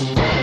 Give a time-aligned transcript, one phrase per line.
[0.00, 0.39] Ooh.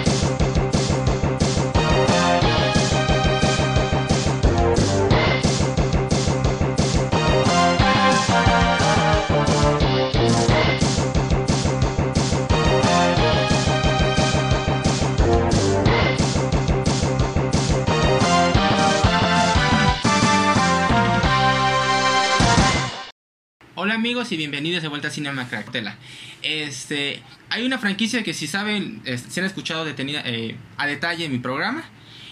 [23.88, 25.95] Hola amigos y bienvenidos de vuelta a Cinema Caractela.
[26.41, 31.23] Este, hay una franquicia que si saben, este, si han escuchado detenida, eh, a detalle
[31.23, 31.86] en mi programa.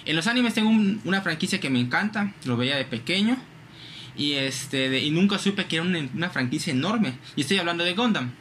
[0.04, 3.38] En los animes tengo un- una franquicia que me encanta, lo veía de pequeño
[4.18, 7.14] y este y nunca supe que era una, franquicia enorme.
[7.38, 8.32] Y estoy hablando de Gundam.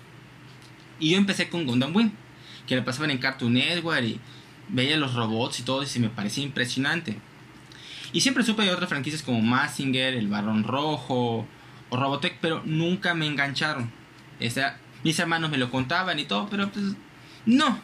[0.98, 2.10] Y yo empecé con Gundam Wing,
[2.66, 4.18] que lo pasaban en Cartoon Network y
[4.70, 7.18] veía los robots y todo y se me parecía impresionante.
[8.12, 11.46] Y siempre supe de otras franquicias como Mazinger, El Barón Rojo
[11.96, 13.90] Robotech, pero nunca me engancharon.
[15.02, 16.84] Mis hermanos me lo contaban y todo, pero pues
[17.46, 17.78] no.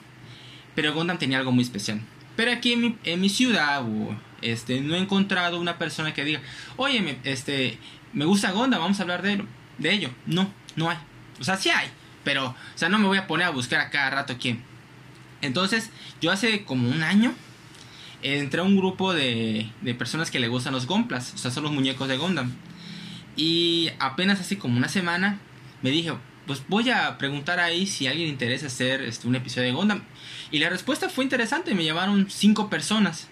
[0.74, 2.00] Pero Gundam tenía algo muy especial.
[2.36, 3.84] Pero aquí en mi, en mi ciudad
[4.40, 6.40] este, no he encontrado una persona que diga,
[6.76, 7.78] oye, me, este,
[8.12, 9.44] me gusta Gundam, vamos a hablar de,
[9.78, 10.10] de ello.
[10.26, 10.96] No, no hay.
[11.38, 11.88] O sea, sí hay,
[12.24, 14.62] pero o sea, no me voy a poner a buscar a cada rato quién.
[15.42, 17.34] Entonces, yo hace como un año
[18.22, 21.64] entré a un grupo de, de personas que le gustan los Gomplas, o sea, son
[21.64, 22.52] los muñecos de Gundam.
[23.36, 25.38] Y apenas hace como una semana
[25.82, 26.12] me dije,
[26.46, 30.02] pues voy a preguntar ahí si alguien interesa hacer este, un episodio de Gundam.
[30.50, 33.28] Y la respuesta fue interesante, me llamaron cinco personas.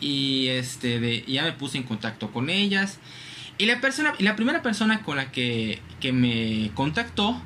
[0.00, 2.98] Y este de, ya me puse en contacto con ellas.
[3.58, 7.40] Y la persona, la primera persona con la que, que me contactó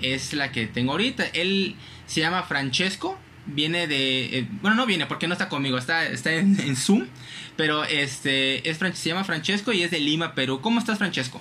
[0.00, 1.24] es la que tengo ahorita.
[1.34, 1.76] Él
[2.06, 3.18] se llama Francesco.
[3.46, 4.38] Viene de.
[4.38, 7.08] eh, bueno, no viene porque no está conmigo, está, está en, en Zoom.
[7.56, 10.60] Pero este es, se llama Francesco y es de Lima, Perú.
[10.60, 11.40] ¿Cómo estás, Francesco?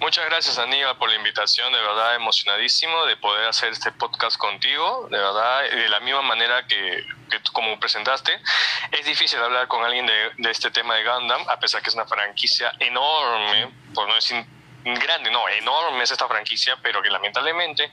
[0.00, 5.06] Muchas gracias Aníbal por la invitación, de verdad emocionadísimo de poder hacer este podcast contigo,
[5.10, 8.32] de verdad, de la misma manera que, que tú como presentaste,
[8.92, 11.94] es difícil hablar con alguien de, de este tema de Gundam, a pesar que es
[11.94, 14.42] una franquicia enorme, por no decir
[14.84, 17.90] grande, no, enorme es esta franquicia, pero que lamentablemente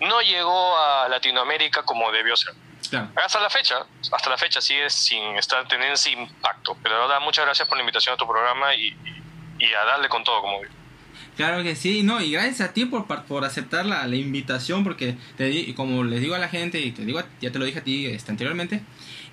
[0.00, 2.54] no llegó a Latinoamérica como debió ser.
[2.88, 3.08] Claro.
[3.16, 7.44] Hasta la fecha, hasta la fecha sigue sin estar teniendo ese impacto, pero verdad muchas
[7.44, 10.60] gracias por la invitación a tu programa y, y, y a darle con todo, como
[10.60, 10.72] digo.
[11.36, 15.16] Claro que sí, no, y gracias a ti por, por aceptar la, la invitación, porque
[15.36, 17.84] te como les digo a la gente, y te digo, ya te lo dije a
[17.84, 18.82] ti este, anteriormente,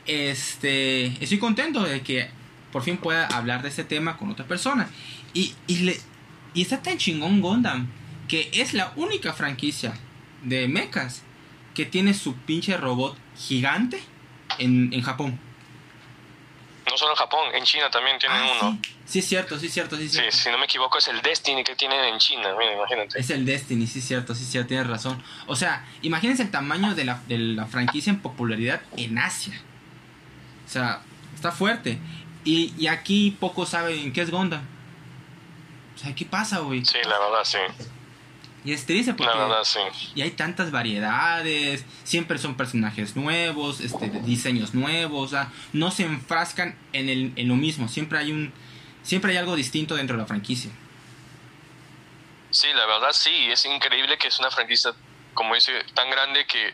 [0.05, 2.29] este, estoy contento de que
[2.73, 4.89] por fin pueda hablar de este tema con otra persona.
[5.33, 5.97] Y, y, le,
[6.53, 7.87] y está tan chingón Gundam,
[8.27, 9.93] que es la única franquicia
[10.43, 11.23] de mechas
[11.73, 14.01] que tiene su pinche robot gigante
[14.59, 15.39] en, en Japón.
[16.89, 18.79] No solo en Japón, en China también tienen Ah, uno.
[18.83, 18.95] sí.
[19.05, 20.37] sí, es cierto, sí, es cierto, sí, es Sí, cierto.
[20.37, 23.17] si no me equivoco es el Destiny que tienen en China, mira, imagínate.
[23.19, 25.23] Es el Destiny, sí es cierto, sí es cierto, tienes razón.
[25.47, 29.59] O sea, imagínense el tamaño de la, de la franquicia en popularidad en Asia.
[30.67, 31.01] O sea,
[31.33, 31.97] está fuerte.
[32.43, 34.61] Y, y aquí pocos saben qué es Gundam.
[35.95, 36.85] O sea, ¿qué pasa, güey?
[36.85, 37.57] Sí, la verdad, sí.
[38.65, 39.33] Y es triste porque...
[39.63, 39.79] Sí.
[40.15, 46.03] Y hay tantas variedades, siempre son personajes nuevos, este, diseños nuevos, o sea, no se
[46.03, 48.53] enfrascan en, el, en lo mismo, siempre hay un...
[49.03, 50.71] Siempre hay algo distinto dentro de la franquicia.
[52.51, 53.49] Sí, la verdad, sí.
[53.51, 54.91] Es increíble que es una franquicia,
[55.33, 56.73] como dice, tan grande que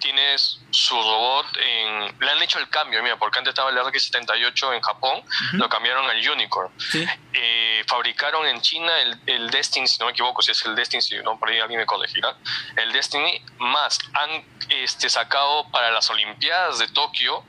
[0.00, 2.18] tienes su robot en...
[2.18, 5.22] Le han hecho el cambio, mira, porque antes estaba el RX-78 en Japón,
[5.52, 6.72] lo cambiaron al Unicorn.
[6.78, 10.74] Sí, Eh, fabricaron en China el, el Destiny, si no me equivoco, si es el
[10.74, 12.36] Destiny, si no, por ahí alguien me corregirá.
[12.76, 17.44] El Destiny, más han este, sacado para las Olimpiadas de Tokio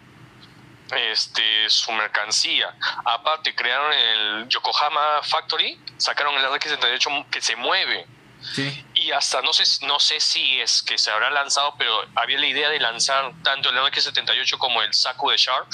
[0.96, 2.76] este, su mercancía.
[3.06, 8.06] Aparte, crearon el Yokohama Factory, sacaron el RX-78 que se mueve.
[8.42, 8.86] Sí.
[8.96, 12.48] Y hasta no sé, no sé si es que se habrá lanzado, pero había la
[12.48, 15.68] idea de lanzar tanto el RX-78 como el Saku de Sharp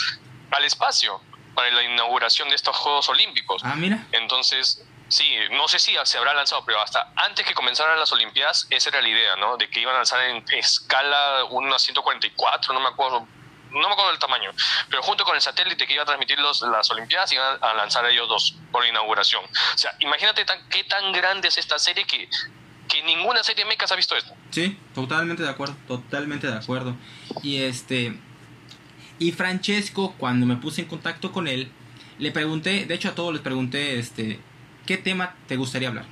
[0.51, 1.21] al espacio
[1.53, 3.63] para la inauguración de estos Juegos Olímpicos.
[3.65, 4.05] Ah, mira.
[4.11, 8.67] Entonces, sí, no sé si se habrá lanzado, pero hasta antes que comenzaran las Olimpiadas,
[8.69, 9.57] esa era la idea, ¿no?
[9.57, 13.27] De que iban a lanzar en escala una 144, no me acuerdo,
[13.71, 14.51] no me acuerdo del tamaño,
[14.89, 18.05] pero junto con el satélite que iba a transmitir los, las Olimpiadas, iban a lanzar
[18.05, 19.43] ellos dos por inauguración.
[19.43, 22.29] O sea, imagínate tan, qué tan grande es esta serie que,
[22.87, 24.33] que ninguna serie de mechas ha visto esto.
[24.51, 26.95] Sí, totalmente de acuerdo, totalmente de acuerdo.
[27.43, 28.17] Y este
[29.19, 31.71] y Francesco cuando me puse en contacto con él,
[32.19, 34.39] le pregunté, de hecho a todos les pregunté este
[34.85, 36.05] qué tema te gustaría hablar.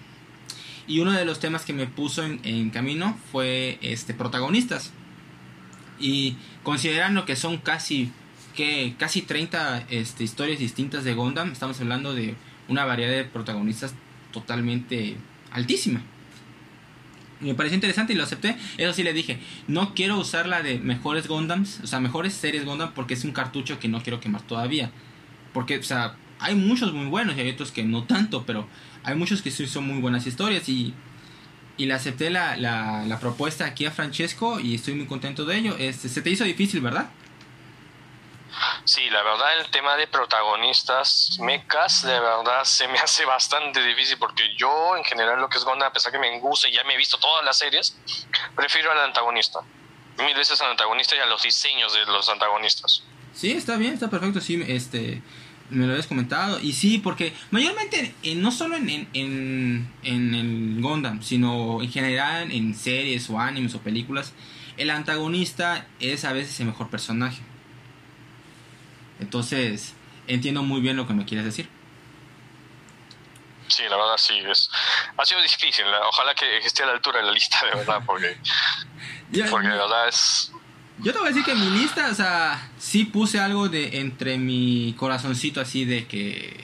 [0.87, 4.91] Y uno de los temas que me puso en, camino fue este protagonistas.
[5.99, 8.11] Y considerando que son casi
[8.55, 12.35] que casi 30 este, historias distintas de Gundam, estamos hablando de
[12.67, 13.95] una variedad de protagonistas
[14.31, 15.17] totalmente
[15.51, 16.03] altísima.
[17.39, 18.55] Me pareció interesante y lo acepté.
[18.77, 22.65] Eso sí le dije, no quiero usar la de mejores Gundams, o sea, mejores series
[22.65, 24.91] Gundam porque es un cartucho que no quiero quemar todavía.
[25.53, 28.67] Porque, o sea, hay muchos muy buenos y hay otros que no tanto, pero
[29.03, 30.93] hay muchos que sí son muy buenas historias y,
[31.77, 35.57] y le acepté la, la, la propuesta aquí a Francesco y estoy muy contento de
[35.57, 35.75] ello.
[35.77, 37.09] Este, se te hizo difícil, ¿verdad?
[38.83, 44.17] Sí, la verdad el tema de protagonistas mecas, de verdad se me hace bastante difícil
[44.17, 46.83] porque yo en general lo que es Gonda, a pesar que me gusta y ya
[46.83, 47.97] me he visto todas las series,
[48.55, 49.59] prefiero al antagonista.
[50.17, 53.03] Mil veces al antagonista y a los diseños de los antagonistas.
[53.33, 55.21] Sí, está bien, está perfecto, sí, este,
[55.69, 56.59] me lo habías comentado.
[56.61, 62.73] Y sí, porque mayormente, no solo en, en, en el Gundam, sino en general en
[62.75, 64.31] series o animes o películas,
[64.77, 67.41] el antagonista es a veces el mejor personaje.
[69.19, 69.93] Entonces,
[70.27, 71.69] entiendo muy bien lo que me quieres decir.
[73.67, 74.69] Sí, la verdad sí, es,
[75.17, 75.85] ha sido difícil.
[76.07, 78.37] Ojalá que esté a la altura de la lista, de verdad, porque,
[79.49, 80.51] porque de verdad es...
[80.99, 83.99] Yo te voy a decir que en mi lista, o sea, sí puse algo de
[83.99, 86.63] entre mi corazoncito así de que...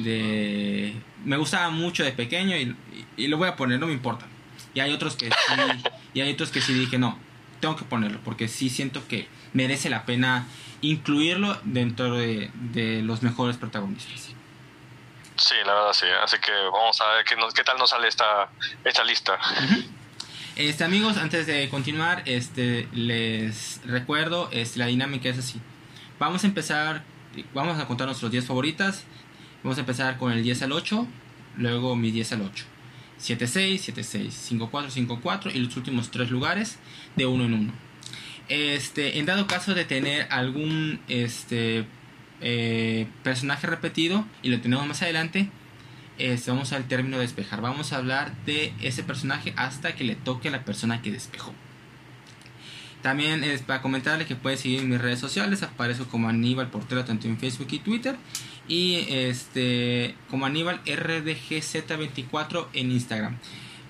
[0.00, 2.76] de me gustaba mucho de pequeño y,
[3.16, 4.26] y, lo voy a poner, no me importa.
[4.74, 5.82] Y hay otros que sí,
[6.14, 7.18] y hay otros que sí dije, no,
[7.60, 10.46] tengo que ponerlo, porque sí siento que merece la pena
[10.80, 14.34] incluirlo dentro de, de los mejores protagonistas.
[15.36, 16.06] Sí, la verdad sí.
[16.22, 18.48] Así que vamos a ver qué, qué tal nos sale esta,
[18.84, 19.38] esta lista.
[20.56, 25.60] Este amigos, antes de continuar, este les recuerdo, este, la dinámica es así.
[26.18, 27.04] Vamos a empezar,
[27.52, 29.04] vamos a contar nuestros 10 favoritas.
[29.62, 31.06] Vamos a empezar con el 10 al 8,
[31.58, 32.64] luego mi 10 al 8.
[33.20, 36.78] 7-6, 7-6, 5-4, 5-4 y los últimos tres lugares
[37.16, 37.72] de uno en uno.
[38.48, 41.86] Este, en dado caso de tener algún este,
[42.40, 45.50] eh, personaje repetido y lo tenemos más adelante,
[46.18, 47.60] este, vamos al término de despejar.
[47.60, 51.52] Vamos a hablar de ese personaje hasta que le toque a la persona que despejó.
[53.02, 55.62] También para comentarle que puede seguir mis redes sociales.
[55.62, 58.16] Aparezco como Aníbal Portero tanto en Facebook y Twitter.
[58.66, 63.38] Y este como Aníbal RDGZ24 en Instagram.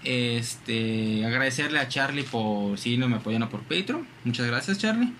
[0.06, 4.06] Este, agradecerle a Charlie por si no me apoyando por Patreon.
[4.23, 5.12] Muchas gracias, Charlie.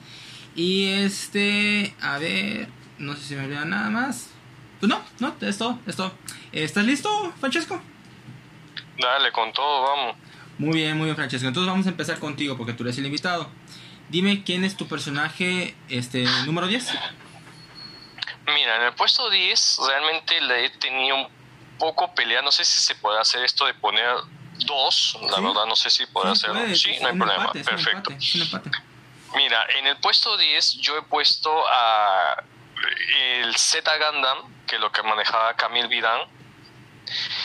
[0.55, 2.69] Y este, a ver,
[2.99, 4.31] no sé si me olvida nada más.
[4.79, 6.13] Pues no, no, es todo, es todo.
[6.53, 7.83] ¿Estás listo, Francesco?
[8.97, 10.17] Dale, con todo, vamos.
[10.59, 11.49] Muy bien, muy bien, Francesco.
[11.49, 13.51] Entonces vamos a empezar contigo porque tú eres el invitado.
[14.09, 16.93] Dime quién es tu personaje este número 10.
[18.55, 21.29] Mira, en el puesto 10 realmente le he tenido un
[21.77, 22.41] poco pelea.
[22.41, 24.07] No sé si se puede hacer esto de poner
[24.61, 26.61] dos, la verdad no sé si puede hacerlo.
[26.75, 28.11] sí, no hay problema, perfecto.
[29.35, 32.43] Mira, en el puesto 10 yo he puesto a
[33.41, 36.21] el Z Gundam, que es lo que manejaba Camille Vidan,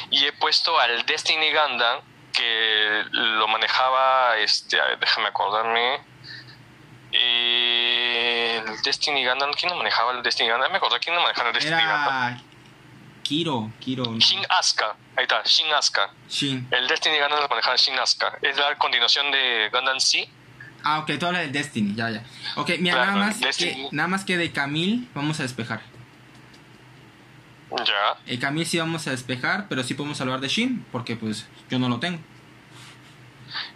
[0.10, 2.02] y he puesto al Destiny Gundam,
[2.34, 6.02] que lo manejaba, este, déjame acordarme,
[7.12, 10.72] el Destiny Gundam, ¿quién lo manejaba el Destiny Gundam?
[10.72, 12.51] Me acuerdo quién lo manejaba el Destiny Gundam.
[13.32, 14.04] Kiro, Kiro.
[14.20, 16.12] Shin Asuka, ahí está, Shin Asuka.
[16.30, 16.68] Shin.
[16.70, 18.38] El Destiny Gundam lo manejaba Shin Asuka.
[18.42, 20.28] Es la continuación de Gundam C.
[20.84, 22.26] Ah, ok, tú hablas del Destiny, ya, ya.
[22.58, 25.80] Ok, mira, nada, más que, nada más que de Camille vamos a despejar.
[27.72, 28.18] Ya.
[28.26, 31.80] El Camille sí vamos a despejar, pero sí podemos hablar de Shin, porque pues yo
[31.80, 32.20] no lo tengo.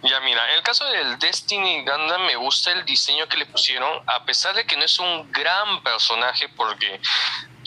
[0.02, 4.02] Ya mira, en el caso del Destiny Gundam me gusta el diseño que le pusieron,
[4.06, 7.00] a pesar de que no es un gran personaje, porque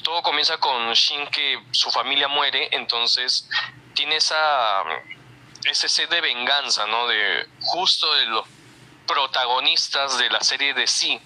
[0.10, 3.48] todo comienza con Shin que su familia muere, entonces
[3.94, 4.82] tiene esa
[5.66, 7.06] ese sed de venganza, ¿no?
[7.08, 8.46] De justo de los
[9.06, 11.22] protagonistas de la serie de Sí.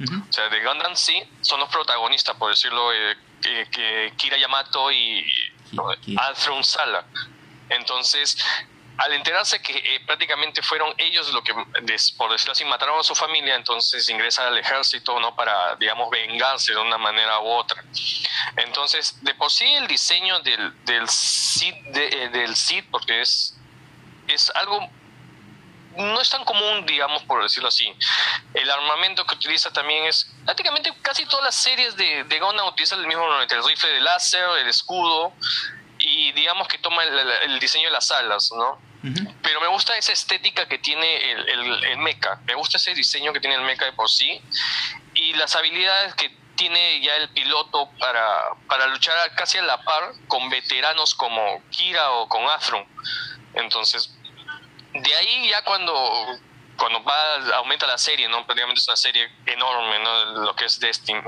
[0.00, 5.26] O sea, de Gundam Sí son los protagonistas, por decirlo, eh, que, Kira Yamato y,
[6.06, 7.04] y Alfred Sala.
[7.68, 8.38] Entonces,
[9.02, 11.52] al enterarse que eh, prácticamente fueron ellos lo que,
[12.16, 15.34] por decirlo así, mataron a su familia, entonces ingresa al ejército, ¿no?
[15.34, 17.82] Para, digamos, vengarse de una manera u otra.
[18.56, 23.56] Entonces, de por sí el diseño del, del Cid, eh, del Cid porque es,
[24.28, 24.88] es algo
[25.96, 27.92] no es tan común, digamos, por decirlo así.
[28.54, 33.00] El armamento que utiliza también es, prácticamente casi todas las series de, de Gundam utilizan
[33.00, 35.34] el mismo el rifle de láser, el escudo,
[35.98, 38.78] y digamos que toma el, diseño de las alas, ¿no?
[39.42, 43.40] Pero me gusta esa estética que tiene el, el, mecha, me gusta ese diseño que
[43.40, 44.40] tiene el mecha de por sí
[45.14, 50.12] y las habilidades que tiene ya el piloto para, para luchar casi a la par
[50.28, 52.86] con veteranos como Kira o con Afron.
[53.54, 54.14] Entonces,
[54.92, 56.38] de ahí ya cuando
[56.76, 58.44] cuando va aumenta la serie, ¿no?
[58.44, 60.24] Prácticamente es una serie enorme, ¿no?
[60.44, 61.20] Lo que es Destiny,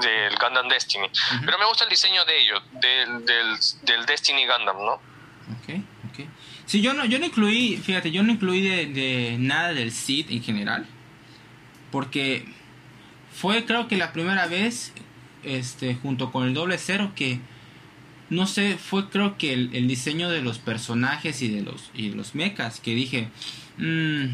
[0.00, 1.10] del Gundam Destiny.
[1.44, 4.92] Pero me gusta el diseño de ello, del, del, del Destiny Gundam, ¿no?
[4.94, 6.26] Ok, Ok.
[6.72, 10.30] Sí, yo no, yo no incluí, fíjate, yo no incluí de, de nada del Cid
[10.30, 10.86] en general.
[11.90, 12.46] Porque
[13.30, 14.94] fue creo que la primera vez,
[15.44, 17.40] este, junto con el doble cero, que
[18.30, 22.08] no sé, fue creo que el, el diseño de los personajes y de los, y
[22.08, 23.28] de los mechas, que dije,
[23.76, 24.24] mm,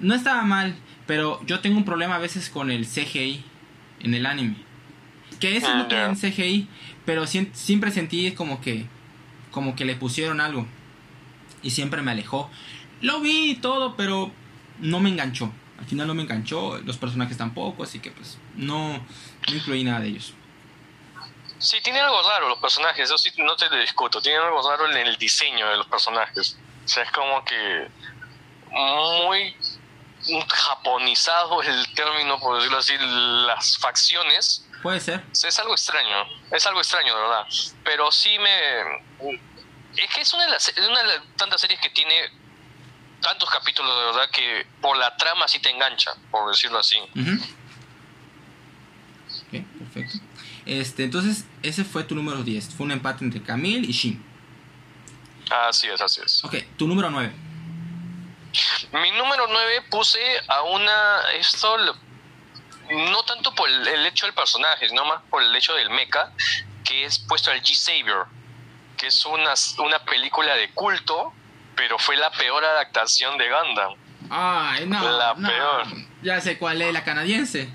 [0.00, 0.74] no estaba mal,
[1.06, 3.42] pero yo tengo un problema a veces con el CGI
[4.00, 4.56] en el anime.
[5.40, 6.28] Que eso no Ah, tienen ya.
[6.28, 6.68] CGI,
[7.06, 8.84] pero siempre sentí como que
[9.50, 10.66] como que le pusieron algo
[11.62, 12.50] y siempre me alejó.
[13.00, 14.30] Lo vi y todo, pero
[14.78, 15.52] no me enganchó.
[15.78, 20.00] Al final no me enganchó, los personajes tampoco, así que pues no, no incluí nada
[20.00, 20.34] de ellos.
[21.58, 24.20] Sí, tiene algo raro los personajes, eso sí no te discuto.
[24.20, 26.58] Tiene algo raro en el diseño de los personajes.
[26.84, 27.88] O sea, es como que
[28.70, 29.56] muy
[30.48, 32.94] japonizado el término, por decirlo así,
[33.46, 34.66] las facciones.
[34.82, 35.22] Puede ser.
[35.32, 37.46] Es algo extraño, es algo extraño, de verdad.
[37.84, 39.38] Pero sí me...
[39.96, 42.14] Es que es una de las, una de las tantas series que tiene
[43.20, 46.98] tantos capítulos, de verdad, que por la trama sí te engancha, por decirlo así.
[49.46, 50.18] Ok, perfecto.
[50.66, 52.74] Este, entonces, ese fue tu número 10.
[52.74, 54.24] Fue un empate entre Camille y Shin.
[55.50, 56.44] Así es, así es.
[56.44, 57.32] Ok, tu número 9.
[58.92, 61.30] Mi número 9 puse a una.
[61.34, 61.76] Esto.
[62.90, 66.32] No tanto por el, el hecho del personaje, sino más por el hecho del mecha,
[66.84, 68.26] que es puesto al G-Savior,
[69.02, 71.32] que es una, una película de culto,
[71.74, 73.94] pero fue la peor adaptación de Gundam.
[74.30, 75.18] Ay, no.
[75.18, 75.48] La no.
[75.48, 75.86] peor.
[76.22, 77.68] Ya sé cuál es, la canadiense.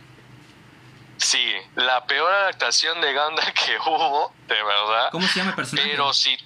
[1.18, 5.10] Sí, la peor adaptación de Gundam que hubo, de verdad.
[5.12, 5.90] ¿Cómo se llama el personaje?
[5.90, 6.38] Pero sí,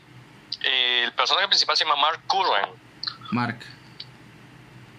[0.61, 2.71] eh, el personaje principal se llama Mark Curran.
[3.29, 3.59] Mark.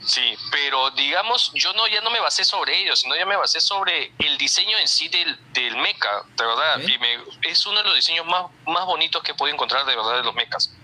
[0.05, 3.61] Sí, pero digamos, yo no ya no me basé sobre ellos, sino ya me basé
[3.61, 6.81] sobre el diseño en sí del, del mecha, de verdad.
[6.81, 9.95] Y me- es uno de los diseños más, más bonitos que he podido encontrar de
[9.97, 10.75] verdad de los mechas.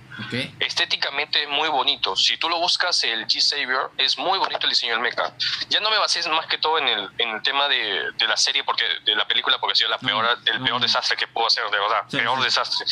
[0.58, 2.16] Estéticamente es muy bonito.
[2.16, 5.32] Si tú lo buscas, el G-Savior, es muy bonito el diseño del mecha.
[5.68, 8.36] Ya no me basé más que todo en el, en el tema de, de la
[8.36, 10.64] serie, porque de la película, porque ha sido la No, peor, el no.
[10.64, 12.02] peor desastre que puedo hacer, de verdad.
[12.08, 12.44] Sí, peor sí.
[12.44, 12.86] desastre.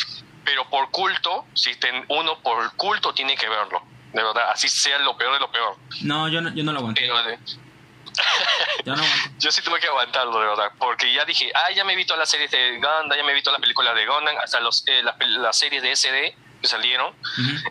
[0.45, 3.83] Pero por culto, si ten- uno por culto tiene que verlo.
[4.13, 5.75] De verdad, así sea lo peor de lo peor.
[6.01, 7.01] No, yo no, yo no lo aguanté.
[7.01, 7.15] Pero
[8.85, 9.29] Yo no aguanté.
[9.39, 12.15] yo sí tuve que aguantarlo, de verdad, porque ya dije, ah, ya me he visto
[12.15, 15.03] las series de Gundam, ya me he visto las películas de Gundam, hasta los, eh,
[15.03, 17.13] las, las series de SD que salieron.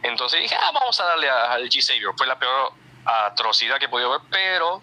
[0.05, 2.15] Entonces dije, ah, vamos a darle a- al G-Savior.
[2.17, 2.73] Fue la peor
[3.05, 4.83] atrocidad que he podido ver, pero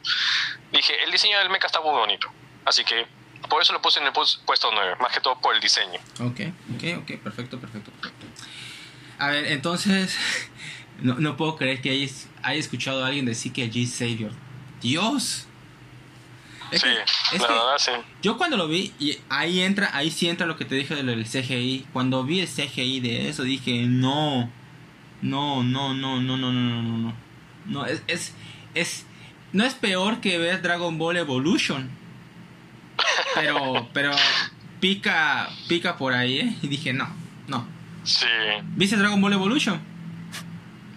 [0.71, 2.27] dije, el diseño del mecha está muy bonito.
[2.65, 3.05] Así que
[3.49, 5.99] por eso lo puse en el puesto 9, más que todo por el diseño.
[6.19, 6.39] Ok,
[6.75, 8.25] ok, ok, perfecto, perfecto, perfecto.
[9.19, 10.17] A ver, entonces,
[11.01, 11.89] no, no puedo creer que
[12.43, 14.31] haya escuchado a alguien decir que G Savior.
[14.81, 15.47] Dios.
[16.71, 17.91] Es sí, que- es la que verdad, sí.
[18.21, 21.25] yo cuando lo vi, y ahí entra, ahí sí entra lo que te dije del
[21.25, 21.85] CGI.
[21.93, 24.49] Cuando vi el CGI de eso, dije, no,
[25.21, 27.13] no, no, no, no, no, no, no, no, no.
[27.65, 28.33] No, es, es,
[28.73, 29.05] es,
[29.53, 31.89] no es peor que ver Dragon Ball Evolution.
[33.35, 34.11] Pero, pero,
[34.79, 36.55] pica, pica por ahí, ¿eh?
[36.61, 37.07] Y dije, no,
[37.47, 37.65] no.
[38.03, 38.25] Sí,
[38.75, 39.79] ¿Viste Dragon Ball Evolution?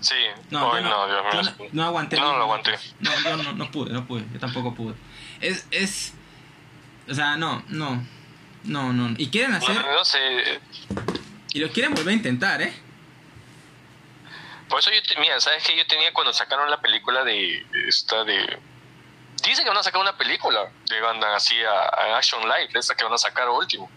[0.09, 0.15] Sí.
[0.51, 2.17] No, yo no, yo no, no aguanté.
[2.17, 2.79] Yo no lo aguanté.
[3.01, 4.95] No, yo no, no pude, no pude, yo tampoco pude.
[5.41, 6.15] Es, es,
[7.09, 8.05] o sea, no, no,
[8.65, 9.15] no, no.
[9.19, 10.61] Y quieren hacer, no sé,
[11.53, 12.73] y lo quieren volver a intentar, ¿eh?
[14.69, 15.77] Por eso yo, te- mira, ¿sabes qué?
[15.77, 18.59] Yo tenía cuando sacaron la película de esta de...
[19.45, 22.95] Dice que van a sacar una película de Gundam así a, a Action Live, esa
[22.97, 23.89] que van a sacar último.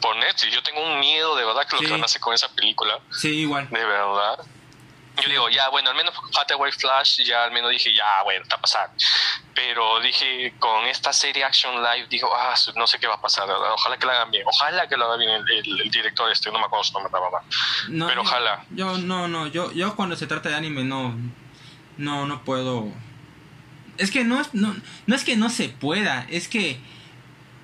[0.00, 0.52] Por Netflix.
[0.52, 1.84] Yo tengo un miedo de verdad que lo Sí.
[1.86, 2.98] que van a hacer con esa película.
[3.12, 3.68] Sí, igual.
[3.70, 4.38] De verdad.
[5.22, 8.56] Yo digo, ya, bueno, al menos Hathaway Flash, ya al menos dije, ya, bueno, está
[8.60, 8.94] pasando.
[9.54, 13.48] Pero dije, con esta serie Action Live, digo, ah, no sé qué va a pasar.
[13.50, 14.44] Ojalá que la hagan bien.
[14.46, 17.12] Ojalá que lo haga bien el, el- el director este, no me acuerdo su nombre,
[17.12, 17.38] la verdad.
[17.88, 18.64] No, Pero yo- ojalá.
[18.70, 21.14] Yo, no, no, yo, yo cuando se trata de anime no,
[21.98, 22.88] no, no puedo.
[23.98, 24.74] Es que no, es- no,
[25.06, 26.80] no es que no se pueda, es que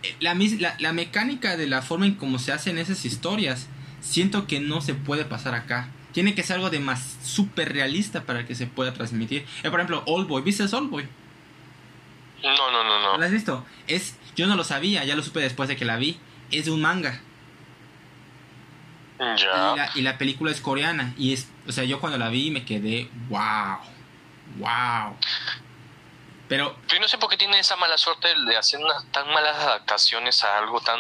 [0.03, 3.69] eh, la, la, la mecánica de la forma en cómo se hacen esas historias,
[4.03, 5.89] siento que no se puede pasar acá.
[6.17, 9.47] Tiene que ser algo de más súper realista para que se pueda transmitir.
[9.63, 11.07] Eh, por ejemplo, Oldboy, ¿viste Oldboy?
[12.43, 13.19] No, no, no, ¿No no.
[13.19, 13.67] la has visto?
[13.87, 16.19] Es, yo no lo sabía, ya lo supe después de que la vi.
[16.51, 17.21] Es de un manga.
[19.19, 19.35] Ya.
[19.37, 21.13] Y la, y la película es coreana.
[21.19, 23.77] Y es, o sea, yo cuando la vi me quedé, wow,
[24.57, 25.19] wow.
[26.49, 29.55] Pero, Yo no sé por qué tiene esa mala suerte de hacer unas tan malas
[29.59, 30.99] adaptaciones a algo tan,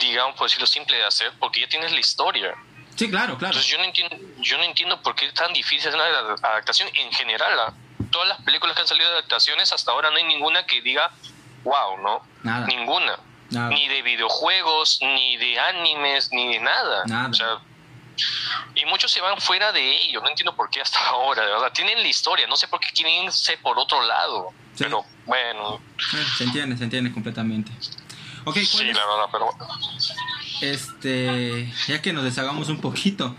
[0.00, 2.56] digamos, por decirlo simple de hacer, porque ya tienes la historia.
[3.04, 3.54] Sí, claro, claro.
[3.54, 6.44] Entonces yo no entiendo, yo no entiendo por qué es tan difícil hacer una ad-
[6.44, 7.72] adaptación en general.
[8.10, 11.10] Todas las películas que han salido de adaptaciones hasta ahora no hay ninguna que diga,
[11.64, 12.22] wow, ¿no?
[12.42, 13.18] Nada, Ninguna.
[13.50, 13.68] nada.
[13.70, 17.04] Ni de videojuegos, ni de animes, ni de nada.
[17.06, 17.28] Nada.
[17.30, 17.58] O sea,
[18.74, 21.72] Y muchos se van fuera de ello, no entiendo por qué hasta ahora, de verdad.
[21.72, 24.50] Tienen la historia, no sé por qué quieren irse por otro lado.
[24.78, 25.80] Pero bueno.
[26.36, 27.70] Se entiende, se entiende completamente.
[28.44, 29.50] Okay, sí, la verdad, pero...
[30.60, 33.36] Este, ya que nos deshagamos un poquito,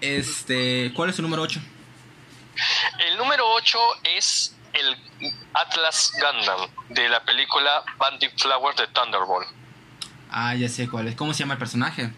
[0.00, 1.60] este, ¿cuál es su número 8?
[3.06, 3.78] El número 8
[4.16, 4.96] es el
[5.54, 9.48] Atlas Gundam de la película Bandit Flowers de Thunderbolt.
[10.30, 11.16] Ah, ya sé cuál es.
[11.16, 12.12] ¿Cómo se llama el personaje?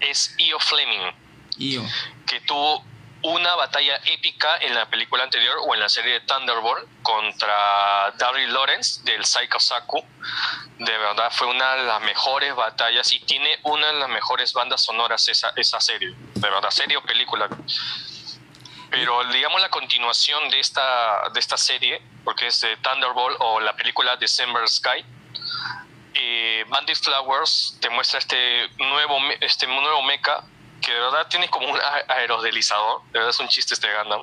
[0.00, 1.12] Es Io Fleming.
[1.58, 1.84] Io.
[2.26, 2.84] Que tuvo
[3.22, 8.52] una batalla épica en la película anterior o en la serie de Thunderbolt contra Daryl
[8.52, 10.04] Lawrence del Psycho Saku.
[10.78, 14.82] De verdad fue una de las mejores batallas y tiene una de las mejores bandas
[14.82, 16.14] sonoras esa, esa serie.
[16.34, 17.48] De verdad, serie o película.
[18.90, 23.74] Pero digamos la continuación de esta, de esta serie, porque es de Thunderbolt o la
[23.74, 25.04] película December Sky,
[26.14, 30.44] eh, Bandit Flowers te muestra este nuevo, este nuevo mecha
[30.82, 34.22] que de verdad tiene como un aerodelizador, de verdad es un chiste este Gundam.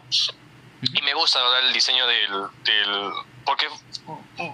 [0.81, 1.65] Y me gusta ¿verdad?
[1.65, 3.11] el diseño del, del,
[3.45, 3.67] porque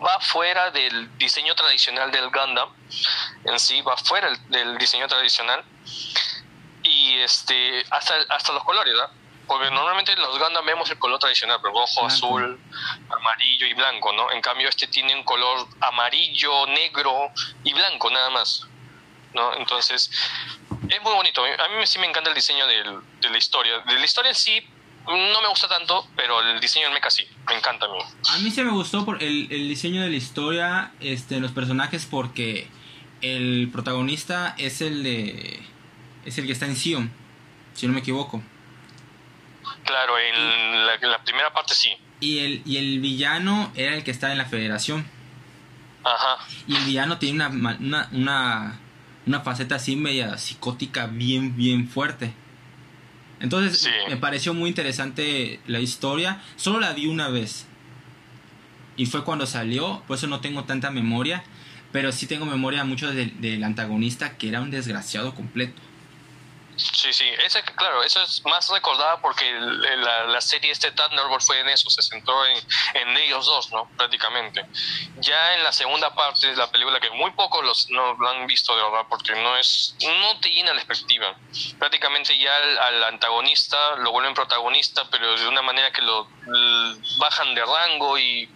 [0.04, 2.70] va fuera del diseño tradicional del Gundam
[3.44, 5.64] en sí, va fuera del diseño tradicional
[6.84, 9.12] y este hasta, hasta los colores, ¿verdad?
[9.48, 12.60] Porque normalmente en los Gundam vemos el color tradicional, pero rojo, azul,
[13.10, 14.32] amarillo y blanco, ¿no?
[14.32, 17.32] En cambio este tiene un color amarillo, negro
[17.64, 18.66] y blanco nada más,
[19.34, 19.54] ¿no?
[19.56, 20.10] Entonces
[20.90, 21.44] es muy bonito.
[21.44, 23.80] A mí sí me encanta el diseño del, de la historia.
[23.80, 24.64] De la historia sí
[25.08, 28.00] no me gusta tanto, pero el diseño del mecha sí, me encanta a mí.
[28.28, 32.06] A mí sí me gustó por el, el diseño de la historia, este, los personajes,
[32.06, 32.68] porque
[33.22, 35.62] el protagonista es el de,
[36.26, 37.12] es el que está en Sion,
[37.74, 38.42] si no me equivoco.
[39.84, 41.96] Claro, en la, primera parte sí.
[42.20, 45.08] Y el, y el villano era el que está en la federación.
[46.04, 46.44] Ajá.
[46.68, 48.80] Y el villano tiene una, una, una,
[49.26, 52.34] una faceta así media psicótica bien, bien fuerte.
[53.40, 56.42] Entonces me pareció muy interesante la historia.
[56.56, 57.66] Solo la vi una vez.
[58.98, 61.44] Y fue cuando salió, por eso no tengo tanta memoria.
[61.92, 65.82] Pero sí tengo memoria mucho del antagonista que era un desgraciado completo.
[66.78, 71.60] Sí, sí, ese, claro, eso es más recordada porque la, la, serie este Thunderbolt fue
[71.60, 72.58] en eso, se centró en,
[72.94, 73.90] en, ellos dos, ¿no?
[73.96, 74.66] Prácticamente.
[75.18, 78.46] Ya en la segunda parte de la película, que muy pocos los, no lo han
[78.46, 81.36] visto de verdad, porque no es, no te llena la perspectiva.
[81.80, 86.28] Prácticamente ya al, antagonista lo vuelven protagonista, pero de una manera que lo
[87.18, 88.50] bajan de rango y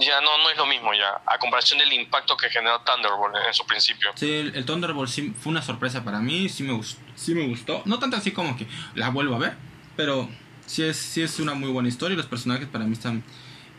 [0.00, 3.54] ya no, no es lo mismo ya, a comparación del impacto que generó Thunderbolt en,
[3.54, 4.12] su principio.
[4.16, 7.82] Sí, el, Thunderbolt sí fue una sorpresa para mí, sí me, gustó, sí me gustó.
[7.84, 9.56] No tanto así como que la vuelvo a ver,
[9.96, 10.28] pero
[10.66, 13.24] sí es, sí es una muy buena historia y los personajes para mí están,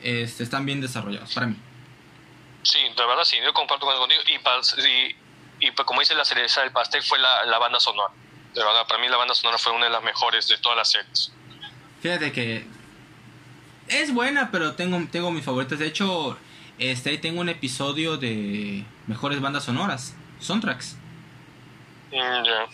[0.04, 1.56] este, están bien desarrollados, para mí.
[2.63, 6.71] Sí, de verdad sí, yo comparto contigo y, y, pues como dice la cereza del
[6.71, 8.13] pastel fue la, la banda sonora.
[8.54, 10.91] De verdad, para mí la banda sonora fue una de las mejores de todas las
[10.91, 11.32] series.
[12.02, 12.65] Fíjate que
[13.88, 15.80] es buena, pero tengo, tengo mis favoritas.
[15.80, 16.38] De hecho,
[16.78, 20.98] este, ahí tengo un episodio de mejores bandas sonoras, soundtracks.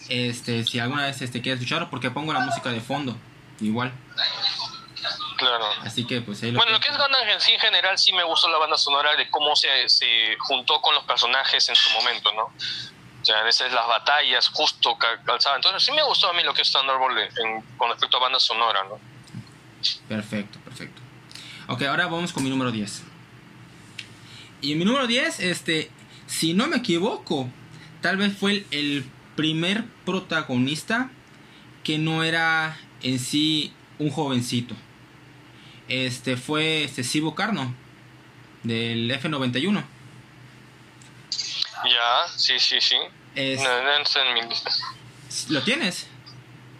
[0.09, 3.17] Este, si alguna vez este, quieres escucharlo, porque pongo la música de fondo,
[3.59, 3.91] igual.
[5.37, 5.65] Claro.
[5.81, 8.49] Así que, pues Bueno, lo que es Gundam en sí, en general, sí me gustó
[8.49, 12.53] la banda sonora de cómo se, se juntó con los personajes en su momento, ¿no?
[13.23, 15.57] Ya, a veces las batallas justo calzaban.
[15.57, 18.39] Entonces, sí me gustó a mí lo que es Thunderbolt en, con respecto a banda
[18.39, 18.99] sonora, ¿no?
[20.07, 21.01] Perfecto, perfecto.
[21.67, 23.03] Ok, ahora vamos con mi número 10.
[24.61, 25.91] Y mi número 10, este,
[26.27, 27.49] si no me equivoco,
[28.01, 31.09] tal vez fue el, primer protagonista
[31.83, 34.75] que no era en sí un jovencito.
[35.87, 37.73] Este fue este Sibo Carno
[38.63, 39.83] del F91.
[41.85, 42.95] Ya, sí, sí, sí.
[45.49, 46.07] ¿Lo tienes?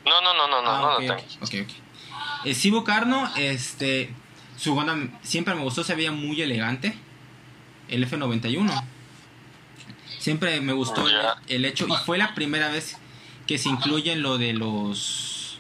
[0.06, 1.14] No, no, no, no, no, ah, no lo tengo.
[1.42, 2.54] Ok, ok.
[2.54, 4.14] Sibo Carno, este,
[4.58, 6.98] su Gundam siempre me gustó, se veía muy elegante.
[7.88, 8.84] El F91.
[10.20, 11.06] Siempre me gustó
[11.48, 11.88] el, hecho.
[11.88, 12.98] Y fue la primera vez
[13.48, 15.60] que se incluye en lo de los.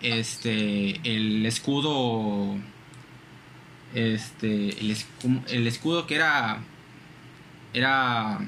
[0.00, 1.00] Este.
[1.04, 2.56] El escudo.
[3.94, 4.80] Este.
[4.80, 6.60] El, escudo que era.
[7.74, 8.38] Era.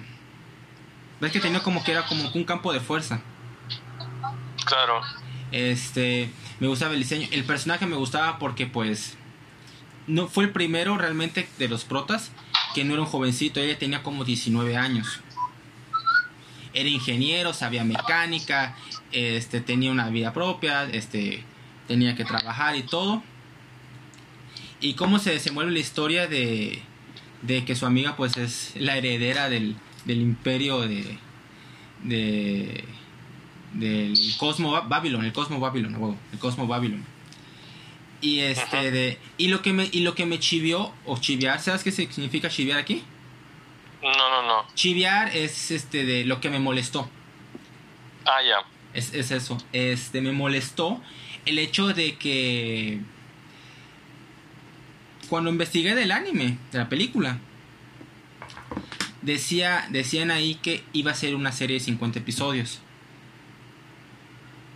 [1.20, 3.20] Ves que tenía como que era como un campo de fuerza.
[4.64, 5.00] Claro.
[5.52, 6.30] Este.
[6.60, 7.28] Me gustaba el diseño.
[7.30, 9.16] El personaje me gustaba porque pues
[10.06, 12.30] no fue el primero realmente de los protas
[12.74, 15.20] que no era un jovencito, ella tenía como 19 años.
[16.74, 18.76] Era ingeniero, sabía mecánica,
[19.12, 21.44] este tenía una vida propia, este
[21.86, 23.22] tenía que trabajar y todo.
[24.80, 26.82] Y cómo se desenvuelve la historia de,
[27.42, 31.18] de que su amiga pues es la heredera del, del imperio de,
[32.02, 32.84] de,
[33.72, 37.04] del Cosmo Babylon, el Cosmo Babylon, el Cosmo Babylon.
[38.20, 41.82] Y este de y lo que me y lo que me chivió o chiviar, ¿sabes
[41.82, 43.02] qué significa chiviar aquí?
[44.04, 44.66] No, no, no.
[44.74, 47.08] Chiviar es este de lo que me molestó.
[48.26, 48.66] Ah, ya.
[48.92, 49.58] Es, es eso.
[49.72, 51.00] Este me molestó
[51.46, 53.00] el hecho de que
[55.28, 57.38] cuando investigué del anime, de la película,
[59.22, 62.80] decía, decían ahí que iba a ser una serie de 50 episodios.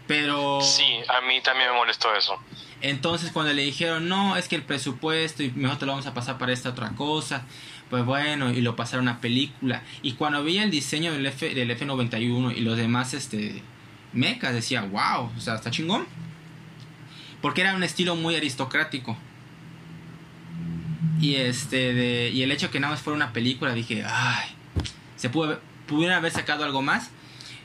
[0.07, 0.63] Pero...
[0.63, 2.41] Sí, a mí también me molestó eso.
[2.81, 6.15] Entonces cuando le dijeron, no, es que el presupuesto y mejor te lo vamos a
[6.15, 7.45] pasar para esta otra cosa,
[7.91, 9.83] pues bueno, y lo pasaron a película.
[10.03, 13.63] Y cuando vi el diseño del, F, del F91 y los demás este,
[14.13, 16.07] mechas, decía, wow, o sea, está chingón.
[17.41, 19.17] Porque era un estilo muy aristocrático.
[21.21, 24.51] Y este de, y el hecho que nada más fuera una película, dije, ay,
[25.17, 25.61] se pudo
[26.15, 27.11] haber sacado algo más.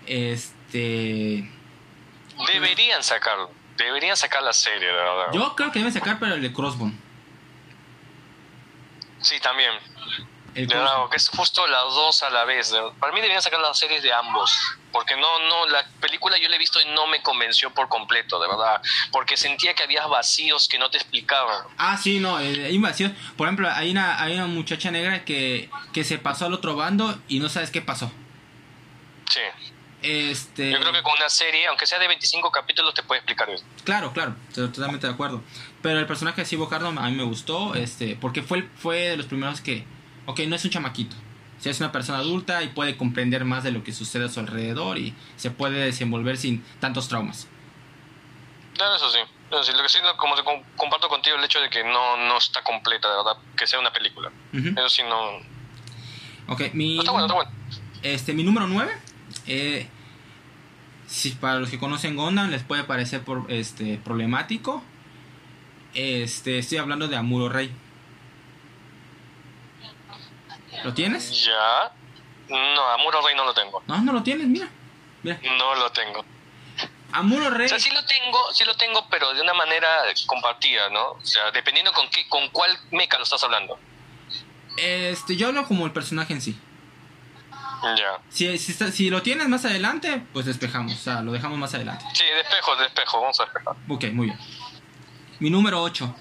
[0.05, 1.49] Este
[2.51, 3.51] deberían sacarlo.
[3.77, 5.25] Deberían sacar la serie, de verdad.
[5.33, 6.93] Yo creo que deben sacar pero el de Crossbone.
[9.23, 9.71] Sí, también.
[10.55, 12.73] El de verdad, que es justo las dos a la vez.
[12.99, 14.55] Para mí deberían sacar las series de ambos.
[14.91, 18.39] Porque no, no, la película yo la he visto y no me convenció por completo,
[18.39, 18.79] de verdad.
[19.11, 21.65] Porque sentía que había vacíos que no te explicaban.
[21.77, 23.11] Ah, sí, no, eh, hay vacíos.
[23.35, 27.19] Por ejemplo, hay una, hay una muchacha negra que, que se pasó al otro bando
[27.27, 28.11] y no sabes qué pasó.
[29.31, 29.41] Sí.
[30.03, 30.69] Este...
[30.69, 33.65] Yo creo que con una serie, aunque sea de 25 capítulos, te puede explicar eso.
[33.85, 35.41] Claro, claro, totalmente de acuerdo.
[35.83, 39.17] Pero el personaje de Sibo Cardo a mí me gustó, este, porque fue, fue de
[39.17, 39.85] los primeros que,
[40.25, 41.15] ok, no es un chamaquito,
[41.59, 44.39] si es una persona adulta y puede comprender más de lo que sucede a su
[44.39, 47.47] alrededor y se puede desenvolver sin tantos traumas.
[48.79, 49.19] No, eso sí.
[49.51, 49.71] Eso sí.
[49.73, 50.35] Lo que sí, como
[50.77, 53.91] comparto contigo el hecho de que no, no está completa, de verdad, que sea una
[53.91, 54.31] película.
[54.53, 55.37] Eso sí, no.
[56.47, 56.99] Ok, mi.
[56.99, 57.51] está bueno, está bueno.
[58.01, 58.91] Este, mi número 9.
[59.47, 59.87] Eh,
[61.07, 64.81] si para los que conocen Gondam les puede parecer por, este, problemático.
[65.93, 67.73] Este, estoy hablando de Amuro Rey.
[70.83, 71.45] ¿Lo tienes?
[71.45, 71.91] Ya.
[72.49, 73.83] No, Amuro Rey no lo tengo.
[73.87, 74.67] No, no lo tienes, mira.
[75.21, 75.39] mira.
[75.57, 76.25] No lo tengo.
[77.11, 77.67] Amuro Rey.
[77.67, 79.87] O sea, sí lo tengo, sí lo tengo, pero de una manera
[80.25, 81.11] compartida, ¿no?
[81.11, 83.77] O sea, dependiendo con qué, con cuál mecha lo estás hablando.
[84.77, 86.59] Este, yo hablo como el personaje en sí.
[87.83, 88.19] Ya.
[88.29, 92.05] Si, si, si, lo tienes más adelante, pues despejamos, o sea, lo dejamos más adelante.
[92.13, 93.75] Sí, despejo, despejo, vamos a despejar.
[93.89, 94.39] Ok, muy bien.
[95.43, 96.15] Mi número 8.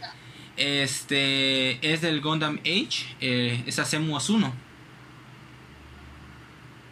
[0.56, 4.52] Este es del Gundam Age, eh, es Asemu Asuno.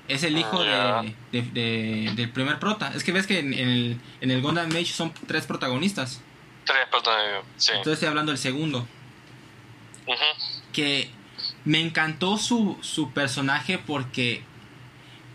[0.06, 2.92] Es el hijo de, de, del primer prota.
[2.94, 6.22] Es que ves que en, el, en el Gundam Age son tres protagonistas.
[6.64, 7.72] Tres protagonistas, sí.
[7.72, 8.86] Entonces estoy hablando del segundo.
[10.72, 11.10] Que
[11.64, 14.44] me encantó su, su personaje porque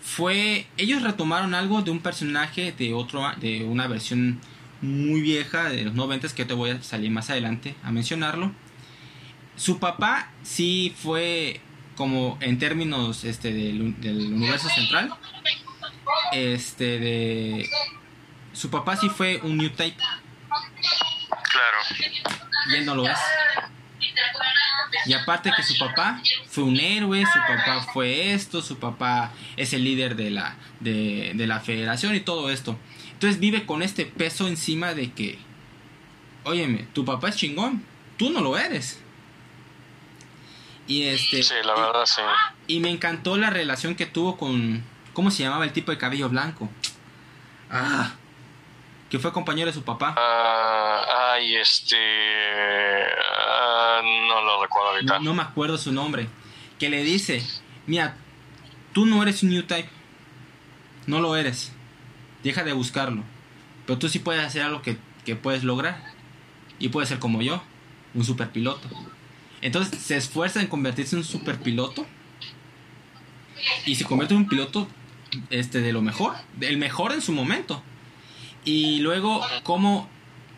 [0.01, 4.39] fue ellos retomaron algo de un personaje de otro de una versión
[4.85, 8.51] muy vieja de los 90 que te voy a salir más adelante a mencionarlo.
[9.55, 11.61] Su papá sí fue
[11.95, 15.13] como en términos este del, del universo central
[16.31, 17.69] este de
[18.53, 19.97] su papá sí fue un new type.
[19.97, 21.77] Claro.
[22.71, 23.19] Y él no lo es.
[25.05, 29.73] Y aparte que su papá fue un héroe, su papá fue esto, su papá es
[29.73, 32.79] el líder de la, de, de la federación y todo esto.
[33.25, 35.39] Entonces vive con este peso encima de que,
[36.43, 37.83] óyeme, tu papá es chingón,
[38.17, 39.01] tú no lo eres.
[40.85, 41.41] Y este...
[41.41, 42.21] Sí, la verdad, sí.
[42.67, 44.83] Y me encantó la relación que tuvo con,
[45.13, 46.69] ¿cómo se llamaba el tipo de cabello blanco?
[47.71, 48.13] Ah,
[49.09, 50.13] que fue compañero de su papá.
[50.15, 51.97] Ah, ay, este...
[53.39, 55.17] Ah, no lo recuerdo ahorita.
[55.17, 56.27] No, no, me acuerdo su nombre.
[56.77, 57.43] Que le dice,
[57.87, 58.17] mira,
[58.93, 59.89] tú no eres un New Type.
[61.07, 61.74] No lo eres.
[62.45, 63.23] Deja de buscarlo.
[63.87, 65.99] Pero tú sí puedes hacer algo que, que puedes lograr.
[66.77, 67.63] Y puedes ser como yo,
[68.13, 68.87] un super piloto.
[69.63, 72.05] Entonces se esfuerza en convertirse en un super piloto.
[73.87, 74.87] Y se convierte en un piloto
[75.49, 76.35] este, de lo mejor.
[76.61, 77.81] El mejor en su momento.
[78.63, 80.07] Y luego, como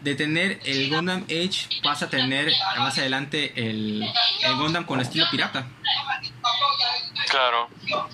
[0.02, 4.04] de tener el Gundam Age pasa a tener más adelante el,
[4.44, 5.70] el Gundam con estilo pirata.
[7.30, 7.70] Claro.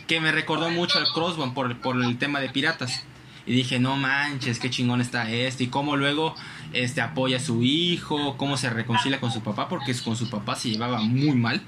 [0.05, 3.03] Que me recordó mucho al Crossbone por, por el tema de piratas.
[3.45, 5.65] Y dije, no manches, qué chingón está este.
[5.65, 6.35] Y cómo luego
[6.71, 10.55] este, apoya a su hijo, cómo se reconcilia con su papá, porque con su papá
[10.55, 11.61] se llevaba muy mal.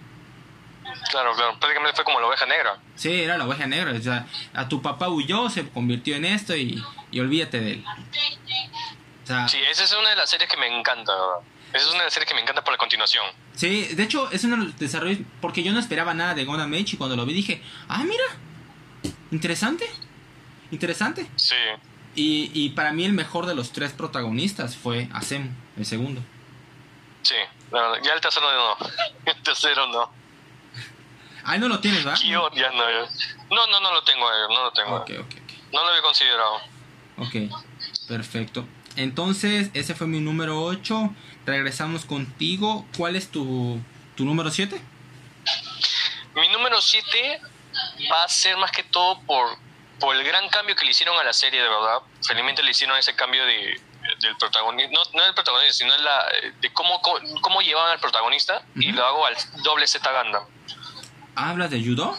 [1.10, 2.78] Claro, claro, prácticamente fue como la oveja negra.
[2.96, 3.92] Sí, era la oveja negra.
[3.92, 7.86] O sea, a tu papá huyó, se convirtió en esto y, y olvídate de él.
[9.24, 11.12] O sea, sí, esa es una de las series que me encanta,
[11.74, 13.26] Esa es una de las series que me encanta por la continuación.
[13.54, 15.20] Sí, de hecho, es uno de los desarrollos.
[15.42, 18.24] Porque yo no esperaba nada de Gundam Age y cuando lo vi dije, ah, mira,
[19.32, 19.86] interesante.
[20.76, 21.26] Interesante.
[21.38, 21.56] Sí.
[22.16, 26.22] Y, y para mí el mejor de los tres protagonistas fue Asem, el segundo.
[27.22, 27.36] Sí,
[27.72, 28.88] no, ya el tercero no.
[29.26, 30.12] El tercero no.
[31.46, 32.20] Ahí no lo tienes, ¿verdad?
[32.20, 32.90] Kyo ya no.
[32.90, 33.10] ya.
[33.50, 34.96] No, no, no lo tengo, eh, no lo tengo.
[34.98, 35.54] Ok, ok, ok.
[35.72, 36.58] No lo había considerado.
[37.18, 37.36] Ok,
[38.10, 38.68] perfecto.
[38.98, 41.16] Entonces, ese fue mi número 8.
[41.46, 42.86] Regresamos contigo.
[42.98, 43.80] ¿Cuál es tu,
[44.16, 44.82] tu número 7?
[46.36, 47.42] Mi número 7
[48.12, 49.58] va a ser más que todo por,
[50.00, 52.00] por el gran cambio que le hicieron a la serie, de verdad.
[52.26, 53.80] Felizmente le hicieron ese cambio de,
[54.20, 56.26] del protagonista, no, no del protagonista, sino de, la,
[56.60, 60.44] de cómo, cómo, cómo llevaban al protagonista y lo hago al doble Z Gundam.
[61.36, 62.18] ¿Hablas de judo?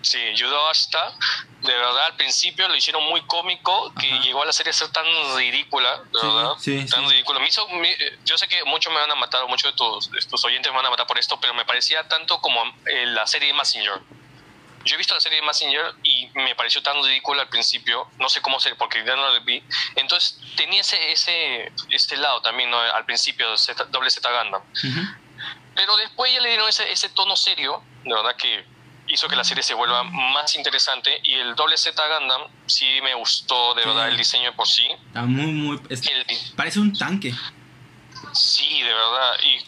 [0.00, 1.12] Sí, Yudo hasta,
[1.60, 4.22] de verdad, al principio lo hicieron muy cómico, que Ajá.
[4.22, 5.04] llegó a la serie a ser tan
[5.36, 7.10] ridícula, de Sí, verdad, sí, tan sí.
[7.14, 7.40] ridículo.
[7.40, 10.20] Me hizo, me- yo sé que muchos me van a matar, muchos de tus, de
[10.20, 13.26] tus oyentes me van a matar por esto, pero me parecía tanto como eh, la
[13.26, 13.98] serie de Messenger.
[14.88, 18.28] Yo he visto la serie de Messenger y me pareció tan ridícula al principio, no
[18.28, 19.62] sé cómo ser, porque ya no la vi.
[19.96, 22.78] Entonces tenía ese, ese, este lado también, ¿no?
[22.80, 24.62] Al principio, Z, doble Z Gundam.
[24.62, 25.00] Ujú.
[25.74, 28.64] Pero después ya le dieron ese, ese tono serio, de verdad que
[29.08, 31.20] hizo que la serie se vuelva más interesante.
[31.22, 33.88] Y el doble Z Gundam sí me gustó, de Sí.
[33.88, 34.88] verdad, el diseño por sí.
[35.08, 35.80] Está muy, muy...
[35.90, 36.24] es- El,
[36.56, 37.32] parece un tanque.
[38.32, 39.36] sí, de verdad.
[39.42, 39.64] Y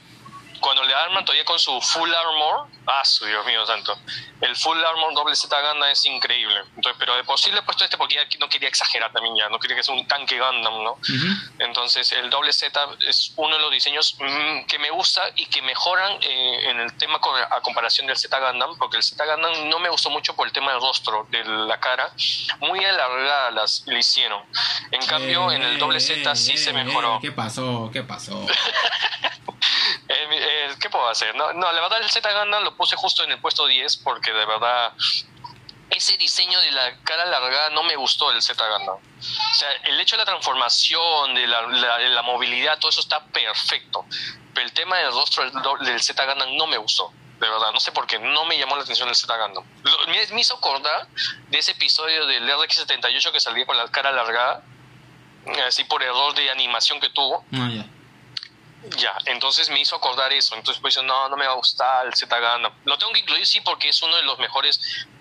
[0.61, 3.99] cuando le arman todavía con su full armor, ah, su Dios mío santo.
[4.41, 6.61] El full armor doble Z Gundam es increíble.
[6.77, 9.37] Entonces, pero de por sí le he puesto este porque ya no quería exagerar también
[9.37, 10.93] ya, no quería que sea un tanque Gundam, ¿no?
[10.93, 11.27] Ujú.
[11.59, 15.61] Entonces, el doble Z es uno de los diseños mm, que me gusta y que
[15.63, 19.69] mejoran eh, en el tema co- a comparación del Z Gundam, porque el Z Gundam
[19.69, 22.13] no me gustó mucho por el tema del rostro, de la cara,
[22.61, 24.43] muy alargada las le hicieron.
[24.91, 27.17] En cambio, en el doble Z sí Eh, se eh, mejoró.
[27.17, 27.91] eh, ¿Qué pasó?
[27.93, 28.47] ¿Qué pasó?
[30.53, 31.35] Eh, ¿Qué puedo hacer?
[31.37, 34.33] No, no, la verdad el Z Gundam lo puse justo en el puesto 10 porque
[34.33, 34.93] de verdad
[35.91, 38.97] ese diseño de la cara alargada no me gustó del Z Gundam.
[38.97, 43.01] O sea, el hecho de la transformación, de la, la- de la movilidad, todo eso
[43.01, 44.05] está perfecto.
[44.55, 45.45] Pero el tema del rostro
[45.81, 47.13] del, Z Gundam no me gustó.
[47.39, 49.65] De verdad, no sé por qué, no me llamó la atención el Z Gundam.
[49.85, 51.07] Lo- me, me hizo acordar
[51.49, 54.63] de ese episodio del RX-78 que salía con la cara alargada,
[55.67, 57.45] así por error de animación que tuvo.
[57.51, 57.85] No, ya.
[58.97, 60.55] Ya, entonces me hizo acordar eso.
[60.55, 62.73] Entonces pues no, no me va a gustar el Z Gundam.
[62.85, 64.81] Lo tengo que incluir sí porque es uno de los mejores,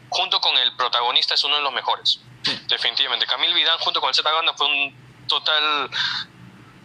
[0.10, 2.20] junto con el protagonista es uno de los mejores.
[2.44, 2.58] Sí.
[2.68, 3.26] Definitivamente.
[3.26, 5.90] Camille Vidal junto con el Z Gundam fue un total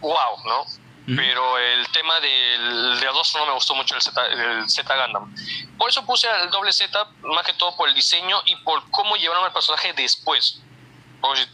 [0.00, 0.66] wow, ¿no?
[1.06, 5.34] Pero el tema del de rostro no me gustó mucho el Z, el Z Gundam.
[5.76, 9.14] Por eso puse al doble Z, más que todo por el diseño y por cómo
[9.16, 10.62] llevaron al personaje después.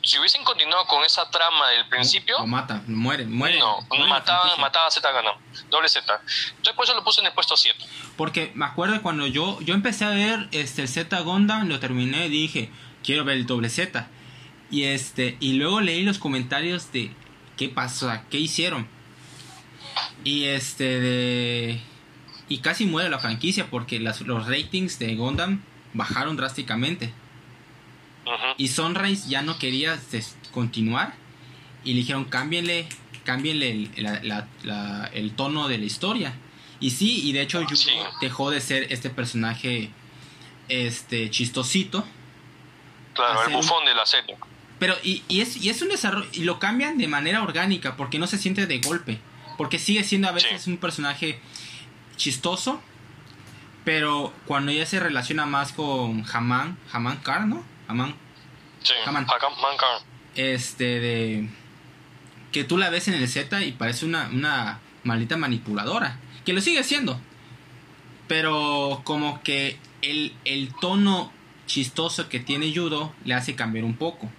[0.03, 3.59] Si hubiesen continuado con esa trama del principio, Lo mata, muere, muere.
[3.59, 5.35] no, muere mataba, mataba a Z Gundam,
[5.71, 6.21] doble Z.
[6.51, 7.79] Entonces por eso lo puse en el puesto 7.
[8.17, 12.27] Porque me acuerdo cuando yo, yo empecé a ver este, el Z Gundam, lo terminé
[12.27, 12.71] y dije,
[13.05, 14.09] quiero ver el doble Z.
[14.71, 17.13] Y este, y luego leí los comentarios de
[17.57, 18.89] qué pasó, qué hicieron.
[20.25, 21.81] Y este de
[22.49, 27.13] y casi muere la franquicia porque las, los ratings de Gundam bajaron drásticamente.
[28.57, 29.99] Y Sunrise ya no quería
[30.53, 31.15] continuar
[31.85, 32.87] y le dijeron cámbienle,
[33.25, 36.35] cámbienle el, la- la- la- el tono de la historia.
[36.79, 37.91] Y sí, y de hecho Yugo Sí.
[38.21, 39.91] dejó de ser este personaje
[40.69, 42.05] este chistosito.
[43.15, 44.37] Claro, el un- bufón de la serie.
[44.79, 48.19] Pero y, y es, y es un desarrollo, y lo cambian de manera orgánica, porque
[48.19, 49.19] no se siente de golpe.
[49.59, 50.71] Porque sigue siendo a veces Sí.
[50.71, 51.39] un personaje
[52.17, 52.81] chistoso,
[53.85, 57.63] pero cuando ya se relaciona más con Haman, Haman Kar, ¿no?
[57.91, 58.15] Haman,
[58.83, 59.27] Sí, Haman.
[60.37, 61.49] Este, de.
[62.53, 66.61] que tú la ves en el Z y parece una, una maldita manipuladora, que lo
[66.61, 67.21] sigue siendo.
[68.29, 71.33] Pero como que el, el tono
[71.67, 74.31] chistoso que tiene Judo le hace cambiar un poco.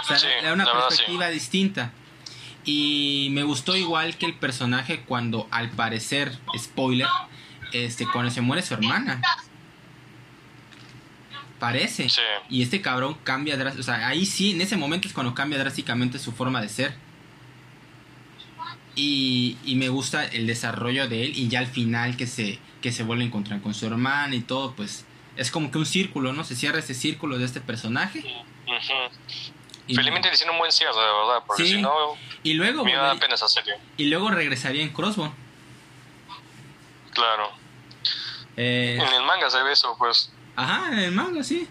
[0.00, 1.92] O sea, Sí, le da una perspectiva distinta.
[2.64, 7.08] Y me gustó igual que el personaje cuando al parecer, spoiler,
[7.72, 9.20] este, cuando se muere su hermana.
[11.62, 12.08] Parece.
[12.08, 12.20] Sí.
[12.50, 13.80] Y este cabrón cambia drásticamente.
[13.92, 16.92] O sea, ahí sí, en ese momento es cuando cambia drásticamente su forma de ser.
[18.96, 21.38] Y, y me gusta el desarrollo de él.
[21.38, 24.40] Y ya al final que se, que se vuelve a encontrar con su hermana y
[24.40, 25.04] todo, pues
[25.36, 26.42] es como que un círculo, ¿no?
[26.42, 28.24] Se cierra ese círculo de este personaje.
[29.86, 31.72] Y, Felizmente le hicieron un buen cierre, de verdad, porque Sí.
[31.74, 31.92] si no,
[32.42, 33.74] y luego me da volvería- pena esa serie.
[33.96, 35.32] y luego regresaría en Crossbone.
[37.12, 37.50] Claro.
[38.56, 40.32] Eh, En el manga se ve eso, pues.
[40.56, 41.68] Ajá, en el manga, sí.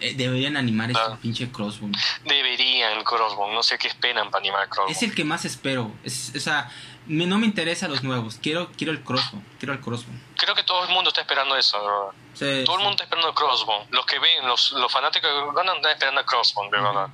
[0.00, 1.10] Eh, deberían animar Claro.
[1.10, 1.92] este pinche Crossbone.
[2.24, 4.92] Deberían Crossbone, no sé qué esperan para animar Crossbone.
[4.92, 5.92] Es el que más espero.
[6.04, 6.70] Es, o sea,
[7.06, 8.38] me- no me interesa los nuevos.
[8.42, 9.44] Quiero, quiero el crossbone.
[9.58, 10.18] Quiero el crossbone.
[10.36, 12.14] Creo que todo el mundo está esperando eso.
[12.32, 13.86] Sí, Todo el mundo está esperando el Crossbone.
[13.90, 17.08] Los que ven, los, los fanáticos de Gundam están esperando el Crossbone, de verdad.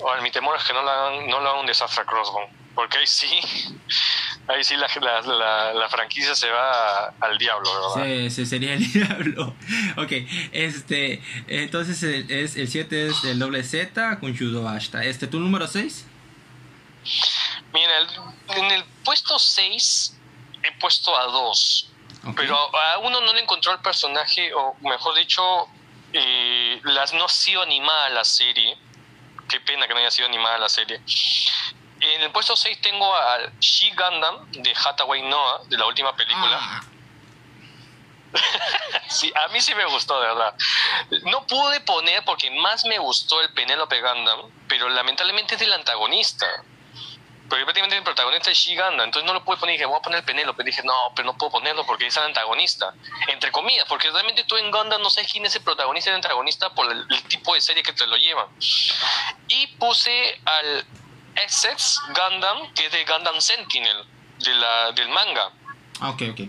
[0.00, 2.48] Ahora, mi temor es que no le hagan, no le hagan un desastre a Crossbone.
[2.74, 3.26] Porque ahí sí,
[4.48, 8.06] ahí sí la, la, la, la franquicia se va al diablo, verdad.
[8.06, 9.54] Sí, sí, sería el diablo.
[9.96, 10.12] Ok,
[10.52, 15.04] este, entonces el, es, el 7 es el doble Z con Judo Ashta.
[15.04, 16.04] Este, ¿tu número 6?
[17.72, 20.16] Mira, el- en el puesto 6
[20.62, 21.90] he puesto a dos.
[22.34, 25.42] Pero a uno no le encontró el personaje, o mejor dicho,
[26.12, 28.76] eh, las, no ha sido animada la serie.
[29.48, 31.00] Qué pena que no haya sido animada la serie.
[32.14, 36.58] En el puesto 6 tengo al She Gundam de Hathaway Noah, de la última película.
[36.60, 36.80] Ah,
[39.08, 40.54] Sí, a mí sí me gustó, de verdad.
[41.24, 46.46] No pude poner porque más me gustó el Penélope Gundam, pero lamentablemente es del antagonista.
[47.48, 49.74] Porque prácticamente el protagonista es She Gundam, entonces no lo pude poner.
[49.74, 50.64] Dije, voy a poner el Penélope.
[50.64, 52.92] Dije, no, pero no puedo ponerlo porque es el antagonista.
[53.28, 56.16] Entre comillas, porque realmente tú en Gundam no sabes quién es el protagonista y el
[56.16, 58.46] antagonista por el, el tipo de serie que te lo llevan.
[59.48, 60.86] Y puse al
[61.36, 64.04] XX Gundam, que es de Gundam Sentinel,
[64.38, 65.50] de la, del manga.
[66.00, 66.40] ah, ok, ok.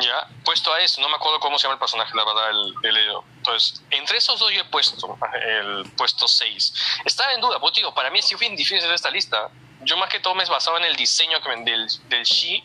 [0.00, 2.74] Ya, puesto a eso, no me acuerdo cómo se llama el personaje, la verdad, el,
[2.82, 3.24] el Edo.
[3.36, 5.16] Entonces, entre esos dos yo he puesto
[5.48, 6.74] el puesto 6.
[7.04, 9.48] Estaba en duda, pues digo, para mí sí fue difícil esta lista.
[9.82, 12.64] Yo más que todo me basaba en el diseño que me- del, del She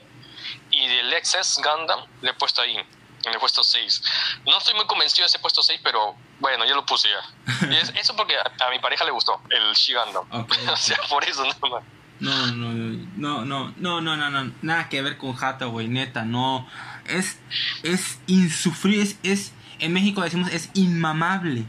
[0.71, 4.02] y del XS Gundam, le he puesto ahí, en el puesto 6.
[4.45, 7.67] No estoy muy convencido de ese puesto 6, pero bueno, yo lo puse ya.
[7.69, 10.25] Y es- eso porque a, a mi pareja le gustó, el She Gundam.
[10.32, 11.84] Ok, o sea, por eso nada más.
[12.19, 16.67] No, no, no, no, no, no, no, no, nada que ver con Hathaway, neta, no.
[17.06, 17.39] Es,
[17.84, 21.65] es insufrible, es, es, en México decimos es inmamable.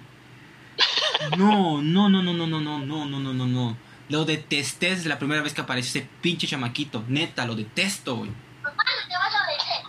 [1.36, 3.76] No, no, no, no, no, no, no, no, no, no, no, no.
[4.08, 8.30] Lo detesté desde la primera vez que apareció ese pinche chamaquito, neta, lo detesto, güey.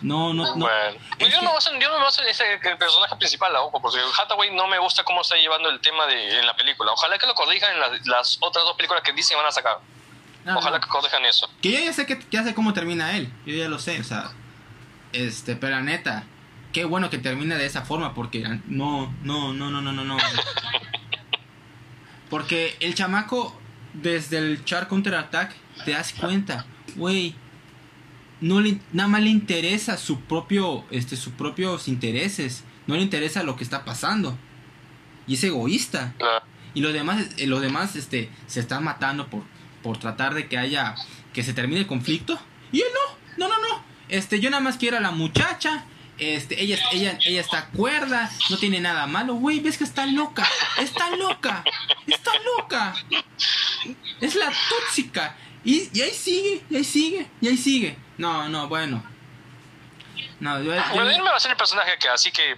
[0.04, 0.66] No, no, no.
[0.66, 3.16] Bueno, Es yo, que- no me baso, yo no me baso en ese, el personaje
[3.16, 6.56] principal, ojo, porque Hathaway no me gusta cómo está llevando el tema de, en la
[6.56, 6.92] película.
[6.92, 9.78] Ojalá que lo corrijan en las, las otras dos películas que dicen van a sacar.
[10.44, 10.84] no, Ojalá no.
[10.84, 11.50] que corrijan eso.
[11.62, 13.32] Que yo ya sé que ya sé cómo termina él.
[13.46, 14.32] Yo ya lo sé, o sea,
[15.14, 16.26] este, pero la neta,
[16.74, 20.18] qué bueno que termine de esa forma porque no, no, no, no, no, no, no.
[22.30, 23.56] Porque el chamaco
[23.94, 25.54] desde el Char Counter Attack
[25.86, 27.36] te das cuenta, güey,
[28.44, 33.44] no le nada más le interesa su propio este sus propios intereses, no le interesa
[33.44, 34.38] lo que está pasando.
[35.28, 36.14] Y es egoísta.
[36.20, 36.44] La-
[36.76, 39.44] Y los demás, eh, los demás este, se están matando por,
[39.84, 40.96] por tratar de que haya,
[41.34, 42.40] que se termine el conflicto.
[42.72, 42.88] Y él
[43.38, 43.84] no, no, no, no.
[44.10, 45.86] Este, yo nada más quiero a la muchacha.
[46.18, 49.36] Este, ella, ella, ella está cuerda, no tiene nada malo.
[49.36, 50.46] Güey, ves que está loca,
[50.80, 51.64] está loca,
[52.08, 52.96] está loca.
[54.22, 55.36] Es la tóxica.
[55.64, 57.98] Y, y ahí sigue, y ahí sigue, y ahí sigue.
[58.18, 59.04] No, no, bueno.
[60.40, 62.56] No, yo, yo- Bueno, él me va a ser el personaje que, así que.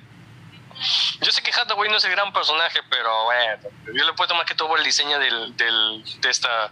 [1.22, 4.46] Yo sé que Hathaway no es el gran personaje, pero bueno, yo le puesto más
[4.46, 6.72] que todo por el diseño del, del, de esta.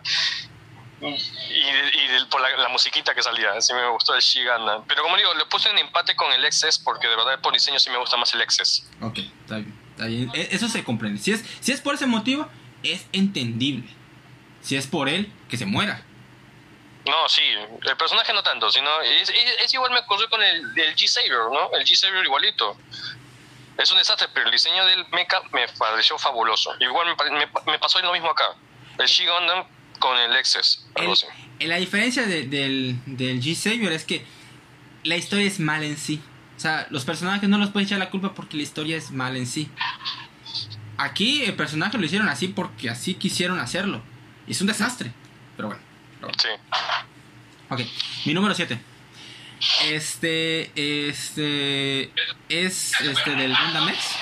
[1.01, 4.83] Y, y del- por la, la musiquita que salía, sí me gustó el Shigana.
[4.87, 7.79] Pero como digo, le puse en empate con el XS porque de verdad por diseño
[7.79, 8.89] sí me gusta más el XS.
[9.01, 10.31] Ok, está bien, está bien.
[10.33, 11.21] E- Eso se comprende.
[11.21, 12.49] Si es, si es por ese motivo,
[12.83, 13.87] es entendible.
[14.61, 16.01] Si es por él, que se muera.
[17.05, 20.77] No, sí, el personaje no tanto, sino es, es- es igual me ocurrió con el,
[20.79, 21.71] el G-Savior, ¿no?
[21.77, 22.77] El G-Savior igualito.
[23.77, 26.73] Es un desastre, pero el diseño del mecha me pareció fabuloso.
[26.79, 28.45] Igual me, me- me pasó lo mismo acá.
[28.99, 29.65] El She Gundam
[29.99, 30.87] con el así.
[31.59, 34.25] eh, la diferencia de- del, del G-Savior es que
[35.03, 36.21] la historia es mal en sí.
[36.55, 39.35] O sea, los personajes no los pueden echar la culpa porque la historia es mal
[39.35, 39.69] en sí.
[40.97, 44.01] Aquí el personaje lo hicieron así porque así quisieron hacerlo.
[44.47, 45.11] Es un desastre.
[45.57, 45.83] Pero bueno.
[46.37, 46.49] Sí.
[47.69, 47.81] Ok,
[48.25, 48.79] mi número 7.
[49.85, 52.11] Este, este,
[52.49, 54.17] es este del Gundam X,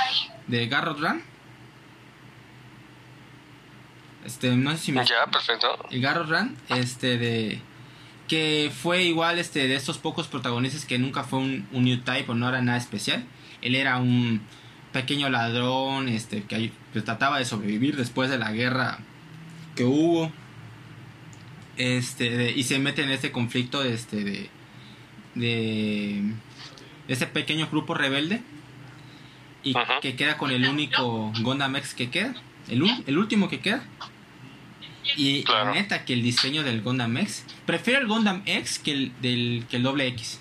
[0.47, 1.23] de Garrot Run.
[4.25, 5.03] Este, no sé si me...
[5.03, 5.67] Ya, perfecto.
[5.89, 7.61] El Garrot Run, este, de...
[8.27, 12.31] Que fue igual, este, de estos pocos protagonistas que nunca fue un, un new type
[12.31, 13.25] o no era nada especial.
[13.61, 14.41] Él era un
[14.93, 18.99] pequeño ladrón, este, que, que trataba de sobrevivir después de la guerra
[19.75, 20.31] que hubo.
[21.77, 24.49] Este, de- y se mete en este conflicto de este, de,
[25.35, 26.23] de
[27.07, 28.41] ese pequeño grupo rebelde.
[29.63, 29.99] Y Ajá.
[30.01, 32.33] que queda con el único Gundam X que queda.
[32.67, 33.83] El, el último que queda.
[35.15, 35.65] Y Claro.
[35.65, 37.45] la neta que el diseño del Gundam X.
[37.65, 40.39] Prefiero el Gundam X que el, del, que el doble X.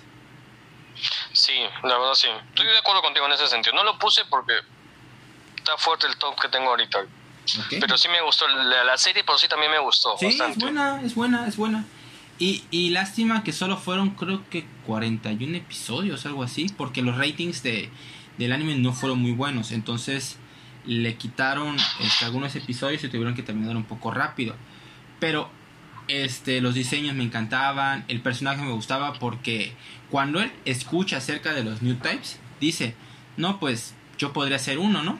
[1.33, 1.53] Sí,
[1.83, 2.27] la verdad sí.
[2.49, 3.75] Estoy de acuerdo contigo en ese sentido.
[3.75, 4.53] No lo puse porque
[5.57, 6.99] está fuerte el top que tengo ahorita.
[7.69, 11.01] Pero sí me gustó la, la serie, por sí también me gustó Sí, es buena,
[11.03, 11.85] es buena, es buena.
[12.39, 17.61] Y, y lástima que solo fueron creo que 41 episodios, algo así, porque los ratings
[17.61, 17.89] de,
[18.37, 19.71] del anime no fueron muy buenos.
[19.71, 20.37] Entonces
[20.85, 24.55] le quitaron este, algunos episodios y tuvieron que terminar un poco rápido.
[25.19, 25.49] Pero
[26.07, 29.73] este, los diseños me encantaban, el personaje me gustaba porque
[30.09, 32.95] cuando él escucha acerca de los New Types, dice,
[33.37, 35.19] no, pues yo podría ser uno, ¿no?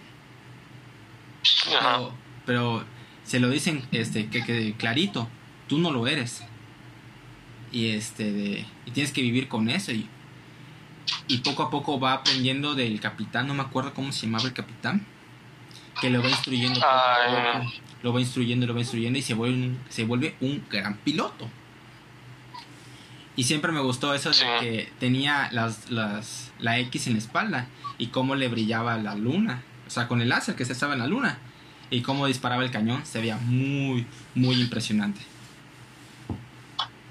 [1.64, 2.14] Pero,
[2.46, 2.84] pero,
[3.24, 5.28] se lo dicen este, que, que clarito,
[5.68, 6.44] tú no lo eres.
[7.72, 9.92] Y, este, de, y tienes que vivir con eso.
[9.92, 10.08] Y,
[11.28, 14.54] y poco a poco va aprendiendo del capitán, no me acuerdo cómo se llamaba el
[14.54, 15.06] capitán,
[16.00, 16.80] que lo va instruyendo.
[18.04, 21.50] lo va instruyendo, lo va instruyendo y se vuelve un, se vuelve un gran piloto.
[23.36, 27.68] Y siempre me gustó eso de que tenía las, las, la X en la espalda
[27.98, 29.64] y cómo le brillaba la luna.
[29.92, 31.38] O sea, con el láser que se estaba en la luna.
[31.90, 33.06] Y cómo disparaba el cañón.
[33.06, 35.20] Se veía muy, muy impresionante.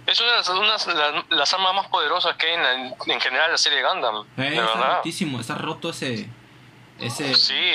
[0.06, 3.82] Es una de las, las, armas más poderosas que hay en, en general la serie
[3.82, 4.24] Gundam.
[4.38, 6.26] Eh, está rotísimo, está roto ese...
[6.98, 7.74] ese sí,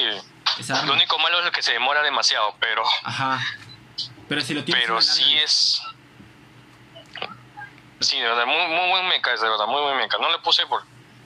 [0.85, 2.81] lo único malo es que se demora demasiado, pero...
[3.03, 3.39] Ajá.
[4.27, 4.85] Pero si lo tienes...
[4.85, 5.83] Pero sí es...
[7.99, 10.17] Sí, de verdad, muy, muy buen mecha, de verdad, muy buen mecha.
[10.17, 10.83] No le puse por...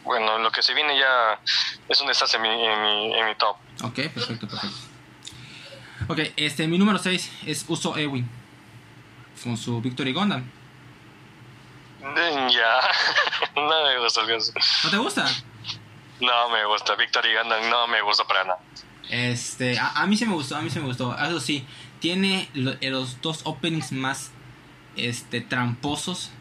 [0.10, 1.40] Bueno, lo que se viene ya
[1.88, 3.56] es un desastre en mi, en mi, en mi top.
[3.84, 4.76] Ok, perfecto, perfecto.
[6.08, 8.28] Ok, este, mi número 6 es Uso Ewing.
[9.44, 10.50] Con su Victory Gundam.
[12.02, 12.80] Ya,
[13.56, 14.40] no me gusta el
[14.84, 15.28] ¿No te gusta?
[16.22, 18.60] No me gusta, Victory Gundam no me gusta para nada.
[19.12, 21.16] Este, a, mí sí me gustó, a mí sí me gustó.
[21.20, 21.68] Eso sí,
[22.00, 24.32] tiene los dos openings más
[24.96, 26.32] este tramposos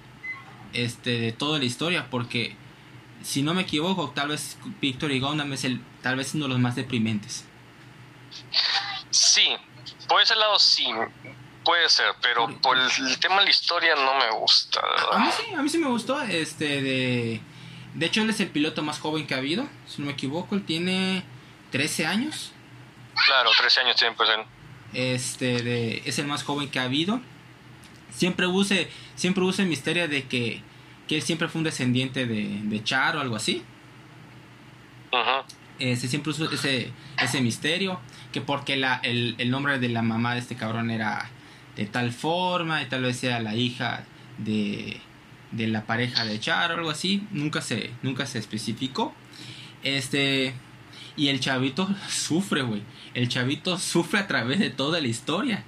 [0.73, 2.57] este de toda la historia porque
[3.29, 6.59] si no me equivoco, tal vez Victory Gundam es el tal vez uno de los
[6.59, 7.45] más deprimentes.
[9.11, 9.47] Sí,
[10.09, 10.87] por ese lado sí,
[11.63, 14.81] puede ser, pero por, el, tema de la historia no me gusta.
[15.13, 16.23] A mí sí, a mí sí me gustó.
[16.23, 17.43] Este, de,
[17.93, 20.55] de hecho, él es el piloto más joven que ha habido, si no me equivoco,
[20.55, 21.23] él tiene
[21.71, 22.53] 13 años.
[23.27, 24.41] Claro, 13 años tiene pues él.
[24.95, 27.21] Este, de, es el más joven que ha habido.
[28.11, 30.63] Siempre use, siempre use el misterio de que,
[31.09, 33.63] que él siempre fue un descendiente de, de Char o algo así.
[35.11, 35.45] Ajá.
[35.79, 37.99] Este, siempre usó ese, ese misterio.
[38.31, 41.31] Que porque la, el, el nombre de la mamá de este cabrón era
[41.77, 44.05] de tal forma y tal vez sea la hija
[44.37, 45.01] de,
[45.51, 47.27] de la pareja de Char o algo así.
[47.33, 49.15] Nunca se, nunca se especificó.
[49.83, 50.55] Este.
[51.17, 52.83] Y el chavito sufre, güey.
[53.15, 55.65] El chavito sufre a través de toda la historia.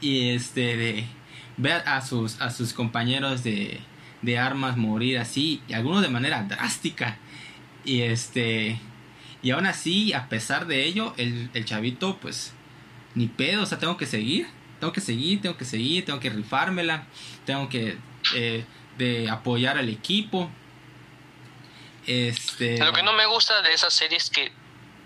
[0.00, 1.04] Y este de
[1.56, 3.80] ver a sus, a sus compañeros de,
[4.22, 5.62] de armas morir así.
[5.68, 7.18] Y algunos de manera drástica.
[7.84, 8.80] Y este.
[9.42, 12.52] Y aún así, a pesar de ello, el, el chavito, pues,
[13.14, 14.46] ni pedo, o sea, tengo que seguir
[14.80, 17.04] tengo que seguir, tengo que seguir, tengo que rifármela,
[17.44, 17.98] tengo que
[18.34, 18.64] eh,
[18.96, 20.50] de apoyar al equipo.
[22.06, 22.78] Este...
[22.78, 24.50] Lo que no me gusta de esa serie es que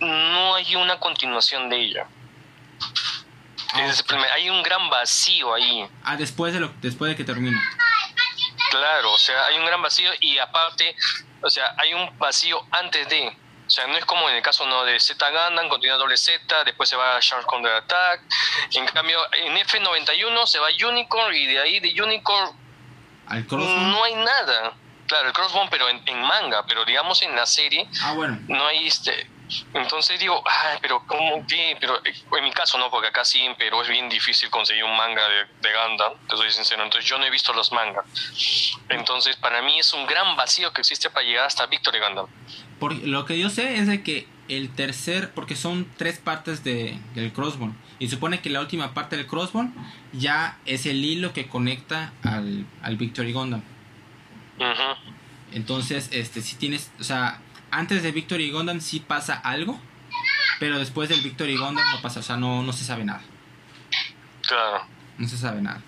[0.00, 2.06] no hay una continuación de ella.
[3.72, 3.92] Ah,
[4.34, 5.84] hay un gran vacío ahí.
[6.04, 7.60] Ah, después de lo después de que termine.
[8.78, 10.96] Claro, o sea, hay un gran vacío y aparte,
[11.42, 13.36] o sea, hay un vacío antes de.
[13.66, 16.64] O sea, no es como en el caso no de Z Gundam, continúa doble Z,
[16.64, 18.20] después se va a Shark Counter Attack.
[18.72, 22.64] En cambio, en F91 se va Unicorn y de ahí de Unicorn
[23.28, 24.74] no hay nada.
[25.06, 28.38] Claro, el Crossbone, pero en, manga, pero digamos en la serie ah, bueno.
[28.48, 29.30] no hay este.
[29.74, 31.76] Entonces digo, ay, pero ¿cómo qué?
[31.80, 35.28] Pero en mi caso no, porque acá sí, pero es bien difícil conseguir un manga
[35.28, 36.82] de, de Gundam, te soy sincero.
[36.82, 38.04] Entonces yo no he visto los mangas.
[38.88, 42.26] Entonces para mí es un gran vacío que existe para llegar hasta Victory Gundam
[42.90, 47.32] lo que yo sé es de que el tercer, porque son tres partes de, del
[47.32, 49.72] crossbone, y supone que la última parte del crossbone
[50.12, 53.62] ya es el hilo que conecta al, al Victory Gundam.
[55.52, 57.40] Entonces, este, si tienes, o sea,
[57.74, 59.78] antes de Victory Gundam sí pasa algo,
[60.60, 63.22] pero después del Victory Gundam no pasa, o sea, no, no se sabe nada.
[64.46, 64.86] Claro.
[65.18, 65.80] No se sabe nada.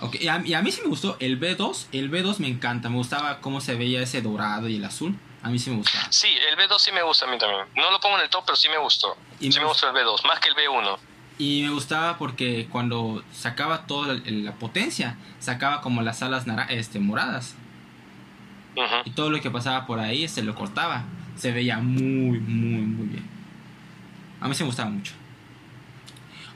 [0.00, 2.88] Okay, y, a, y a mí sí me gustó el B2, el B2 me encanta,
[2.88, 5.16] me gustaba cómo se veía ese dorado y el azul.
[5.42, 5.98] A mí sí me gusta.
[6.10, 7.64] Sí, el B2 sí me gusta a mí también.
[7.74, 9.16] No lo pongo en el top, pero sí me gustó.
[9.40, 10.98] sí me, gustó el B2, más que el B1.
[11.38, 17.56] Y me gustaba porque cuando sacaba toda la, potencia, sacaba como las alas este, moradas.
[19.04, 21.04] Y todo lo que pasaba por ahí se lo cortaba.
[21.36, 23.28] Se veía muy, muy, muy bien.
[24.40, 25.12] A mí se me gustaba mucho.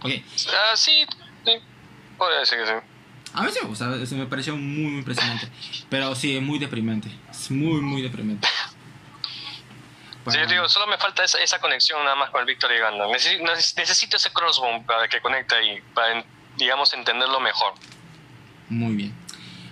[0.02, 0.12] Ok.
[0.48, 1.06] Ah, sí,
[1.44, 1.52] sí.
[2.18, 2.72] Podría decir que sí.
[3.32, 5.48] A mí sí me gustaba, me pareció muy, muy impresionante.
[5.90, 7.10] Pero sí, muy deprimente.
[7.30, 8.48] Es muy, muy deprimente.
[10.28, 13.10] Sí, digo, solo me falta esa, esa, conexión nada más con el Victory Gundam.
[13.12, 16.24] Necesito, ese crossbone para que conecte ahí, para,
[16.56, 17.74] digamos, entenderlo mejor.
[18.68, 19.14] Muy bien.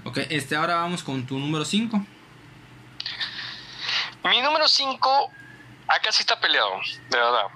[0.05, 2.07] Ok, este, ahora vamos con tu número 5.
[4.25, 5.31] Mi número 5,
[5.89, 6.70] acá sí está peleado,
[7.11, 7.47] de verdad.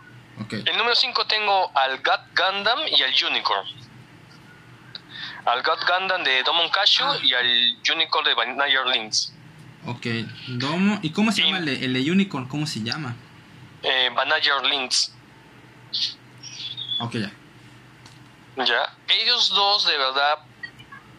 [0.45, 0.63] Okay.
[0.67, 3.67] El número 5 tengo al God Gundam y al Unicorn.
[5.47, 7.19] Al God Gundam de Domon Kashu Ah.
[7.23, 9.33] y al Unicorn de Vanilla Links.
[9.87, 10.07] Ok,
[10.49, 10.99] Domo.
[11.03, 12.47] ¿Y cómo se Y- llama el de, el de Unicorn?
[12.49, 13.17] ¿Cómo se llama?
[13.83, 15.13] Eh, Vanilla Links.
[17.01, 17.31] Ok, ya.
[18.65, 20.39] Ya, ellos dos de verdad,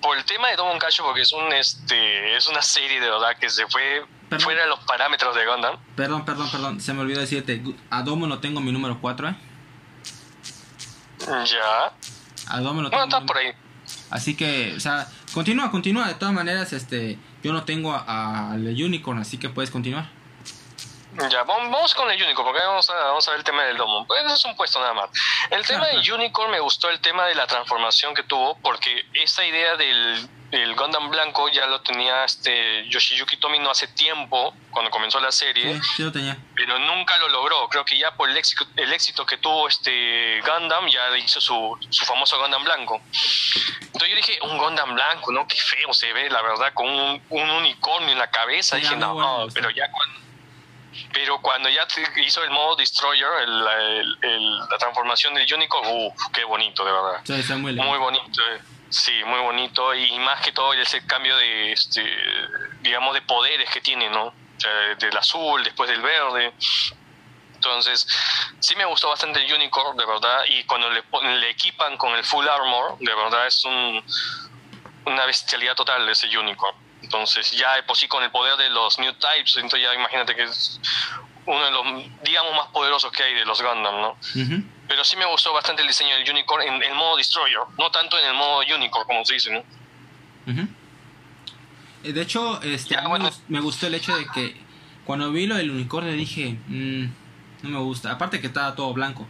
[0.02, 3.36] por el tema de Domon Kashu, porque es un este, es una serie de verdad
[3.40, 4.44] que se fue Perdón.
[4.46, 5.78] fuera de los parámetros de Gundam.
[5.96, 6.82] Perdón, perdón, perdón.
[6.82, 7.62] Se me olvidó decirte.
[7.90, 9.36] A Domo lo tengo mi número 4, ¿eh?
[11.20, 11.94] Ya,
[12.54, 13.04] A Domo lo tengo.
[13.04, 13.52] bueno, está por ahí.
[14.10, 16.08] Así que, o sea, continúa, continúa.
[16.08, 20.10] De todas maneras, este, yo no tengo a- al Unicorn, así que puedes continuar.
[21.30, 24.06] Ya, vamos, con el Unicorn, porque vamos a, vamos a ver el tema del domo.
[24.08, 25.10] Pues eso es un puesto nada más.
[25.50, 26.22] El tema Claro, del claro.
[26.22, 30.76] Unicorn me gustó el tema de la transformación que tuvo, porque esta idea del, del
[30.76, 35.82] Gundam blanco ya lo tenía este Yoshiyuki Tomino hace tiempo, cuando comenzó la serie, Sí,
[35.98, 36.38] sí lo tenía.
[36.56, 37.68] pero nunca lo logró.
[37.70, 41.78] Creo que ya por el éxito, el éxito que tuvo este Gundam, ya hizo su,
[41.90, 43.00] su famoso Gundam blanco.
[43.82, 45.48] Entonces yo dije, un Gundam blanco, ¿no?
[45.48, 48.76] Qué feo se ve, la verdad, con un, un unicornio en la cabeza.
[48.78, 50.20] Sí, dije, no, me no, pero ya cuando...
[51.14, 51.88] Pero cuando ya
[52.24, 56.92] hizo el modo Destroyer, el- el- el- la transformación del Unicorn, uff, qué bonito, de
[56.92, 57.22] verdad.
[57.24, 57.74] Sí, muy.
[57.74, 58.60] Muy bonito, eh.
[58.90, 59.94] Sí, muy bonito.
[59.94, 62.04] Y más que todo ese cambio de, este,
[62.82, 64.34] digamos, de poderes que tiene, ¿no?
[65.00, 66.54] Del azul, después del verde.
[67.56, 68.08] Entonces,
[68.60, 70.44] sí me gustó bastante el Unicorn, de verdad.
[70.48, 71.04] Y cuando le,
[71.40, 74.04] le equipan con el Full Armor, de verdad es un,
[75.06, 76.76] una bestialidad total ese Unicorn.
[77.02, 80.44] Entonces, ya por sí con el poder de los New Types, entonces ya imagínate que
[80.44, 80.80] es
[81.50, 81.84] uno de los,
[82.24, 84.16] digamos, más poderosos que hay de los Gundam, ¿no?
[84.88, 88.18] Pero sí me gustó bastante el diseño del Unicorn en el modo Destroyer, no tanto
[88.20, 89.64] en el modo Unicorn, como se dice, ¿no?
[92.04, 93.26] Eh, De hecho, este, Ya, a mí bueno.
[93.26, 94.56] me gust- me gustó el hecho de que
[95.06, 97.04] cuando vi lo del unicornio dije, "Mm,
[97.64, 98.12] no me gusta.
[98.12, 99.28] Aparte que estaba todo blanco.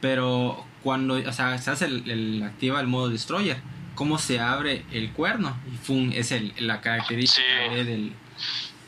[0.00, 3.56] Pero cuando, o sea, se hace el, el- activa el modo destroyer,
[3.94, 7.74] cómo se abre el cuerno y fum, es el, la característica Sí.
[7.76, 8.12] del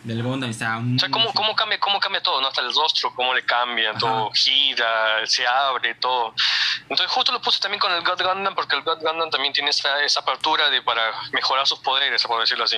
[0.07, 0.51] del Gundam.
[0.51, 2.49] Está muy O sea, cómo, cómo, cambia, cómo cambia todo, ¿no?
[2.49, 3.99] Hasta el rostro, cómo le cambia, Ajá.
[3.99, 6.35] todo gira, se abre, todo.
[6.83, 9.71] Entonces justo lo puse también con el God Gundam, porque el God Gundam también tiene
[9.71, 11.03] esa, esa apertura de para
[11.33, 12.77] mejorar sus poderes, por decirlo así.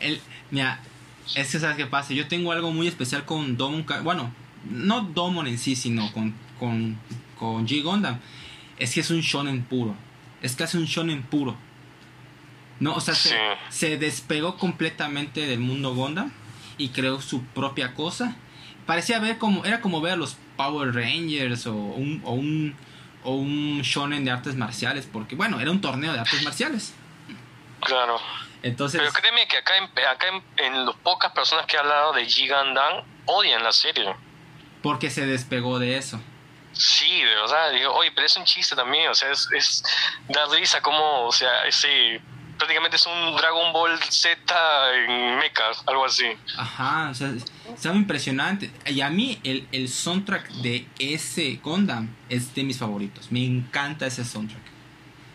[0.00, 0.20] El,
[0.50, 0.80] mira,
[1.34, 2.12] es que sabes qué pasa.
[2.12, 3.86] Yo tengo algo muy especial con Domon.
[4.02, 6.98] Bueno, no Domon en sí, sino con, con,
[7.38, 8.20] con G Gundam.
[8.78, 9.94] Es que es un shonen puro.
[10.42, 11.56] Es casi un shonen puro.
[12.80, 13.34] No, o sea, se, Sí.
[13.68, 16.32] se despegó completamente del mundo Gundam
[16.78, 18.36] y creó su propia cosa.
[18.86, 22.76] Parecía ver como, era como ver a los Power Rangers o un, o un,
[23.22, 26.94] o un shonen de artes marciales, porque bueno, era un torneo de artes marciales.
[27.80, 28.18] Claro.
[28.62, 32.12] Entonces, Pero créeme que acá, en, acá en, en las pocas personas que he hablado
[32.14, 34.14] de G Gundam odian la serie.
[34.82, 36.20] porque se despegó de eso.
[36.72, 39.82] Sí, de verdad, digo, oye, pero es un chiste también, o sea, es, es
[40.28, 42.20] da risa como, o sea, ese
[42.56, 44.54] prácticamente es un Dragon Ball Z
[44.96, 46.26] en mecha, algo así.
[46.56, 47.32] Ajá, o sea,
[47.74, 48.70] estaba impresionante.
[48.86, 53.30] Y a mí el, el soundtrack de ese Gundam es de mis favoritos.
[53.30, 54.62] Me encanta ese soundtrack.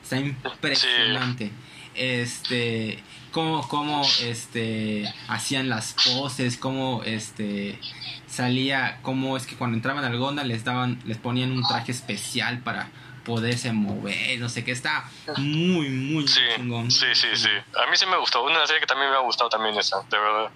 [0.03, 1.51] Está impresionante.
[1.95, 7.79] Este, cómo, cómo este, hacían las poses, cómo este,
[8.27, 12.59] salía, cómo es que cuando entraban al Gundam les daban, les ponían un traje especial
[12.59, 12.89] para
[13.29, 15.07] poderse mover, no sé qué, está
[15.37, 16.89] muy, muy Sí, chingón.
[16.89, 17.49] sí, sí, sí.
[17.77, 20.17] A mí sí me gustó, una serie que también me ha gustado también esa, de
[20.17, 20.49] verdad.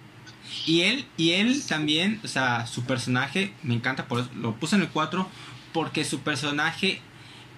[0.66, 4.76] Y él, y él también, o sea, su personaje, me encanta, por eso lo puse
[4.76, 5.30] en el 4,
[5.72, 7.00] porque su personaje,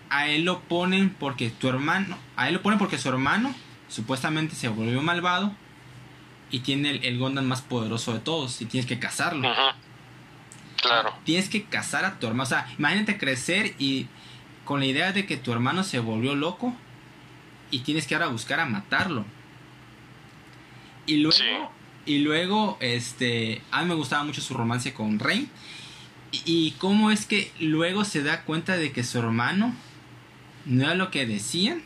[0.10, 3.56] a él lo ponen porque tu hermano, a él lo ponen porque su hermano
[3.88, 5.56] supuestamente se volvió malvado
[6.52, 9.50] y tiene el, el Gundam más poderoso de todos y tienes que cazarlo.
[10.82, 14.08] Claro, Tienes que cazar a tu hermano, o sea, imagínate crecer y
[14.66, 16.76] con la idea de que tu hermano se volvió loco
[17.72, 19.26] y tienes que ahora buscar a matarlo.
[21.06, 21.44] Y luego, Sí.
[22.06, 25.50] y luego, este, a mí me gustaba mucho su romance con Rey.
[26.32, 29.74] Y, y cómo es que luego se da cuenta de que su hermano
[30.66, 31.82] no era lo que decían.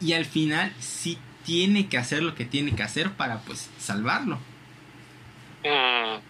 [0.00, 4.38] Y al final sí tiene que hacer lo que tiene que hacer para pues salvarlo.
[5.68, 6.20] Mm.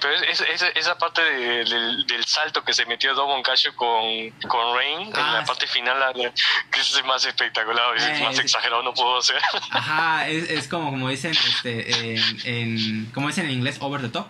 [0.00, 3.74] Pero es, es- es- esa parte de- del, del salto que se metió Domon Casio
[3.74, 5.46] con, con Rain Ah, en la sí.
[5.46, 9.40] parte final, la- que es más espectacular, es Eh, más exagerado, no puedo hacer.
[9.70, 14.08] Ajá, es, es como, como dicen este, en, en- como dicen en inglés, over the
[14.08, 14.26] top.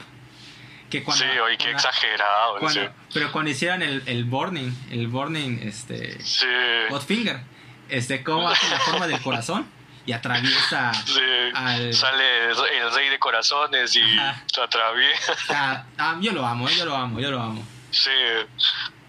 [0.90, 2.59] Que cuando, sí, oye, qué exagerado.
[2.61, 2.88] cuando- sí.
[3.12, 6.47] Pero cuando hicieron el, el burning, el burning, este, Sí.
[6.90, 7.40] Godfinger,
[7.88, 9.68] este, cómo hace la forma del corazón.
[10.07, 10.93] Y atraviesa
[11.55, 11.93] al...
[11.93, 15.85] Sale el rey de corazones y lo atraviesa.
[15.99, 17.67] ah, yo lo amo, yo lo amo, yo lo amo.
[17.91, 18.11] Sí.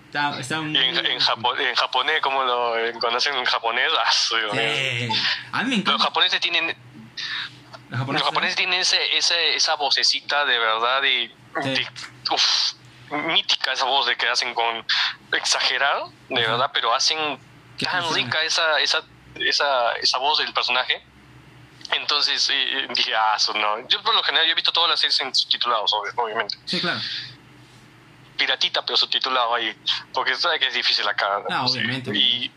[0.08, 0.76] Está, está muy...
[0.76, 3.91] en, en, japonés, ¿cómo lo conocen en japonés?
[3.98, 5.10] Ah, sí.
[5.52, 5.93] A mí me encanta.
[5.93, 6.76] Los japoneses tienen...
[7.89, 11.32] Los japoneses, tienen ese, ese, esa vocecita de verdad de
[12.32, 12.74] uf,
[13.28, 14.86] mítica esa voz de que hacen con
[15.32, 17.18] exagerado, de verdad, pero hacen
[17.80, 19.04] tan rica esa, esa,
[19.41, 21.03] esa, esa voz del personaje.
[21.95, 22.51] Entonces
[22.95, 23.88] dije, ah, eso no.
[23.88, 26.57] Yo por lo general yo he visto todas las series en subtitulados, obviamente.
[26.65, 26.99] Sí, claro.
[28.38, 29.75] Piratita, pero subtitulado ahí.
[30.13, 31.43] Porque sabes que es difícil acá.
[31.49, 32.11] Ah, obviamente.
[32.13, 32.51] Y,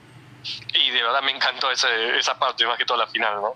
[0.75, 3.55] y de verdad me encantó esa, esa parte, más que toda la final, ¿no?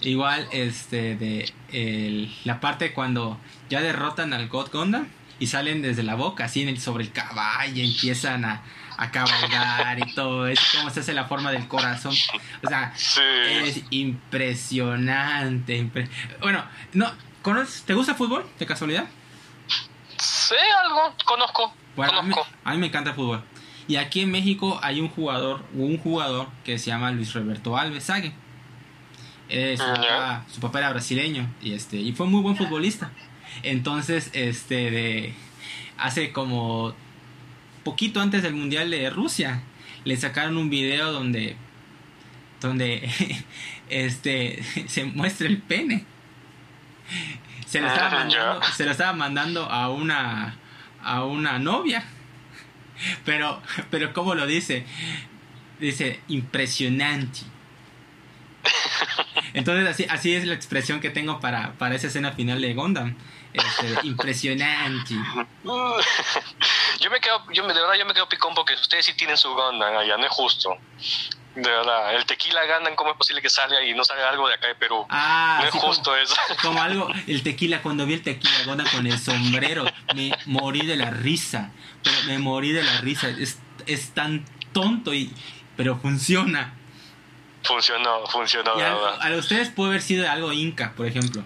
[0.00, 5.08] Igual, este, de el, la parte cuando ya derrotan al God Gundam
[5.40, 8.62] y salen desde la boca, así en el, sobre el caballo, y empiezan a,
[8.98, 12.12] a cabalgar y todo es como se hace la forma del corazón.
[12.62, 12.92] O sea,
[13.62, 15.88] es impresionante.
[16.40, 17.10] bueno, no,
[17.86, 19.06] ¿te gusta el fútbol de casualidad?
[20.18, 21.72] Sí, algo, conozco.
[22.64, 23.44] A, mí, me encanta el fútbol.
[23.86, 28.04] Y aquí en México hay un jugador, un jugador que se llama Luis Roberto Alves
[28.04, 28.34] Sague.
[29.48, 33.12] su, papá, su, papá, era brasileño y este y fue muy buen futbolista.
[33.62, 35.34] Entonces, este, de,
[35.96, 36.94] hace como
[37.88, 39.62] poquito antes del Mundial de Rusia,
[40.04, 41.56] le sacaron un video donde,
[42.60, 43.08] donde,
[43.88, 46.04] este, se muestra el pene.
[47.66, 50.54] Se lo estaba ah, mandando, se lo estaba mandando a una,
[51.02, 52.04] a una novia.
[53.24, 54.84] Pero, pero ¿cómo lo dice?
[55.80, 57.40] Dice, impresionante.
[59.54, 63.16] Entonces así, así es la expresión que tengo para, para esa escena final de Gondam.
[63.54, 65.14] Este, impresionante.
[67.08, 69.48] Yo me quedo, yo de verdad yo me quedo picón porque ustedes sí tienen su
[69.54, 70.76] Gondam allá, no es justo.
[71.54, 74.54] De verdad, el tequila ganan, ¿cómo es posible que salga y no salga algo de
[74.54, 75.06] acá de Perú?
[75.08, 76.36] Ah, no es justo eso.
[76.62, 79.84] Como algo, el tequila, cuando vi el tequila Gondam con el sombrero,
[80.14, 81.72] me morí de la risa.
[82.04, 83.28] Pero me morí de la risa.
[83.28, 85.32] Es, es tan tonto y
[85.76, 86.74] pero funciona.
[87.64, 91.42] Funcionó, funcionó, a, a, ustedes puede haber sido algo inca, por ejemplo.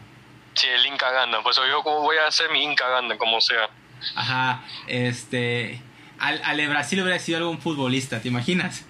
[0.54, 3.70] Sí, el Inca Ganda, pues yo como voy a hacer mi Inca Ganda, como sea.
[4.14, 5.82] Ajá, este...
[6.18, 8.84] Al, al Brasil hubiera sido algún futbolista, ¿te imaginas?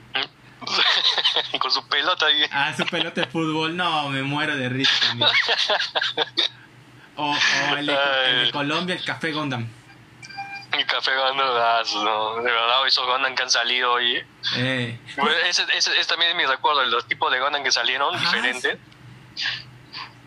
[1.58, 2.42] Con su pelota ahí.
[2.50, 5.30] Ah, su pelota de fútbol, no, me muero de risa también.
[7.16, 9.68] O, o el, de, Colombia, el Café Gondam.
[10.72, 14.24] El Café Gondam, ah, no, de verdad, esos Gondam que han salido hoy.
[14.56, 14.98] Eh.
[15.46, 18.78] ese, ese, ese, también es mi recuerdo, los tipos de Gondam que salieron, diferentes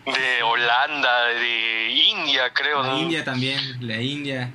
[0.06, 2.82] de Holanda, de India, creo.
[2.82, 4.52] La India también, la India.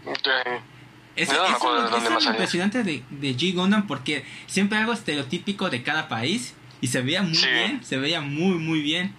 [1.16, 6.88] Es, es, impresionante de, de G Gundam porque siempre algo estereotípico de cada país y
[6.88, 9.14] se veía muy bien, se veía muy, muy bien.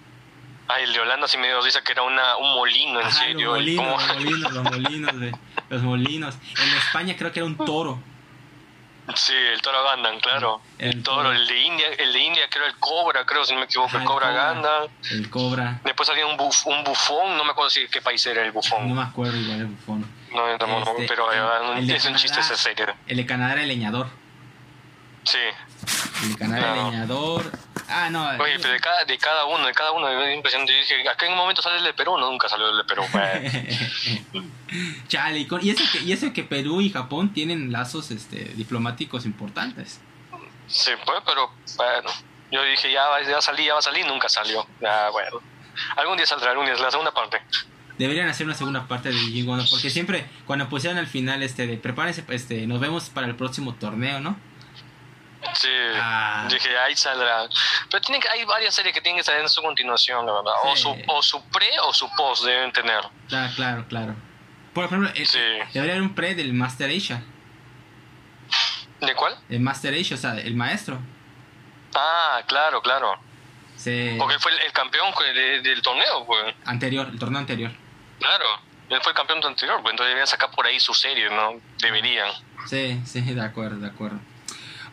[0.67, 3.55] Ah, el de Holanda sí me dio risa que era una, un molino, en serio.
[3.55, 6.35] Los molinos, los molinos, los molinos, los molinos.
[6.57, 7.99] En España creo que era un toro.
[9.15, 10.61] Sí, el toro Gundam, claro.
[10.77, 13.65] El, toro, el de India, el de India creo el cobra, creo si no me
[13.65, 14.87] equivoco, el cobra, Gundam.
[15.11, 15.81] El cobra.
[15.83, 18.87] Después había un, buf, un bufón, no me acuerdo si qué país era el bufón.
[18.87, 20.05] No me acuerdo igual el bufón.
[20.33, 21.31] No, este, pero
[21.75, 22.87] el, es un chiste esa serie.
[23.07, 24.07] El de Canadá era el leñador.
[25.23, 25.37] Sí.
[26.23, 27.51] El de Canadá era el leñador.
[27.87, 28.27] Ah, no.
[28.41, 30.73] Oye, pero de cada, de cada uno, de cada uno, es impresionante.
[30.73, 32.83] Yo dije, acá en un momento sale el de Perú, no, nunca salió el de
[32.83, 33.03] Perú.
[35.07, 40.01] Chale, y, que, y eso que Perú y Japón tienen lazos este, diplomáticos importantes.
[40.67, 42.09] Sí, pues, pero bueno,
[42.51, 44.65] yo dije, ya va, ya salí, ya va a salir, nunca salió.
[44.81, 45.41] Ya, bueno.
[45.97, 47.41] Algún día saldrá, algún día, la segunda parte.
[47.97, 51.77] Deberían hacer una segunda parte de Digimon, porque siempre cuando pusieran al final este de
[51.77, 54.35] prepárense, este, nos vemos para el próximo torneo, ¿no?
[55.53, 56.47] Sí, ah.
[56.49, 57.47] dije, ahí saldrá.
[57.89, 60.53] Pero tiene que, hay varias series que tienen que salir en su continuación, la verdad.
[60.63, 63.01] O, su, o su pre o su post deben tener.
[63.27, 64.15] Claro, claro, claro.
[64.73, 67.23] Por ejemplo, eh, debería haber un pre del Master Asia.
[68.99, 69.37] ¿De cuál?
[69.49, 70.97] El Master Asia, o sea, el maestro.
[71.93, 73.19] Ah, claro, claro.
[73.75, 74.15] Sí.
[74.17, 75.13] Porque él fue el, campeón
[75.63, 76.55] del torneo, pues.
[76.65, 77.71] Anterior, el torneo anterior.
[78.19, 78.45] Claro,
[78.89, 81.59] él fue el campeón anterior, pues entonces deberían sacar por ahí su serie, ¿no?
[81.79, 82.31] Deberían.
[82.65, 84.19] Sí, sí, de acuerdo, de acuerdo.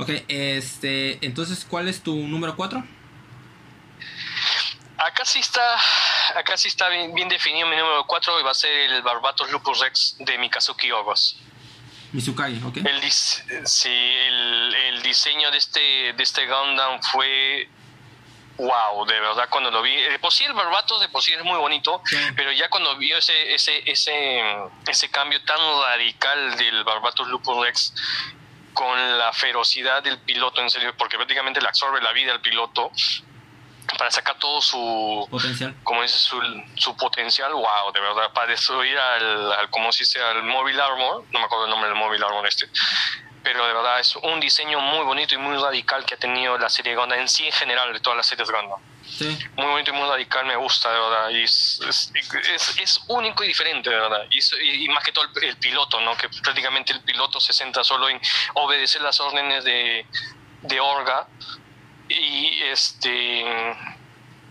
[0.01, 2.83] Ok, este, entonces, ¿cuál es tu número 4?
[4.97, 5.63] Acá sí está,
[6.37, 9.79] acá sí está bien, definido mi número 4 y va a ser el Barbatos Lupus
[9.79, 11.37] Rex de Mikazuki Ogos.
[12.13, 12.79] Mizukagi, ok.
[12.79, 15.81] El, sí, el, diseño de este,
[16.15, 17.69] de este Gundam fue
[18.57, 21.45] wow, de verdad cuando lo vi, de por sí el Barbatos de por sí es
[21.45, 22.03] muy bonito,
[22.37, 24.43] pero ya cuando vi ese, ese, ese,
[24.87, 27.95] ese cambio tan radical del Barbatos Lupus Rex
[28.75, 32.91] con la ferocidad del piloto, en serio, porque prácticamente le absorbe la vida al piloto,
[33.99, 35.75] para sacar todo su potencial.
[35.83, 36.41] Como dice su,
[36.77, 41.25] su potencial, wow, de verdad, para destruir al, al como se dice, al Mobile Armor,
[41.31, 42.69] no me acuerdo el nombre del Mobile Armor este,
[43.43, 46.69] pero de verdad es un diseño muy bonito y muy radical que ha tenido la
[46.69, 48.79] serie Gundam en sí en general de todas las series Gundam.
[49.11, 49.39] Sí.
[49.57, 51.31] Muy bonito y muy radical, me gusta, de verdad.
[51.31, 52.13] Y es, es,
[52.55, 54.27] es, es único y diferente, de verdad.
[54.31, 56.17] Y, y, más que todo el, el, piloto, ¿no?
[56.17, 58.21] Que prácticamente el piloto se centra solo en
[58.55, 60.07] obedecer las órdenes de,
[60.63, 61.27] de Orga.
[62.09, 63.45] Y este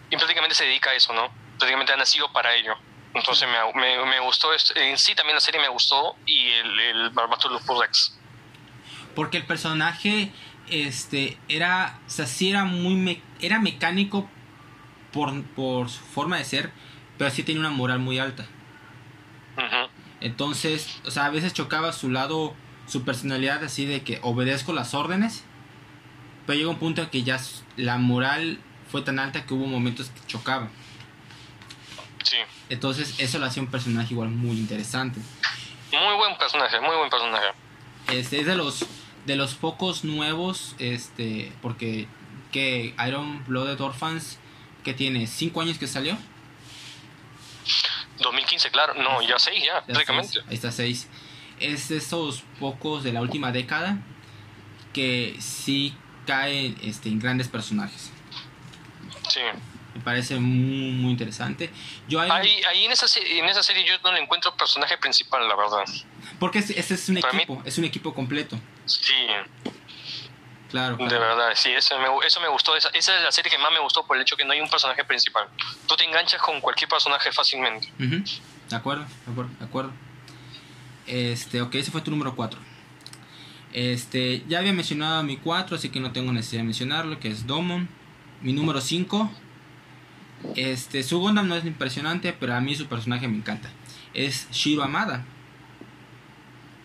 [0.10, 1.32] y prácticamente se dedica a eso, ¿no?
[1.58, 2.76] Prácticamente ha nacido para ello.
[3.14, 7.10] Entonces me, me, me gustó, en sí también la serie me gustó y el, el
[7.10, 8.18] Barbatulus Rex.
[9.16, 10.32] Porque el personaje
[10.70, 14.30] este era, o sea, sí era muy me, era mecánico
[15.12, 16.72] por, por su forma de ser,
[17.18, 18.46] pero sí tenía una moral muy alta.
[20.22, 22.54] Entonces, o sea, a veces chocaba su lado,
[22.88, 25.44] su personalidad así de que obedezco las órdenes,
[26.46, 27.40] pero llega un punto en que ya
[27.76, 30.70] la moral fue tan alta que hubo momentos que chocaba.
[32.24, 32.38] Sí.
[32.70, 35.20] Entonces, eso lo hacía un personaje igual muy interesante.
[35.92, 37.48] Muy buen personaje, muy buen personaje.
[38.12, 38.86] Este es de los
[39.26, 42.08] de los pocos nuevos, este, porque
[42.52, 44.40] que Iron Blooded Orphans
[44.84, 46.18] que tiene 5 años que salió.
[48.20, 50.40] 2015, claro, no, ya 6 ya, prácticamente.
[50.48, 51.08] Ahí está 6.
[51.60, 53.98] Es de esos pocos de la última década
[54.94, 58.12] que sí caen este, en grandes personajes.
[59.30, 59.42] Sí.
[59.94, 61.70] Me parece muy, muy interesante.
[62.08, 62.30] Yo hay...
[62.30, 65.84] ahí, ahí en, esa, en esa serie yo no le encuentro personaje principal, la verdad.
[66.40, 67.62] Porque ese es, es un Para equipo, mí...
[67.66, 68.60] es un equipo completo.
[68.86, 69.14] Sí.
[70.70, 71.12] Claro, claro.
[71.12, 72.76] De verdad, sí, eso me, eso me gustó.
[72.76, 74.62] Esa, esa, es la serie que más me gustó por el hecho que no hay
[74.62, 75.48] un personaje principal.
[75.88, 77.92] Tú te enganchas con cualquier personaje fácilmente.
[78.00, 78.42] Uh -huh.
[78.70, 79.92] De acuerdo, de acuerdo, de acuerdo.
[81.08, 82.60] Este, ok, ese fue tu número 4.
[83.74, 87.48] Este, ya había mencionado mi 4, así que no tengo necesidad de mencionarlo, que es
[87.48, 87.90] Domon.
[88.42, 89.32] Mi número 5.
[90.56, 93.70] Este, su Gundam no es impresionante, pero a mí su personaje me encanta.
[94.14, 95.26] Es Shiro Amada.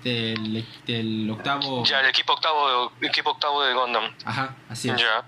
[0.05, 1.85] Del, del octavo.
[1.85, 4.13] Ya, el equipo octavo, de, equipo octavo de Gundam.
[4.25, 5.01] Ajá, así es.
[5.01, 5.25] Ya.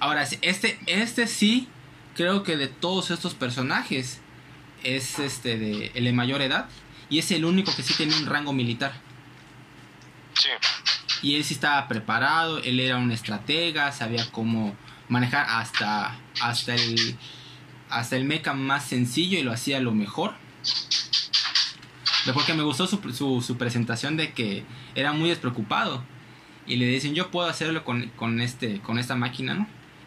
[0.00, 1.68] Ahora, este, este sí,
[2.16, 4.20] creo que de todos estos personajes
[4.82, 6.68] es este de, el de mayor edad
[7.10, 8.92] y es el único que sí tiene un rango militar.
[10.34, 10.48] Sí.
[11.20, 14.74] Y él sí estaba preparado, él era un estratega, sabía cómo
[15.08, 17.18] manejar hasta, hasta el
[17.90, 20.34] hasta el mecha más sencillo y lo hacía lo mejor.
[22.32, 24.64] Porque me gustó su, su, su, presentación de que
[24.94, 26.02] era muy despreocupado.
[26.66, 29.66] Y le dicen, yo puedo hacerlo con, con, este, con esta máquina, ¿no?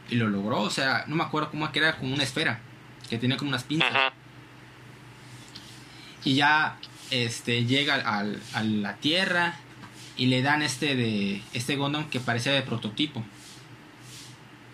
[0.09, 2.59] Y lo logró, o sea, no me acuerdo cómo que era como una esfera,
[3.09, 3.91] que tenía como unas pinzas.
[3.91, 4.11] Uh -huh.
[6.25, 6.77] Y ya
[7.09, 9.55] este, llega al, a la Tierra
[10.17, 13.23] y le dan este de este Gundam que parecía de prototipo.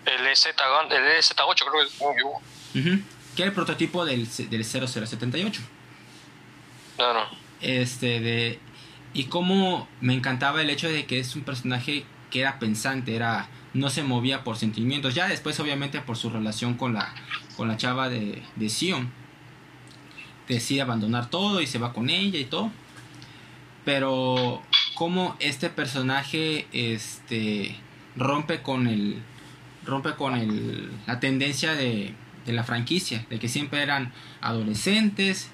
[0.04, 2.00] El, EZ, el EZ8 creo que es...
[2.00, 3.02] Uh -huh.
[3.36, 5.62] Que era el prototipo del, del 0078.
[6.96, 7.28] Claro.
[7.60, 8.58] Este, de.
[9.14, 13.48] Y como me encantaba el hecho de que es un personaje que era pensante, era.
[13.74, 15.14] No se movía por sentimientos.
[15.14, 17.14] Ya después, obviamente, por su relación con la.
[17.56, 19.10] con la chava de, de Sion.
[20.46, 22.70] Decide abandonar todo y se va con ella y todo.
[23.84, 24.62] Pero.
[24.94, 26.66] Como este personaje.
[26.72, 27.76] Este.
[28.16, 29.22] rompe con el.
[29.84, 30.90] rompe con el.
[31.06, 32.14] la tendencia de.
[32.46, 33.26] de la franquicia.
[33.28, 35.50] De que siempre eran adolescentes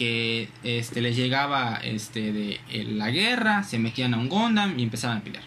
[0.00, 4.82] que este, les llegaba este, de, de la guerra, se metían a un Gundam y
[4.82, 5.44] empezaban a pelear.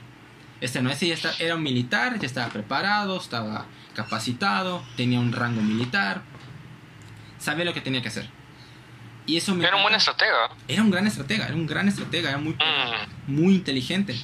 [0.61, 5.31] Este no, ese ya está, era un militar, ya estaba preparado, estaba capacitado, tenía un
[5.31, 6.21] rango militar,
[7.39, 8.29] sabía lo que tenía que hacer.
[9.25, 10.51] Y eso me era un buen estratega.
[10.67, 13.33] Era un gran estratega, era un gran estratega, era muy, mm.
[13.35, 14.15] muy inteligente.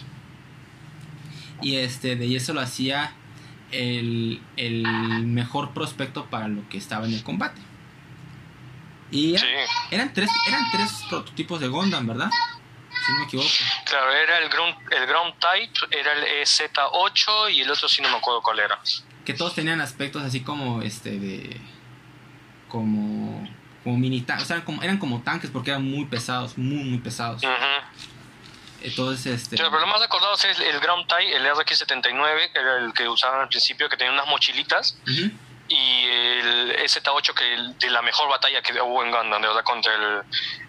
[1.64, 3.14] Y este, de eso lo hacía
[3.72, 4.84] el, el
[5.26, 7.62] mejor prospecto para lo que estaba en el combate.
[9.12, 9.46] Y sí.
[9.92, 12.30] eran tres eran tres prototipos de Gundam, ¿verdad?
[13.06, 13.50] Si no me equivoco.
[13.86, 18.10] Claro, era el Ground, el ground Type, era el EZ8 y el otro sí no
[18.10, 18.80] me acuerdo cuál era.
[19.26, 21.62] Que todos tenían aspectos así como este de
[22.68, 23.48] como
[23.84, 26.84] como mini tanques, o sea, eran como, eran como tanques porque eran muy pesados, muy
[26.84, 27.42] muy pesados.
[27.44, 27.82] Uh -huh.
[28.82, 29.58] Entonces, este...
[29.58, 33.10] Pero lo más recordado es el, el Ground Type, el RX-79, que era el que
[33.10, 34.98] usaban al principio, que tenía unas mochilitas.
[35.06, 35.32] Uh -huh
[35.70, 39.94] y el Z8 que de la mejor batalla que hubo en Gundam, de verdad, contra
[39.94, 40.22] el,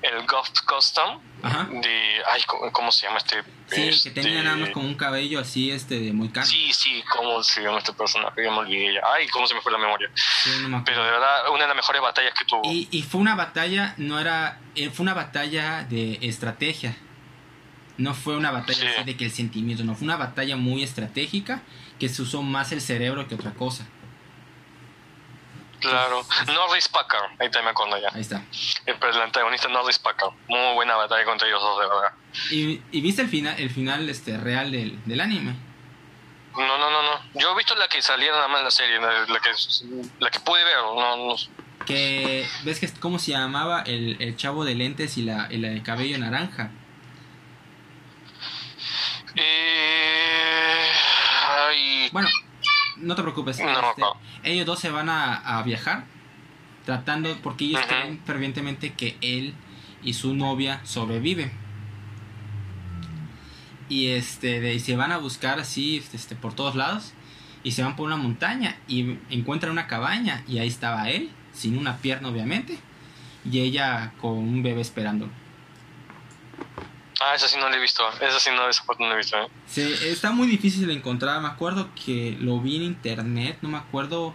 [0.03, 1.21] el Ghost Custom.
[1.43, 1.67] Ajá.
[1.71, 2.43] De, ay,
[2.73, 3.43] ¿cómo, se llama este?
[3.69, 6.47] Sí, este, que tenía nada más como un cabello así, este, de muy caro.
[6.47, 8.45] Sí, sí, ¿cómo se llama este personaje?
[8.45, 9.01] Ya me olvidé ya.
[9.15, 10.11] Ay, ¿cómo se me fue la memoria?
[10.15, 12.61] Sí, no Pero de verdad, una de las mejores batallas que tuvo.
[12.65, 16.95] Y, y fue una batalla, no era, eh, fue una batalla de estrategia.
[17.97, 21.63] No fue una batalla así de que el sentimiento, no, fue una batalla muy estratégica
[21.99, 23.87] que se usó más el cerebro que otra cosa.
[25.81, 28.09] Claro, Norris Packard, ahí te me acuerdo ya.
[28.13, 28.43] Ahí está.
[28.87, 32.13] El, antagonista Norris Packard, muy buena batalla contra ellos dos, de verdad.
[32.51, 35.55] ¿Y, y viste el final, el final este, real del, del anime?
[36.57, 37.21] No, no, no, no.
[37.35, 39.51] Yo he visto la que salía nada más en la serie, la, que,
[40.19, 41.37] la que pude ver, no, no.
[41.87, 45.69] Que, ¿ves que cómo se llamaba el, el chavo de lentes y la, y la
[45.69, 46.71] de cabello naranja?
[49.35, 50.91] Eh,
[52.13, 52.29] Bueno,
[52.97, 53.59] no te preocupes.
[53.61, 54.03] No, este,
[54.43, 56.05] ellos dos se van a, viajar
[56.85, 59.55] tratando, porque ellos creen fervientemente que él
[60.03, 61.53] y su novia sobreviven.
[63.89, 67.13] Y este, de, se van a buscar así este, este, por todos lados.
[67.63, 70.43] Y se van por una montaña y encuentran una cabaña.
[70.49, 72.79] Y ahí estaba él, sin una pierna obviamente.
[73.51, 75.33] Y ella con un bebé esperándolo.
[77.21, 78.03] Ah, esa sí no la he visto.
[78.19, 79.37] Esa sí no, esa no la he visto.
[79.37, 79.47] ¿eh?
[79.67, 81.39] Sí, está muy difícil de encontrar.
[81.43, 84.35] Me acuerdo que lo vi en internet, no me acuerdo.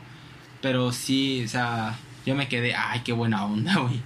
[0.61, 4.01] Pero sí, o sea, yo me quedé, ay, qué buena onda, güey.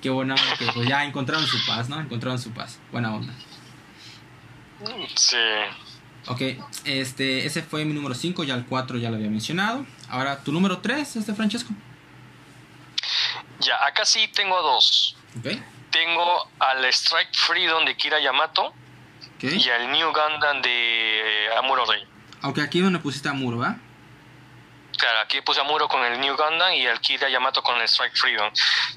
[0.00, 2.00] Qué buena onda que pues, ya encontraron su paz, ¿no?
[2.00, 2.78] Encontraron su paz.
[2.90, 3.34] Buena onda.
[5.14, 5.36] Sí.
[6.26, 6.40] Ok,
[6.84, 9.84] este, ese fue mi número 5, ya el 4 ya lo había mencionado.
[10.08, 11.72] Ahora, tu número 3, este Francesco.
[13.60, 15.16] Ya, acá sí tengo dos.
[15.38, 15.62] Okay
[15.92, 18.74] tengo al Strike Freedom de Kira Yamato
[19.40, 22.04] y al New Gundam de eh, Amuro Rey.
[22.40, 23.76] Aunque aquí donde pusiste Amuro, ¿va?
[24.98, 28.16] Claro, aquí puse Amuro con el New Gundam y al Kira Yamato con el Strike
[28.16, 28.50] Freedom.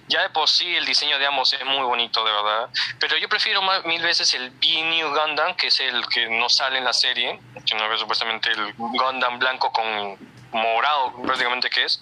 [0.07, 2.69] Ya de por sí el diseño de ambos es muy bonito, de verdad.
[2.99, 6.49] Pero yo prefiero más, mil veces el B New Gundam, que es el que no
[6.49, 10.17] sale en la serie, que no es supuestamente el Gundam blanco con
[10.56, 11.99] morado prácticamente que es.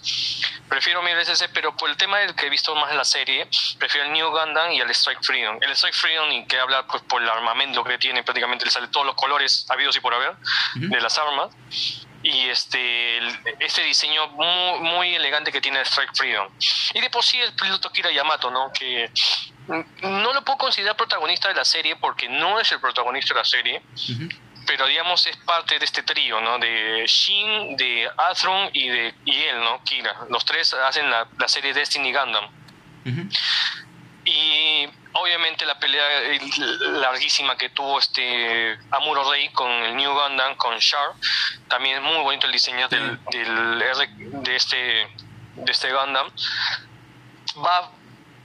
[0.68, 3.04] Prefiero mil veces ese, pero por el tema del que he visto más en la
[3.04, 3.48] serie,
[3.78, 5.58] prefiero el New Gundam y el Strike Freedom.
[5.60, 8.88] El Strike Freedom, y que habla pues, por el armamento que tiene, prácticamente le sale
[8.88, 10.36] todos los colores habidos y por haber
[10.74, 11.54] de las armas.
[12.22, 13.18] Y este,
[13.60, 16.48] este diseño muy, muy elegante que tiene el Strike Freedom.
[16.94, 18.72] Y de por sí el piloto Kira Yamato, ¿no?
[18.72, 19.10] Que
[19.66, 23.44] no lo puedo considerar protagonista de la serie porque no es el protagonista de la
[23.44, 23.82] serie
[24.66, 26.58] pero digamos es parte de este trío, ¿no?
[26.58, 29.82] De Shin, de Athron y de y él, ¿no?
[29.84, 30.14] Kira.
[30.30, 32.48] Los tres hacen la, la serie Destiny Gundam.
[34.24, 36.06] Y obviamente la pelea
[36.80, 41.12] larguísima que tuvo este Amuro Rey con el New Gundam, con Char,
[41.68, 45.06] también es muy bonito el diseño del, del de este
[45.56, 46.30] de este Gundam.
[47.58, 47.90] Va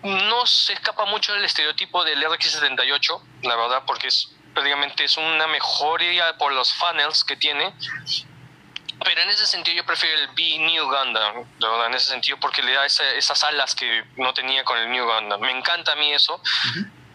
[0.03, 5.47] no se escapa mucho del estereotipo del RX-78, la verdad, porque es prácticamente es una
[5.47, 7.73] mejoría por los funnels que tiene.
[9.03, 11.45] Pero en ese sentido yo prefiero el B New Gundam,
[11.87, 15.39] en ese sentido, porque le da esas alas que no tenía con el New Gundam.
[15.39, 16.41] Me encanta a mí eso.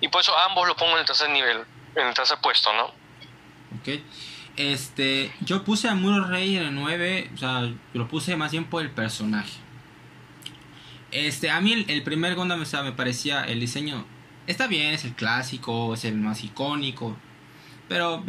[0.01, 1.65] Y por eso ambos lo pongo en el tercer nivel,
[1.95, 2.85] en el tercer puesto, ¿no?
[3.79, 4.01] Ok.
[4.57, 8.65] Este, yo puse a Muro Rey en el 9, o sea, lo puse más bien
[8.65, 9.53] por el personaje.
[11.11, 14.05] Este, a mí el, primer Gundam me parecía el diseño
[14.47, 17.17] está bien, es el clásico, es el más icónico,
[17.89, 18.25] pero,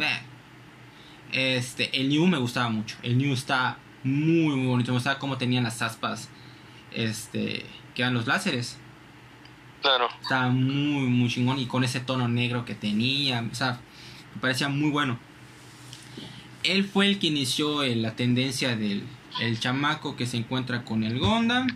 [1.32, 2.96] este, el New me gustaba mucho.
[3.02, 4.92] El New está muy, muy bonito.
[4.92, 6.28] Me gustaba cómo tenían las aspas,
[6.92, 7.64] este,
[7.94, 8.78] que eran los láseres.
[9.82, 10.08] Claro.
[10.20, 11.58] Estaba muy, muy chingón.
[11.58, 13.80] Y con ese tono negro que tenía, o sea,
[14.34, 15.18] me parecía muy bueno.
[16.62, 19.04] Él fue el que inició la tendencia del
[19.40, 21.66] el chamaco que se encuentra con el Gondam.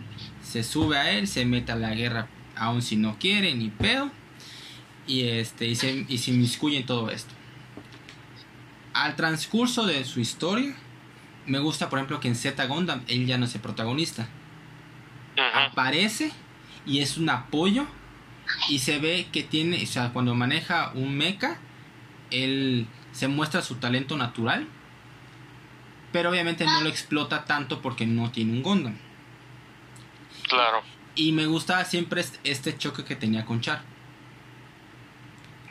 [0.41, 4.11] Se sube a él, se mete a la guerra, aun si no quiere, ni pedo.
[5.07, 7.33] Y, este, y, se, y se inmiscuye en todo esto
[8.93, 10.73] al transcurso de su historia,
[11.45, 14.27] me gusta, por ejemplo, que en Z Gundam él ya no es el protagonista.
[15.53, 16.31] Aparece
[16.85, 17.85] y es un apoyo.
[18.69, 21.57] Y se ve que tiene, o sea, cuando maneja un mecha,
[22.31, 24.67] él se muestra su talento natural.
[26.11, 28.97] Pero obviamente no lo explota tanto porque no tiene un Gundam.
[30.49, 30.81] Claro.
[31.15, 33.83] Y me gusta siempre este choque que tenía con Char.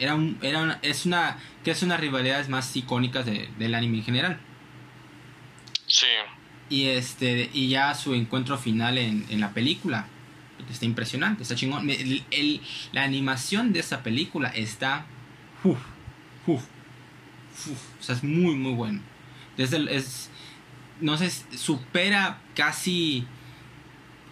[0.01, 4.40] Era, un, era es una que es una rivalidades más icónicas del anime en general.
[5.86, 6.07] Sí.
[6.68, 10.07] Y este y ya su encuentro final en, la película
[10.70, 11.88] está impresionante, está chingón.
[12.92, 15.07] la animación de esa película está
[15.64, 15.78] uf,
[16.46, 16.62] uf,
[18.01, 19.01] o sea, es muy muy bueno.
[19.57, 20.30] Desde es
[21.01, 23.26] no sé, supera casi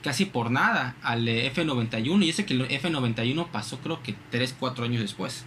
[0.03, 4.85] casi por nada al F91 y ese que el F91 pasó creo que 3 4
[4.85, 5.45] años después.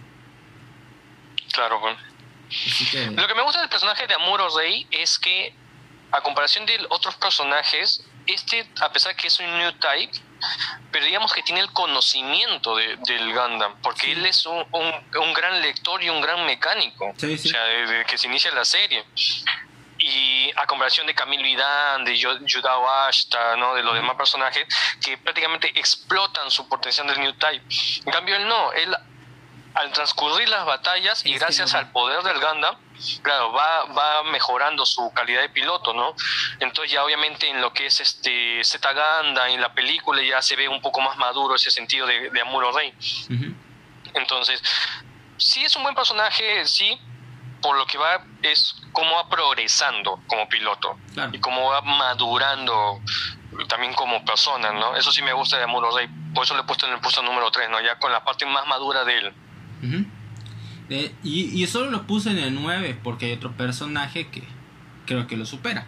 [1.52, 1.98] Claro, bueno.
[3.14, 5.54] Lo que me gusta del personaje de Amuro Rey es que,
[6.10, 10.12] a comparación de otros personajes, este, a pesar que es un new type,
[10.90, 15.60] pero digamos que tiene el conocimiento de, del Gundam, porque él es un, un, gran
[15.62, 19.04] lector y un gran mecánico, o sea, desde que se inicia la serie.
[19.98, 23.74] Y a comparación de Camilo Vidán, de Yudao Ashta, ¿no?
[23.74, 24.66] de los demás personajes,
[25.00, 27.64] que prácticamente explotan su potencial del New Type.
[28.04, 28.96] En cambio, él no, él
[29.74, 32.76] al transcurrir las batallas y gracias al poder del Gundam,
[33.22, 36.14] claro, va, va mejorando su calidad de piloto, ¿no?
[36.60, 40.56] Entonces ya obviamente en lo que es este Z Gundam, en la película ya se
[40.56, 42.94] ve un poco más maduro ese sentido de, de Amuro Rey.
[44.14, 44.62] Entonces,
[45.38, 46.98] sí es un buen personaje, sí,
[47.62, 50.98] por lo que va es cómo va progresando como piloto
[51.32, 53.00] y cómo va madurando
[53.68, 54.96] también como persona, ¿no?
[54.96, 57.22] Eso sí me gusta de Amuro Rey, por eso le he puesto en el puesto
[57.22, 57.80] número 3, ¿no?
[57.80, 59.34] Ya con la parte más madura de él
[61.22, 64.42] y, y, solo lo puse en el 9 porque hay otro personaje que
[65.06, 65.86] creo que lo supera.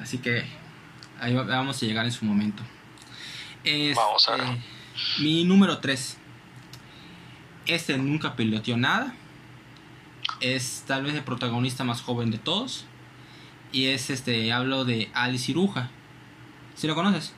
[0.00, 0.44] Así que
[1.20, 2.62] ahí vamos a llegar en su momento.
[3.94, 4.40] vamos a ver.
[4.42, 6.16] Este, mi número 3.
[7.66, 9.14] Este nunca piloteó nada.
[10.40, 12.86] Es tal vez el protagonista más joven de todos.
[13.72, 15.90] Y es este, hablo de Ali Ciruja.
[16.74, 17.34] ¿Sí lo conoces?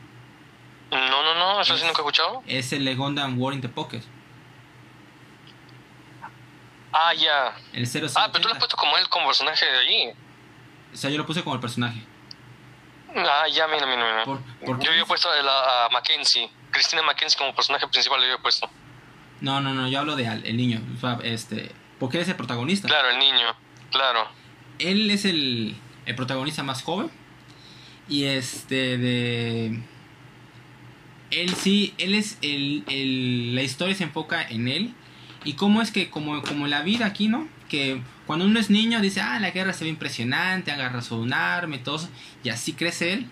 [0.91, 2.43] No, no, no, eso sí nunca he escuchado.
[2.47, 4.03] Es el Legondan War in the Pocket.
[6.93, 7.57] Ah, ya.
[7.73, 10.13] El Ah, pero tú lo has puesto como él, como personaje de allí.
[10.93, 12.03] O sea, yo lo puse como el personaje.
[13.15, 14.79] Ah, ya, mira, mira, mira.
[14.79, 18.69] yo había puesto a, Mackenzie, Cristina Mackenzie como personaje principal, lo había puesto.
[19.41, 20.81] No, no, no, yo hablo de el niño.
[21.23, 22.89] este, porque él es el protagonista.
[22.89, 23.57] Claro, el niño,
[23.91, 24.29] claro.
[24.79, 25.77] Él es el,
[26.07, 27.11] el protagonista más joven.
[28.09, 29.83] Y este, de.
[31.31, 33.55] Él sí, él es el, el.
[33.55, 34.95] La historia se enfoca en él
[35.45, 37.49] y cómo es que, como, como la vida aquí, ¿no?
[37.69, 41.77] Que cuando uno es niño dice, ah, la guerra se ve impresionante, agarra su arma
[41.77, 42.09] y todo
[42.45, 43.27] Y así crece él.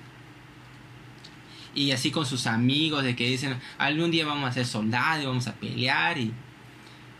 [1.74, 5.46] Y así con sus amigos, de que dicen, algún día vamos a ser soldados, vamos
[5.48, 6.18] a pelear.
[6.18, 6.32] Y,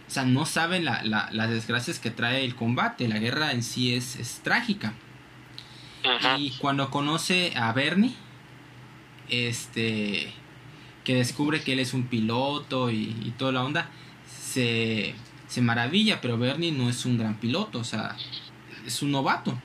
[0.07, 3.09] o sea, no saben la, las desgracias que trae el combate.
[3.09, 4.95] La guerra en sí es, es trágica.
[6.39, 8.15] Y cuando conoce a Bernie,
[9.29, 10.33] este,
[11.05, 13.91] que descubre que él es un piloto y, y toda la onda,
[14.59, 15.15] se,
[15.47, 18.17] se maravilla, pero Bernie no es un gran piloto, o sea,
[18.85, 19.57] es un novato.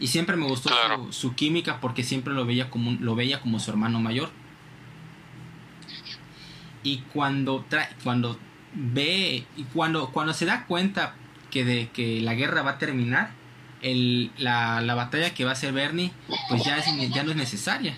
[0.00, 0.70] Y siempre me gustó
[1.12, 4.30] su, química porque siempre lo veía como lo veía como su hermano mayor.
[6.82, 7.64] Y cuando
[8.02, 8.38] cuando
[8.74, 11.14] ve y cuando cuando se da cuenta
[11.50, 13.30] que de que la guerra va a terminar,
[13.80, 16.12] el, la, la, batalla que va a hacer Bernie
[16.48, 16.78] pues ya,
[17.08, 17.96] ya no es necesaria.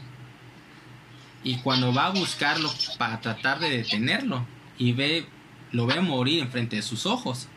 [1.43, 4.45] Y cuando va a buscarlo para tratar de detenerlo,
[4.79, 5.27] y ve,
[5.73, 7.49] lo ve morir enfrente de sus ojos.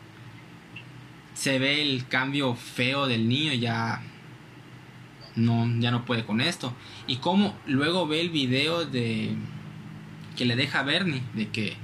[1.34, 4.02] Se ve el cambio feo del niño, ya
[5.36, 6.74] no, ya no puede con esto.
[7.06, 9.34] Y como luego ve el video de
[10.36, 11.76] que le deja a Bernie, de que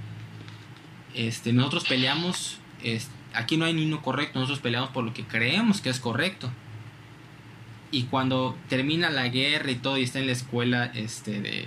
[1.14, 2.58] este, nosotros peleamos,
[3.34, 6.50] aquí no hay ni uno correcto, nosotros peleamos por lo que creemos que es correcto.
[7.90, 11.66] Y cuando termina la guerra y todo y está en la escuela, este, de,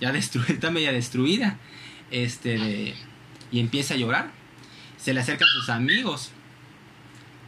[0.00, 1.58] ya destruida, está media destruida,
[2.10, 2.94] este de,
[3.50, 4.30] y empieza a llorar.
[4.96, 6.32] Se le acercan sus amigos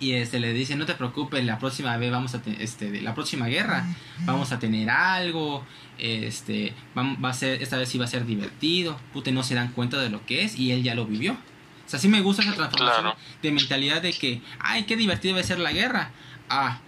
[0.01, 3.17] y este le dice no te preocupes la próxima vez vamos a este de la
[3.17, 3.85] próxima guerra
[4.21, 5.67] vamos a tener algo
[5.99, 9.73] este va, a ser esta vez sí va a ser divertido pute no se dan
[9.73, 12.45] cuenta de lo que es y él ya lo vivió o sea sí me gusta
[12.45, 16.13] esa transformación de mentalidad de que ay qué divertido va a ser la guerra
[16.49, 16.79] ah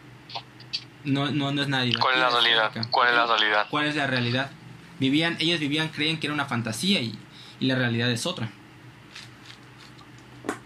[1.03, 3.97] no no no es nada cuál es la realidad cuál es la realidad cuál es
[3.97, 4.53] la realidad
[5.01, 7.19] vivían ellos vivían creen que era una fantasía y
[7.61, 8.51] y la realidad es otra.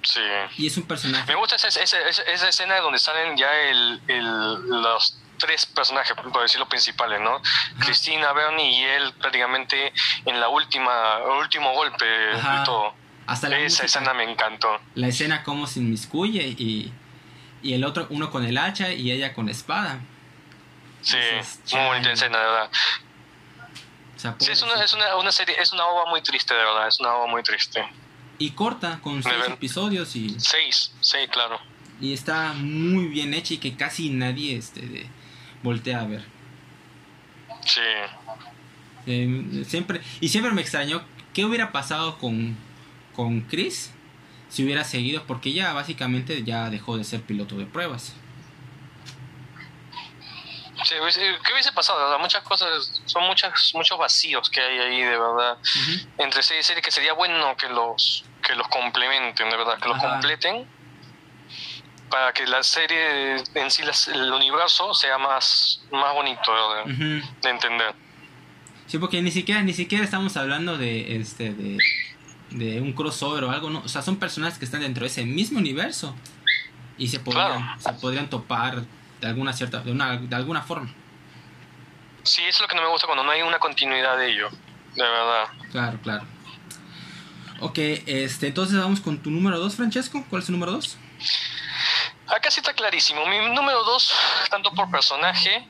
[0.04, 0.20] Sí.
[0.58, 1.26] Y es un personaje.
[1.26, 6.42] Me gusta esa, esa, esa escena donde salen ya el, el, los tres personajes, por
[6.42, 7.40] decirlo principales, ¿no?
[7.80, 9.92] Cristina, Bernie y él prácticamente
[10.24, 12.04] en la última, el último golpe
[12.36, 12.94] y todo.
[13.26, 14.78] Hasta la Esa escena me encantó.
[14.94, 16.92] La escena como se inmiscuye y,
[17.62, 20.00] y el otro, uno con el hacha y ella con la espada.
[21.00, 21.16] Sí,
[21.72, 22.70] muy bonita escena, de verdad
[24.38, 27.00] sí, es una, es una, una, serie, es una ova muy triste, de verdad, es
[27.00, 27.84] una ova muy triste.
[28.38, 30.38] Y corta, con seis episodios y...
[30.38, 31.58] Seis, sí, claro.
[32.00, 35.06] Y está muy bien hecha y que casi nadie este,
[35.62, 36.24] voltea a ver.
[37.64, 37.80] Sí.
[39.06, 42.56] Eh, siempre, y siempre me extrañó qué hubiera pasado con,
[43.14, 43.90] con Chris
[44.48, 48.14] si hubiera seguido, porque ya básicamente ya dejó de ser piloto de pruebas.
[50.84, 50.94] Sí,
[51.44, 52.18] ¿qué hubiese pasado?
[52.18, 55.56] Muchas cosas, son muchas, muchos vacíos que hay ahí, de verdad,
[56.18, 59.88] entre serie y serie, que sería bueno que los, que los complementen, de verdad, que
[59.88, 60.66] los completen
[62.10, 63.82] para que la serie en sí,
[64.12, 66.52] el universo sea más, más bonito
[66.86, 67.94] de, entender.
[68.86, 71.78] Sí, porque ni siquiera, ni siquiera estamos hablando de este de,
[72.50, 73.80] de un crossover o algo, no.
[73.80, 76.14] O sea, son personajes que están dentro de ese mismo universo.
[76.96, 78.84] Y se podrían, se podrían topar
[79.24, 80.92] de alguna cierta, de una, de alguna forma.
[82.24, 84.50] Sí, eso es lo que no me gusta cuando no hay una continuidad de ello.
[84.94, 85.48] De verdad.
[85.72, 86.24] Claro, claro.
[87.60, 90.22] Ok, este, entonces vamos con tu número 2, Francesco.
[90.28, 90.98] ¿Cuál es tu número 2?
[92.26, 93.24] Acá sí está clarísimo.
[93.26, 94.14] Mi número 2,
[94.50, 95.66] tanto por personaje,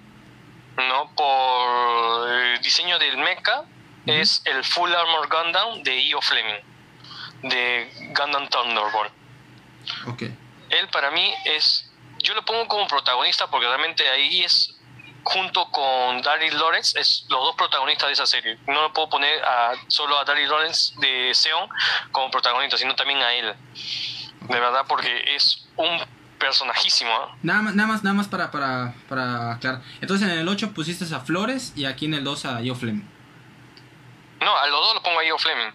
[0.76, 3.62] no por el diseño del mecha,
[4.06, 6.60] es el Full Armor Gundam de Io Fleming,
[7.42, 9.12] de Gundam Thunderbolt.
[10.08, 10.22] Ok.
[10.70, 11.93] Él para mí es,
[12.24, 14.74] yo lo pongo como protagonista porque realmente ahí es
[15.22, 18.58] junto con Daryl Lawrence, es los dos protagonistas de esa serie.
[18.66, 21.68] No lo puedo poner a, solo a Daryl Lawrence de Seon
[22.12, 23.54] como protagonista, sino también a él.
[24.40, 25.98] De verdad, porque es un
[26.38, 27.10] personajísimo.
[27.10, 27.38] ¿eh?
[27.42, 29.80] Nada más, nada más, nada más para, para, para aclarar.
[30.02, 33.08] Entonces en el 8 pusiste a Flores y aquí en el 2 a Joe Fleming.
[34.40, 35.72] No, a los dos lo pongo a Io Fleming.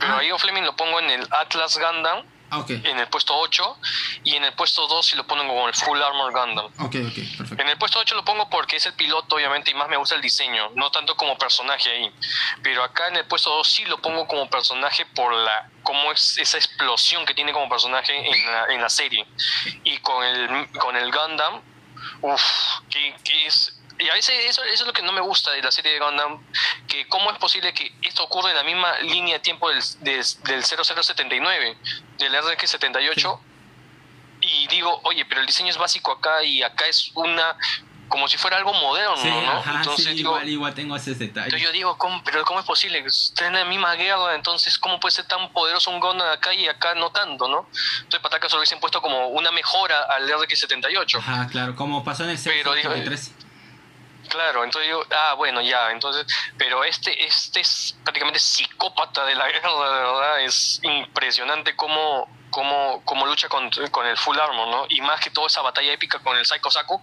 [0.00, 0.18] Pero Ah.
[0.18, 3.78] a Io Fleming lo pongo en el Atlas Gundam, Ah, en el puesto 8,
[4.24, 6.72] y en el puesto 2 sí lo pongo como el Full Armor Gundam.
[7.36, 7.62] Perfecto.
[7.62, 10.14] En el puesto 8 lo pongo porque es el piloto, obviamente, y más me gusta
[10.14, 12.10] el diseño, no tanto como personaje ahí.
[12.62, 16.38] Pero acá en el puesto 2 sí lo pongo como personaje por la cómo es
[16.38, 19.26] esa explosión que tiene como personaje en la, en la serie.
[19.84, 21.60] Y con el, con el Gundam,
[22.22, 22.42] uff,
[22.88, 23.74] que, que es...
[24.00, 25.98] Y a veces eso, eso es lo que no me gusta de la serie de
[25.98, 26.40] Gundam,
[26.86, 30.24] que cómo es posible que esto ocurra en la misma línea de tiempo del, del,
[30.44, 31.76] del 0079,
[32.18, 33.40] del RX78,
[34.40, 37.56] y digo, oye, pero el diseño es básico acá y acá es una
[38.08, 39.50] como si fuera algo moderno, Sí, ¿no?
[39.58, 41.44] ajá, entonces sí, digo, igual, igual tengo ese detalle.
[41.48, 43.00] entonces yo digo, ¿cómo, pero ¿cómo es posible?
[43.00, 46.66] Están en la misma guerra, entonces ¿cómo puede ser tan poderoso un Gundam acá y
[46.68, 47.68] acá no tanto, no?
[47.98, 51.18] Entonces Pataka solo hubiesen puesto como una mejora al RX78.
[51.18, 53.47] Ajá, claro, como pasó en el Pero digo, 683.
[54.28, 56.26] Claro, entonces digo, ah, bueno, ya, entonces,
[56.56, 63.02] pero este, este es prácticamente psicópata de la guerra, de verdad, es impresionante cómo, cómo,
[63.04, 64.86] cómo lucha con, con el Full Armor, ¿no?
[64.88, 67.00] Y más que todo esa batalla épica con el Psycho Saku,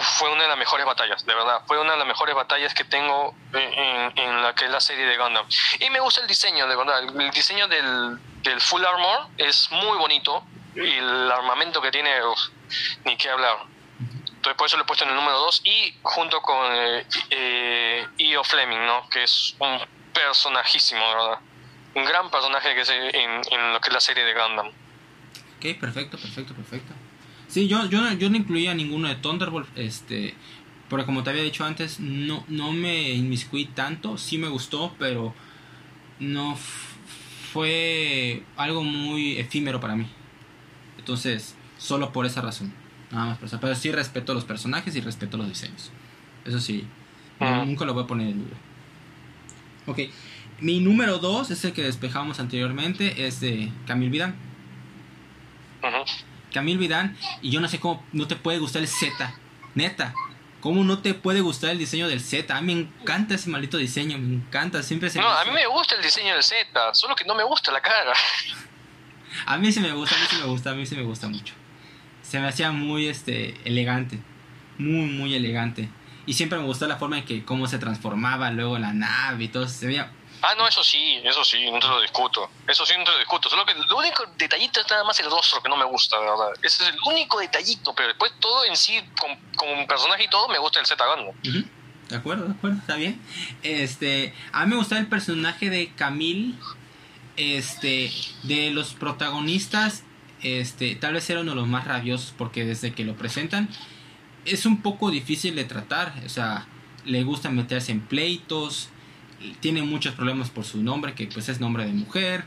[0.00, 2.84] fue una de las mejores batallas, de verdad, fue una de las mejores batallas que
[2.84, 5.44] tengo en, en la que es la serie de Gundam.
[5.80, 9.98] Y me gusta el diseño, de verdad, el diseño del, del Full Armor es muy
[9.98, 10.44] bonito,
[10.76, 12.38] y el armamento que tiene, uf,
[13.04, 13.58] ni qué hablar.
[14.40, 18.06] Entonces por eso lo he puesto en el número 2 y junto con eh, eh,
[18.16, 19.06] Io Fleming, ¿no?
[19.10, 19.78] Que es un
[20.14, 21.40] personajísimo, ¿verdad?
[21.94, 24.68] Un gran personaje que es en, lo que es la serie de Gundam.
[24.68, 26.94] Ok, perfecto, perfecto, perfecto.
[27.48, 30.34] Sí, yo, yo, no- yo no incluía ninguno de Thunderbolt, este,
[30.88, 35.34] porque como te había dicho antes, no, no me inmiscuí tanto, sí me gustó, pero
[36.18, 36.56] no
[37.52, 40.06] fue algo muy efímero para mí.
[40.98, 42.72] Entonces, solo por esa razón,
[43.10, 43.58] nada más por eso.
[43.60, 45.90] Pero sí respeto los personajes y respeto los diseños.
[46.44, 46.86] Eso sí,
[47.38, 47.64] Ajá.
[47.64, 48.56] nunca lo voy a poner en duda.
[49.86, 49.98] Ok,
[50.60, 54.34] mi número 2 es el que despejamos anteriormente, es de Camille Vidal.
[55.82, 56.04] Ujú.
[56.52, 59.34] Camille Vidal y yo no sé cómo no te puede gustar el Z.
[59.74, 60.12] Neta.
[60.60, 62.54] ¿Cómo no te puede gustar el diseño del Z?
[62.54, 65.52] A mí me encanta ese maldito diseño, me encanta, siempre se No, me a mí
[65.52, 68.12] me gusta el diseño del Z, solo que no me gusta la cara.
[69.46, 71.28] A mí sí me gusta, a mí sí me gusta, a mí sí me gusta
[71.28, 71.54] mucho.
[72.30, 74.20] Se me hacía muy este elegante,
[74.78, 75.88] muy muy elegante.
[76.26, 79.48] Y siempre me gustó la forma en que cómo se transformaba luego la nave y
[79.48, 80.12] todo, se veía
[80.42, 82.48] Ah, no, eso sí, eso sí, no te lo discuto.
[82.68, 83.50] Eso sí, no te lo discuto.
[83.50, 86.24] Solo que el único detallito es nada más el rostro que no me gusta, de
[86.24, 86.52] verdad.
[86.62, 90.48] Ese es el único detallito, pero después todo en sí, con, con personaje y todo,
[90.48, 91.04] me gusta el Z.
[91.04, 91.64] Ujú.
[92.08, 93.20] De acuerdo, de acuerdo, está bien.
[93.64, 96.54] Este, a mí me gustaba el personaje de Camille.
[97.36, 98.12] Este,
[98.42, 100.04] de los protagonistas,
[100.42, 103.68] este, tal vez era uno de los más rabiosos porque desde que lo presentan
[104.44, 106.14] es un poco difícil de tratar.
[106.24, 106.66] O sea,
[107.04, 108.88] le gusta meterse en pleitos,
[109.60, 112.44] tiene muchos problemas por su nombre, que pues es nombre de mujer.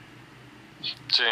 [0.81, 1.23] Sí.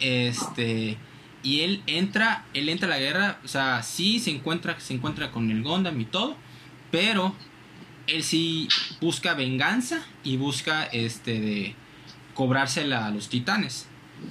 [0.00, 0.98] Este
[1.42, 5.30] y él entra, él entra a la guerra, o sea, sí se encuentra, se encuentra
[5.30, 6.36] con el Gondam y todo,
[6.90, 7.34] pero
[8.06, 8.66] él sí
[9.00, 11.74] busca venganza y busca este de
[12.32, 13.86] cobrársela a los titanes,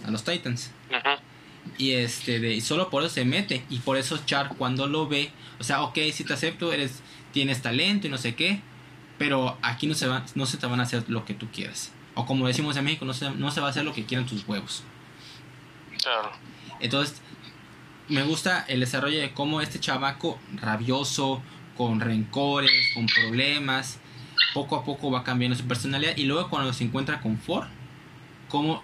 [0.05, 0.72] a los titans.
[0.89, 1.32] Ujú.
[1.77, 5.07] Y este de y solo por eso se mete y por eso Char cuando lo
[5.07, 7.01] ve, o sea, ok, si te acepto, eres
[7.31, 8.61] tienes talento y no sé qué,
[9.17, 11.91] pero aquí no se va no se te van a hacer lo que tú quieras.
[12.15, 14.27] O como decimos en México, no se, no se va a hacer lo que quieran
[14.27, 14.83] tus huevos.
[16.01, 16.31] Claro.
[16.79, 17.21] Entonces,
[18.07, 21.41] me gusta el desarrollo de cómo este chavaco rabioso,
[21.75, 23.99] con rencores, con problemas,
[24.53, 26.15] poco a poco va cambiando su personalidad.
[26.17, 27.67] Y luego cuando se encuentra con Ford,
[28.49, 28.83] cómo,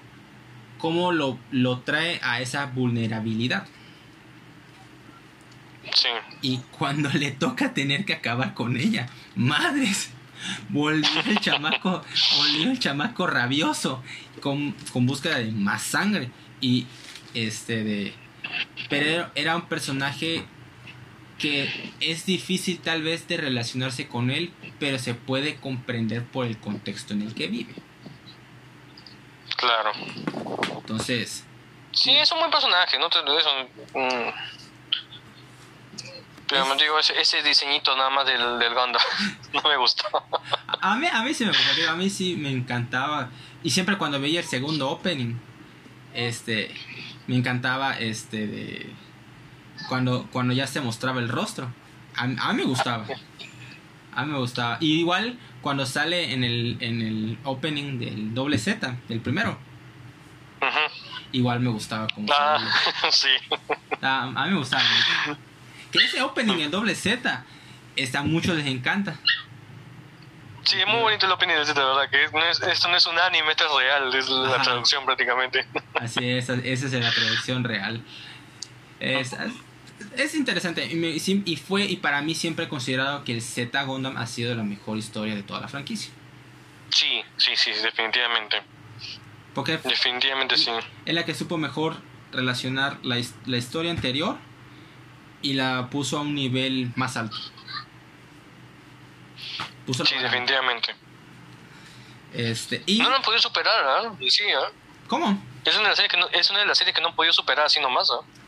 [0.80, 3.68] cómo lo, lo trae a esa vulnerabilidad.
[5.94, 6.10] Sí.
[6.42, 10.10] Y cuando le toca tener que acabar con ella, madres,
[10.70, 12.04] volvió el chamaco,
[12.38, 14.04] volvió el chamaco rabioso,
[14.42, 16.32] con, con búsqueda de más sangre.
[16.62, 16.88] Y
[17.34, 18.14] este de.
[18.90, 20.46] Pero era un personaje
[21.38, 21.70] que
[22.02, 27.14] es difícil tal vez de relacionarse con él, pero se puede comprender por el contexto
[27.14, 27.74] en el que vive.
[29.60, 29.92] Claro.
[30.78, 31.44] Entonces.
[31.92, 33.08] Sí, es un buen personaje, ¿no?
[33.08, 33.50] Eso,
[33.94, 34.30] mm,
[36.48, 39.02] pero me digo, ese, ese, diseñito nada más del, del Gundam
[39.54, 40.06] no me gustó.
[40.82, 43.30] a, mí, a mí sí me gustó, a mí sí me encantaba.
[43.62, 45.36] Y siempre cuando veía el segundo opening,
[46.14, 46.74] este,
[47.28, 48.94] me encantaba este de
[49.88, 51.72] cuando, cuando ya se mostraba el rostro.
[52.16, 53.06] A, mí me gustaba.
[54.14, 54.78] A mí me gustaba.
[54.80, 59.58] Y igual cuando sale en el, en el opening del doble Z, del primero.
[61.32, 62.60] Igual me gustaba como ah,
[63.12, 63.30] sí.
[64.02, 64.84] a mí me gustaba.
[65.92, 67.46] Que ese opening en doble Z,
[68.14, 69.20] a muchos les encanta.
[70.64, 72.10] Sí, es muy bonito el opening de Z, verdad.
[72.10, 72.26] Que
[72.72, 75.66] esto no es un anime, esto es real, es la traducción prácticamente.
[75.96, 78.04] Así es, esa es la traducción real.
[79.00, 79.36] Es,
[80.24, 84.28] es interesante y, fue y para mí siempre he considerado que el Z Gundam ha
[84.28, 86.12] sido la mejor historia de toda la franquicia.
[86.90, 88.62] Sí, sí, sí, definitivamente.
[89.54, 90.72] Porque definitivamente sí.
[91.06, 91.98] Es la que supo mejor
[92.32, 94.38] relacionar la, la historia anterior
[95.42, 97.38] y la puso a un nivel más alto.
[99.88, 100.96] sí, definitivamente.
[102.34, 103.00] Este, y...
[103.00, 104.30] No lo han podido superar, ¿eh?
[104.30, 104.56] Sí, ¿eh?
[105.08, 105.42] ¿Cómo?
[105.66, 107.16] Es una, de las series que no, es una de las series que no han
[107.16, 108.39] podido superar así nomás, ¿eh?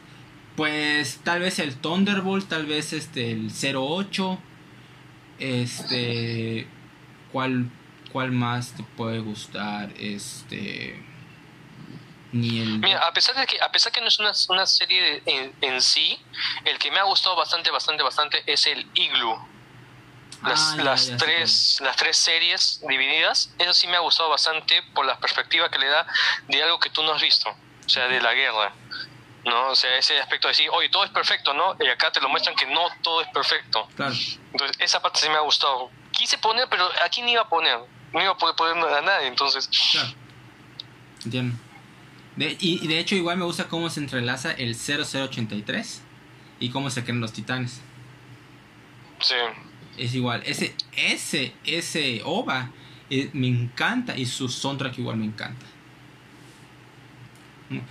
[0.62, 4.38] Pues tal vez el Thunderbolt, tal vez este el 08.
[5.40, 6.68] Este
[7.32, 7.72] ¿cuál
[8.12, 9.92] cuál más te puede gustar?
[9.98, 11.04] Este
[12.32, 15.24] ni el Mira, a pesar de que a pesar que no es una, una serie
[15.26, 16.24] en, sí,
[16.66, 19.44] el que me ha gustado bastante bastante bastante es el Igloo.
[20.44, 25.08] Las, ah, las tres las tres series divididas, eso sí me ha gustado bastante por
[25.08, 26.06] la perspectiva que le da
[26.50, 28.76] de algo que tú no has visto, o sea, de la guerra.
[29.46, 29.70] ¿No?
[29.70, 31.76] O sea, ese aspecto de decir, oye, todo es perfecto, ¿no?
[31.80, 33.88] Y acá te lo muestran que no todo es perfecto.
[33.96, 34.14] Claro.
[34.52, 35.90] Entonces, esa parte sí me ha gustado.
[36.12, 37.80] Quise poner, pero aquí ni iba a poner.
[38.14, 39.70] No iba a poder poner a nadie, entonces.
[39.92, 40.10] Claro.
[41.26, 41.58] Entiendo.
[42.36, 46.02] De, y, de hecho, igual me gusta cómo se entrelaza el 0083
[46.60, 47.82] y cómo se crean los titanes.
[49.20, 49.36] Sí.
[49.98, 50.42] Es igual.
[50.46, 52.72] Ese, ese, ese OVA
[53.10, 55.66] eh, me encanta y su soundtrack igual me encanta.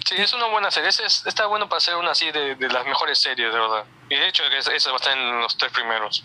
[0.04, 0.90] Sí, es una buena serie.
[0.90, 3.84] está bueno para ser una así de, las mejores series, de verdad.
[4.08, 6.24] Y de hecho, esa va a estar en los tres primeros.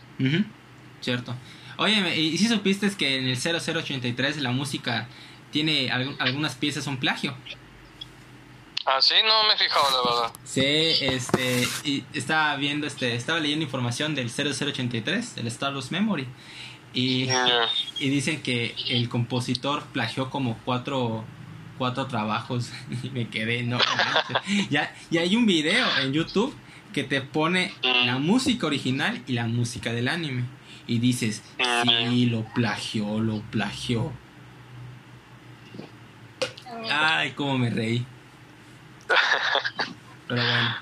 [1.01, 1.35] Cierto.
[1.77, 5.07] Oye, ¿y si supiste que en el 0083 la música
[5.51, 7.35] tiene algunas piezas un plagio?
[8.85, 10.39] Ah, sí, no me he fijado, la verdad.
[10.43, 16.27] Sí, este, y estaba viendo, este, estaba leyendo información del 0083, del Star Wars Memory.
[16.93, 17.27] Y,
[17.99, 21.25] y dicen que el compositor plagió como cuatro
[21.77, 22.71] cuatro trabajos
[23.03, 23.77] y me quedé, no.
[24.69, 26.55] ya, y hay un video en YouTube
[26.93, 27.73] que te pone
[28.05, 30.45] la música original y la música del anime.
[30.87, 31.43] Y dices,
[31.83, 34.13] sí, lo plagió, lo plagió.
[36.89, 38.05] Ay, cómo me reí.
[40.27, 40.75] Pero bueno.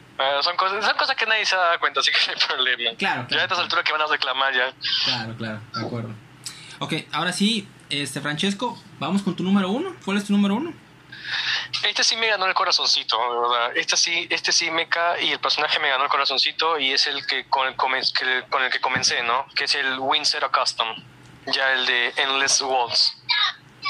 [0.43, 2.97] son, cosas, son cosas que nadie se da cuenta, así que no hay problema.
[2.97, 4.73] Claro, Ya a estas alturas que van a reclamar ya.
[5.05, 6.09] Claro, claro, de acuerdo.
[6.79, 9.95] Ok, ahora sí, este Francesco, vamos con tu número uno.
[10.05, 10.73] ¿Cuál es tu número uno?
[11.83, 13.77] Este sí me ganó el corazoncito, ¿verdad?
[13.77, 17.07] Este sí, este sí me cae y el personaje me ganó el corazoncito y es
[17.07, 19.45] el que con el, con el que comencé, ¿no?
[19.55, 20.95] Que es el Windsor Custom,
[21.47, 23.17] ya el de Endless Walls.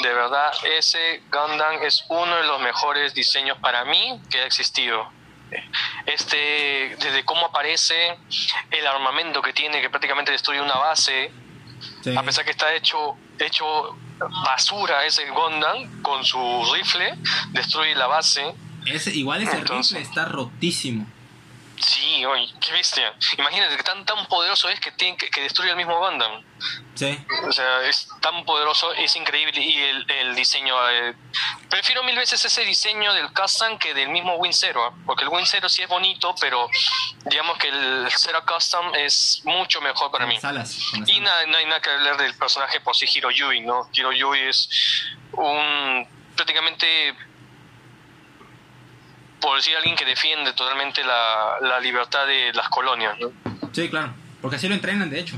[0.01, 5.11] De verdad, ese Gundam es uno de los mejores diseños para mí que ha existido.
[6.07, 8.17] Este, desde cómo aparece,
[8.71, 11.31] el armamento que tiene, que prácticamente destruye una base,
[12.17, 13.95] a pesar que está hecho, hecho
[14.45, 16.39] basura ese Gondan con su
[16.73, 17.17] rifle,
[17.51, 18.53] destruye la base.
[18.85, 21.07] Ese, igual ese rifle está rotísimo.
[21.85, 23.13] Sí, oye, qué bestia.
[23.37, 26.41] Imagínate que tan, tan poderoso es que, tiene, que, que destruye el mismo Gundam.
[26.95, 27.17] Sí.
[27.47, 29.59] O sea, es tan poderoso, es increíble.
[29.59, 30.75] Y el, el diseño.
[30.89, 31.13] Eh,
[31.69, 34.87] prefiero mil veces ese diseño del Custom que del mismo Win Zero.
[34.87, 34.91] ¿eh?
[35.05, 36.69] Porque el Win Zero sí es bonito, pero
[37.25, 40.37] digamos que el Zero Custom es mucho mejor para mí.
[41.07, 43.89] y nada, no hay nada que hablar del personaje por sí, Hiro Yui, ¿no?
[43.91, 44.69] Hiro Yui es
[45.33, 46.07] un.
[46.35, 47.13] prácticamente
[49.43, 53.19] por decir alguien que defiende totalmente la, la libertad de las colonias.
[53.19, 53.29] ¿no?
[53.73, 55.35] Sí, claro, porque así lo entrenan, de hecho.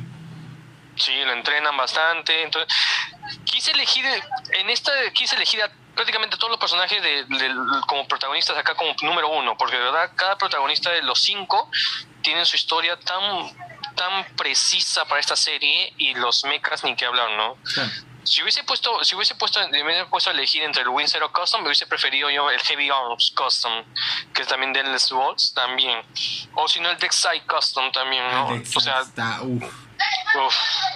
[0.96, 2.44] Sí, lo entrenan bastante.
[2.44, 2.72] Entonces,
[3.46, 7.26] quise elegir, en esta quise elegir a prácticamente todos los personajes de,
[7.88, 11.72] como protagonistas acá como número uno, porque de verdad cada protagonista de los cinco
[12.22, 13.50] tiene su historia tan
[13.96, 17.58] tan precisa para esta serie y los mechas ni que hablar, ¿no?
[18.26, 21.32] Si hubiese puesto, si hubiese puesto, me hubiese puesto a elegir entre el Win Zero
[21.32, 23.84] Custom, me hubiese preferido yo el Heavy Arms Custom,
[24.34, 26.02] que es también de Endless Walls, también.
[26.56, 28.48] O si no el Side Custom también, ¿no?
[28.48, 29.64] o sea, está, uf.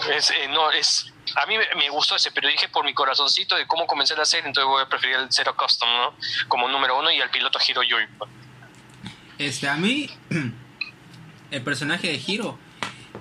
[0.10, 3.68] es, eh, no, es, a mí me gustó ese, pero dije por mi corazoncito de
[3.68, 6.14] cómo comencé la serie, entonces voy a preferir el Zero Custom, ¿no?
[6.48, 8.08] Como número uno y al piloto Hiro Yui.
[9.38, 10.10] Este, a mí,
[11.52, 12.58] el personaje de Hiro,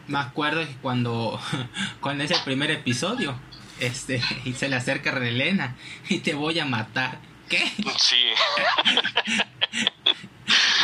[0.06, 1.38] me acuerdo que cuando,
[2.00, 3.38] cuando es el primer episodio,
[3.80, 5.76] este, y se le acerca a Relena
[6.08, 7.20] y te voy a matar.
[7.48, 7.64] ¿Qué?
[7.98, 8.26] Sí.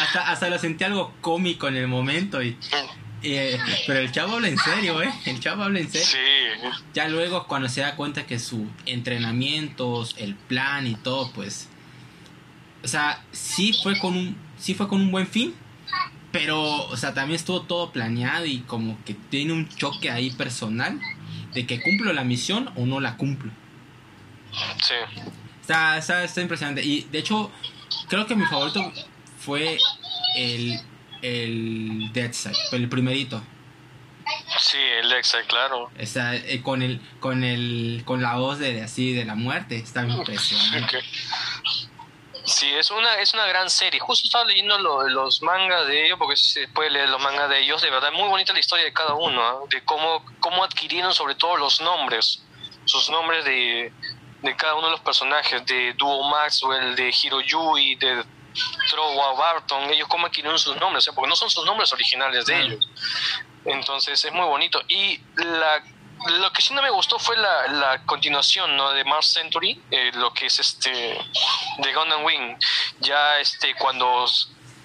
[0.00, 2.56] hasta, hasta lo sentí algo cómico en el momento y,
[3.26, 5.10] eh, pero el chavo habla en serio, ¿eh?
[5.24, 6.06] El chavo habla en serio.
[6.06, 6.68] Sí.
[6.92, 11.68] Ya luego cuando se da cuenta que su entrenamientos, el plan y todo, pues,
[12.82, 15.54] o sea, sí fue con un, sí fue con un buen fin,
[16.32, 21.00] pero, o sea, también estuvo todo planeado y como que tiene un choque ahí personal
[21.54, 23.50] de que cumplo la misión o no la cumplo.
[24.82, 24.94] Sí.
[25.60, 26.82] Está, está, impresionante.
[26.82, 27.50] Y de hecho,
[28.08, 28.92] creo que mi favorito
[29.38, 29.78] fue
[30.36, 30.78] el,
[31.22, 33.42] el Dead Side, el primerito.
[34.58, 35.90] Sí, el Dead Side, claro.
[35.98, 40.04] Está, eh, con el, con el, con la voz de, así de la muerte, está
[40.08, 40.98] impresionante.
[42.44, 43.98] Sí, es una, es una gran serie.
[44.00, 47.80] Justo estaba leyendo los mangas de ellos, porque se puede leer los mangas de ellos.
[47.80, 49.60] De verdad, muy bonita la historia de cada uno, ¿ah?
[49.70, 52.42] de cómo, cómo adquirieron sobre todo los nombres,
[52.84, 53.90] sus nombres de,
[54.42, 58.22] de cada uno de los personajes, de Duo Maxwell, de Hiroyui, de
[58.90, 62.88] Trowa Barton, ellos cómo adquirieron sus nombres, porque no son sus nombres originales de ellos.
[63.64, 64.82] Entonces es muy bonito.
[64.88, 65.82] Y la
[66.26, 68.90] lo que sí no me gustó fue la, la continuación ¿no?
[68.92, 72.56] de Mars Century, eh, lo que es este de Gundam Wing.
[73.00, 74.26] Ya este cuando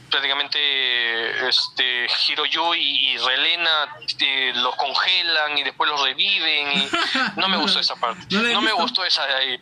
[0.10, 6.90] prácticamente este Hiroyu y, y Relena eh, los congelan y después los reviven y
[7.38, 8.26] no me gustó esa parte.
[8.32, 9.60] No, me gustó esa de ahí.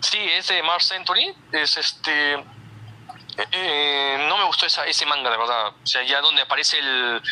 [0.00, 2.44] Sí, es de Mars Century, es este
[3.50, 5.68] eh, no me gustó esa, ese manga, de verdad.
[5.68, 7.22] O sea, ya donde aparece el,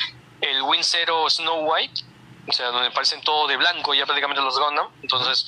[0.41, 2.03] el Win Zero Snow White,
[2.47, 4.89] o sea, donde parecen todo de blanco ya prácticamente los Gundam.
[5.03, 5.47] Entonces,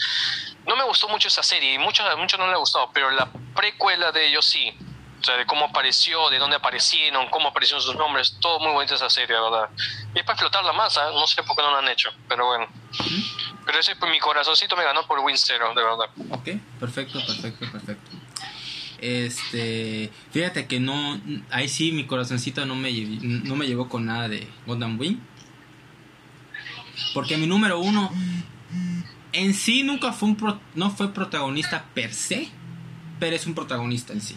[0.67, 3.29] no me gustó mucho esa serie y muchos mucho no le ha gustado, pero la
[3.55, 4.77] precuela de ellos sí.
[5.21, 8.95] O sea, de cómo apareció, de dónde aparecieron, cómo aparecieron sus nombres, todo muy bonito
[8.95, 9.71] esa serie, ¿verdad?
[10.15, 12.47] Y es para explotar la masa, no sé por qué no lo han hecho, pero
[12.47, 12.69] bueno.
[13.65, 16.11] Pero ese, pues, mi corazoncito me ganó por Win Zero, de verdad.
[16.29, 16.49] Ok,
[16.79, 18.11] perfecto, perfecto, perfecto.
[18.99, 21.19] Este, fíjate que no,
[21.51, 25.21] ahí sí mi corazoncito no me, no me llevó con nada de Gundam Wing
[27.13, 28.11] porque mi número uno
[29.33, 32.49] en sí nunca fue un no fue protagonista per se,
[33.19, 34.37] pero es un protagonista en sí.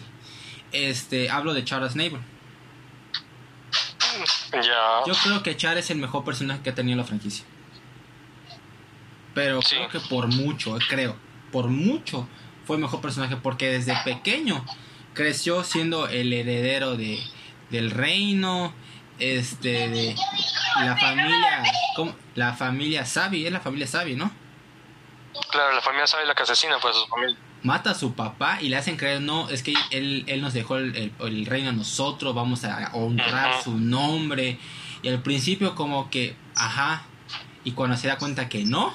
[0.72, 2.20] Este, hablo de Charles Navel.
[5.06, 7.44] Yo creo que Char es el mejor personaje que ha tenido la franquicia.
[9.34, 11.16] Pero creo que por mucho, creo,
[11.52, 12.26] por mucho
[12.66, 14.64] fue el mejor personaje porque desde pequeño
[15.14, 17.20] creció siendo el heredero de,
[17.70, 18.72] del reino,
[19.18, 20.16] este de
[20.80, 21.62] la familia
[21.96, 22.14] ¿cómo?
[22.38, 24.30] La familia Sabi es la familia Sabi no
[25.50, 27.36] claro la familia Sabi es la que asesina pues a su familia.
[27.62, 30.76] Mata a su papá y le hacen creer no es que él, él nos dejó
[30.76, 34.58] el, el, reino a nosotros vamos a honrar su nombre.
[35.02, 37.02] Y al principio como que ajá
[37.64, 38.94] y cuando se da cuenta que no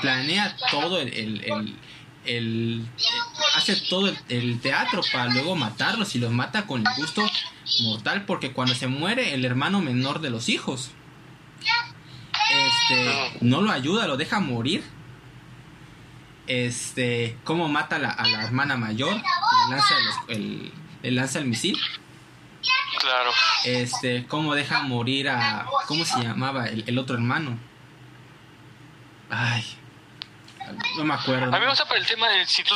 [0.00, 1.76] planea todo el, el,
[2.24, 2.88] el
[3.56, 7.22] hace todo el, teatro para luego matarlos y los mata con el gusto
[7.84, 10.90] mortal porque cuando se muere el hermano menor de los hijos
[12.52, 14.84] este no lo ayuda lo deja morir
[16.46, 19.94] este cómo mata a la, a la hermana mayor le lanza,
[20.28, 20.72] el,
[21.02, 21.78] lanza el misil
[22.98, 23.30] claro
[23.64, 27.58] este cómo deja morir a cómo se llamaba el, el otro hermano
[29.30, 29.78] ay
[30.96, 31.54] no me acuerdo.
[31.54, 32.74] A mí me gusta por el tema de, si tú,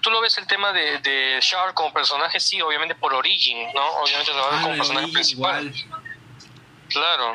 [0.00, 3.86] tú, lo ves el tema de, de Char como personaje, sí, obviamente por Origin, ¿no?
[4.02, 5.72] Obviamente lo ves ah, como personaje principal.
[6.88, 7.34] Claro.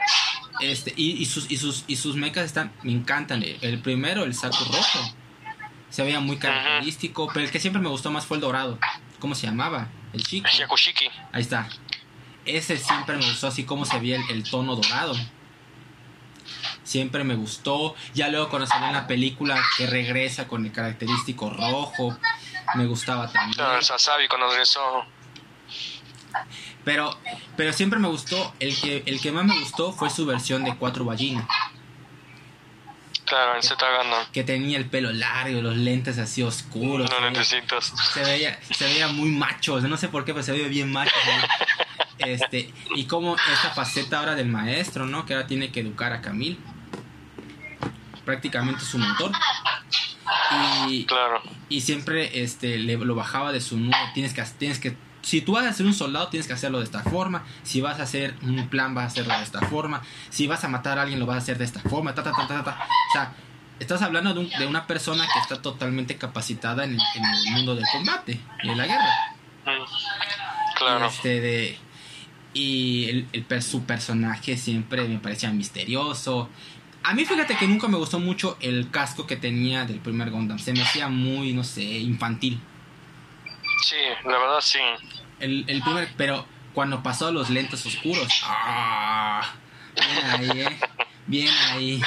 [0.59, 3.43] Este, y, y, sus, y, sus, y sus mechas están, me encantan.
[3.43, 5.15] El primero, el saco rojo,
[5.89, 8.77] se veía muy característico, pero el que siempre me gustó más fue el dorado.
[9.19, 9.87] ¿Cómo se llamaba?
[10.13, 10.49] El chico.
[10.57, 11.09] Yakushiki.
[11.31, 11.67] Ahí está.
[12.45, 15.15] Ese siempre me gustó así como se veía el tono dorado
[16.91, 17.95] siempre me gustó.
[18.13, 22.17] Ya luego cuando salió una película que regresa con el característico rojo,
[22.75, 23.57] me gustaba también.
[23.57, 25.05] No, Sasabi cuando regresó.
[26.83, 27.15] Pero,
[27.57, 30.75] pero siempre me gustó, el que, el que más me gustó fue su versión de
[30.75, 31.47] Cuatro Ballinas.
[33.25, 33.85] Claro, el Z
[34.33, 37.09] Que tenía el pelo largo, los lentes así oscuros.
[37.09, 37.93] No, lentecitos.
[38.13, 41.11] Se veía, se veía muy macho, no sé por qué, pero se veía bien macho.
[42.17, 45.25] Este, y como esta faceta ahora del maestro, ¿no?
[45.25, 46.59] Que ahora tiene que educar a Camil.
[48.25, 49.31] Prácticamente su mentor.
[50.87, 51.41] Y, Claro.
[51.67, 53.95] y siempre este, le, lo bajaba de su nube.
[54.13, 56.85] Tienes que, tienes que, si tú vas a ser un soldado, tienes que hacerlo de
[56.85, 57.43] esta forma.
[57.63, 60.01] Si vas a hacer un plan, vas a hacerlo de esta forma.
[60.29, 62.13] Si vas a matar a alguien, lo vas a hacer de esta forma.
[62.15, 62.87] Ta, ta, ta, ta, ta.
[63.09, 63.33] O sea,
[63.79, 67.75] estás hablando de, un- de una persona que está totalmente capacitada en, en el mundo
[67.75, 69.35] del combate y de la guerra.
[69.65, 70.77] Mm.
[70.77, 71.05] Claro.
[71.05, 71.77] Y, este, de,
[72.53, 76.49] y el, su personaje siempre me parecía misterioso.
[77.03, 80.59] A mí fíjate que nunca me gustó mucho el casco que tenía del primer Gundam.
[80.59, 82.59] Se me hacía muy, no sé, infantil.
[83.81, 84.79] Sí, la verdad sí.
[85.39, 89.53] El, el primer, pero cuando pasó los lentes oscuros, ¡ah!
[89.95, 90.79] Bien ahí, ¿eh?
[91.27, 92.01] Bien ahí.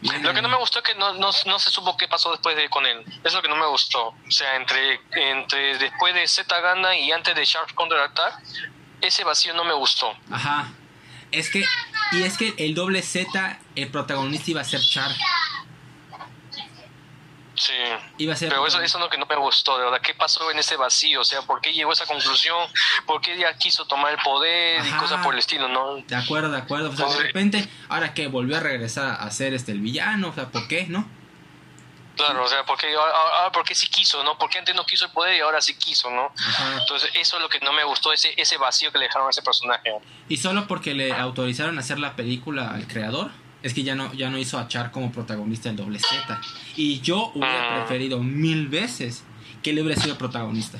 [0.00, 2.32] Bien Lo que no me gustó es que no, no, no se supo qué pasó
[2.32, 3.04] después de con él.
[3.22, 4.08] Es lo que no me gustó.
[4.08, 8.42] O sea, entre, entre después de Z Ganda y antes de Sharp Counter Attack,
[9.00, 10.12] ese vacío no me gustó.
[10.30, 10.72] Ajá.
[11.30, 11.64] Es que,
[12.12, 15.10] y es que el doble Z, el protagonista iba a ser Char.
[17.62, 17.72] Sí.
[18.18, 18.48] Iba a ser.
[18.48, 20.00] Pero eso, eso es lo que no me gustó, de verdad.
[20.00, 21.20] ¿Qué pasó en ese vacío?
[21.20, 22.56] O sea, ¿por qué llegó a esa conclusión?
[23.06, 25.68] ¿Por qué ella quiso tomar el poder y cosas por el estilo?
[25.68, 26.90] No, De acuerdo, de acuerdo.
[26.90, 27.22] O sea, de Sí.
[27.22, 30.86] repente, ahora que volvió a regresar a ser este el villano, o sea, ¿por qué?
[30.88, 31.06] ¿No?
[32.14, 34.36] claro, o sea, ¿por qué, ahora, ahora por qué sí quiso, no?
[34.38, 36.30] ¿Por qué antes no quiso el poder y ahora sí quiso, no?
[36.38, 36.78] Ajá.
[36.80, 39.30] Entonces, eso es lo que no me gustó, ese, ese vacío que le dejaron a
[39.30, 39.90] ese personaje.
[40.28, 43.30] Y solo porque le autorizaron a hacer la película al creador,
[43.62, 46.40] es que ya no, ya no hizo a Char como protagonista del doble Z.
[46.76, 47.84] Y yo hubiera Ah.
[47.86, 49.24] preferido mil veces
[49.62, 50.78] que él hubiera sido protagonista.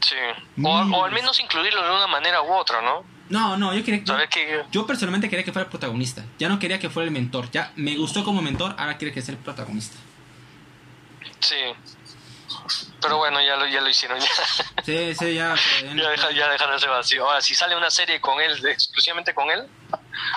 [0.00, 0.16] Sí.
[0.62, 3.04] O, o al menos incluirlo de una manera u otra, ¿no?
[3.28, 4.04] No, no, yo quería.
[4.04, 4.64] Saber que...
[4.72, 6.24] yo personalmente quería que fuera el protagonista.
[6.38, 7.48] Ya no quería que fuera el mentor.
[7.52, 9.96] Ya me gustó como mentor, ahora quiere que sea el protagonista.
[11.40, 11.56] Sí.
[13.00, 14.18] Pero bueno, ya lo, ya lo hicieron.
[14.18, 14.26] Ya,
[14.84, 15.54] Sí, sí, ya.
[15.94, 17.24] ya, deja- ya dejaron ese vacío.
[17.26, 19.66] Ahora, si sale una serie con él, exclusivamente con él,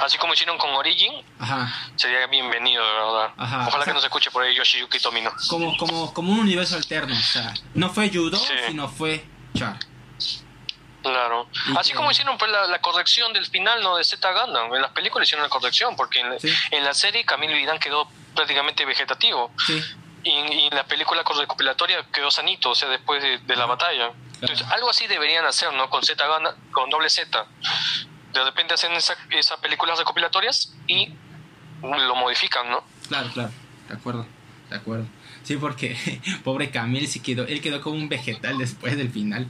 [0.02, 1.72] así como hicieron con Origin, Ajá.
[1.96, 3.34] sería bienvenido, de verdad.
[3.38, 3.58] Ajá.
[3.68, 5.32] Ojalá O sea- que nos escuche por ahí Yoshiyuki Tomino.
[5.50, 7.14] Como, como, como un universo alterno.
[7.14, 8.54] O sea, no fue Judo, Sí.
[8.68, 9.26] sino fue
[9.56, 9.78] Char.
[11.02, 11.50] Claro.
[11.78, 14.74] Así como hicieron pues, la, la corrección del final no de Z Gundam.
[14.74, 16.54] En las películas hicieron la corrección, porque en, Sí.
[16.72, 19.52] en la serie Camille Vidán quedó prácticamente vegetativo.
[19.68, 19.84] Sí.
[20.24, 24.12] Y, y en la película recopilatoria quedó sanito, o sea, después de, de la batalla.
[24.40, 25.90] Entonces, algo así deberían hacer, ¿no?
[25.90, 27.46] Con Z Gundam, con doble Z.
[28.34, 31.14] De repente hacen esa, esas películas recopilatorias y
[31.82, 32.84] lo modifican, ¿no?
[33.08, 33.52] Claro, claro,
[33.90, 34.26] de acuerdo,
[34.70, 35.06] de acuerdo.
[35.44, 35.96] Sí, porque
[36.44, 39.48] pobre Camille sí quedó, él quedó como un vegetal después del final.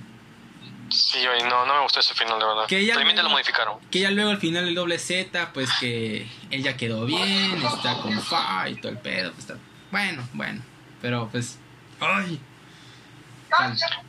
[0.90, 1.20] Sí,
[1.50, 2.66] no, no me gustó ese final, de verdad.
[2.68, 3.80] Que ya luego- lo modificaron.
[3.90, 7.98] Que ya luego al final el doble Z, pues que él ya quedó bien, está
[8.02, 9.32] con Fa y todo el pedo.
[9.32, 9.58] pues, está,
[9.92, 10.62] bueno, bueno,
[11.02, 11.58] pero pues,
[12.00, 12.40] ay.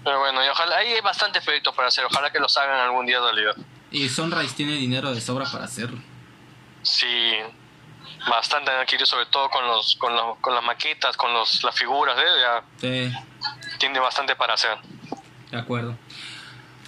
[0.02, 2.04] Pero bueno, y ojalá, hay bastantes proyectos para hacer.
[2.06, 3.54] Ojalá que los hagan algún día realidad.
[3.94, 6.00] Y Sunrise tiene dinero de sobra para hacerlo.
[6.82, 7.06] Sí,
[8.28, 11.78] bastante han adquirido, sobre todo con los con, los, con las maquetas, con los, las
[11.78, 12.22] figuras, ¿eh?
[12.40, 13.12] ya Sí,
[13.78, 14.76] tiene bastante para hacer.
[15.52, 15.96] de acuerdo.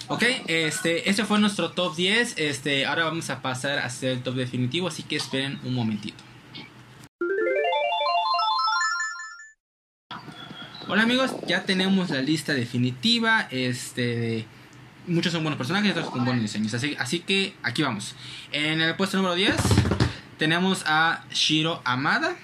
[0.09, 2.35] Ok, este, este fue nuestro top 10.
[2.37, 6.21] Este, ahora vamos a pasar a hacer el top definitivo, así que esperen un momentito.
[10.89, 13.47] Hola amigos, ya tenemos la lista definitiva.
[13.51, 14.45] Este, de-
[15.07, 16.73] muchos son buenos personajes y otros con buenos diseños.
[16.73, 18.15] Así, así que aquí vamos.
[18.51, 19.55] En el puesto número 10
[20.37, 22.35] tenemos a Shiro Amada.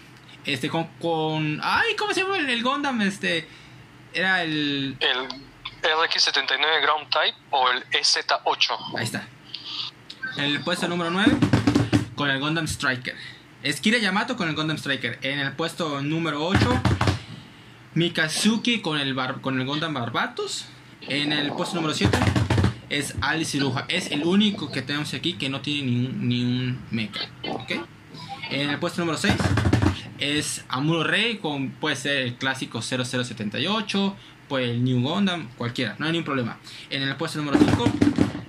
[0.46, 1.60] Este, con, con.
[1.64, 3.02] Ay, ¿cómo se llama el, el Gundam?
[3.02, 3.48] Este,
[4.14, 4.98] era el.
[5.00, 5.28] El
[5.84, 8.98] RX-79 Ground Type o el E EZ-8.
[8.98, 9.28] Ahí está.
[10.38, 11.38] En el puesto número 9
[12.16, 13.16] con el Gundam Striker.
[13.62, 15.20] Es Kira Yamato con el Gundam Striker.
[15.22, 16.82] En el puesto número 8
[17.96, 20.66] Mikazuki con el, bar- con el Gundam Barbatos.
[21.02, 22.18] En el puesto número 7
[22.94, 23.86] es Alice Iruha.
[23.88, 27.28] Es el único que tenemos aquí que no tiene ni un, ni un mecha.
[27.50, 27.72] ¿ok?
[28.52, 29.34] En el puesto número 6
[30.20, 34.16] es Amuro Rey con puede ser el clásico 0078,
[34.48, 36.60] pues el New Gundam, cualquiera, no hay ningún problema.
[36.92, 37.86] En el puesto número 5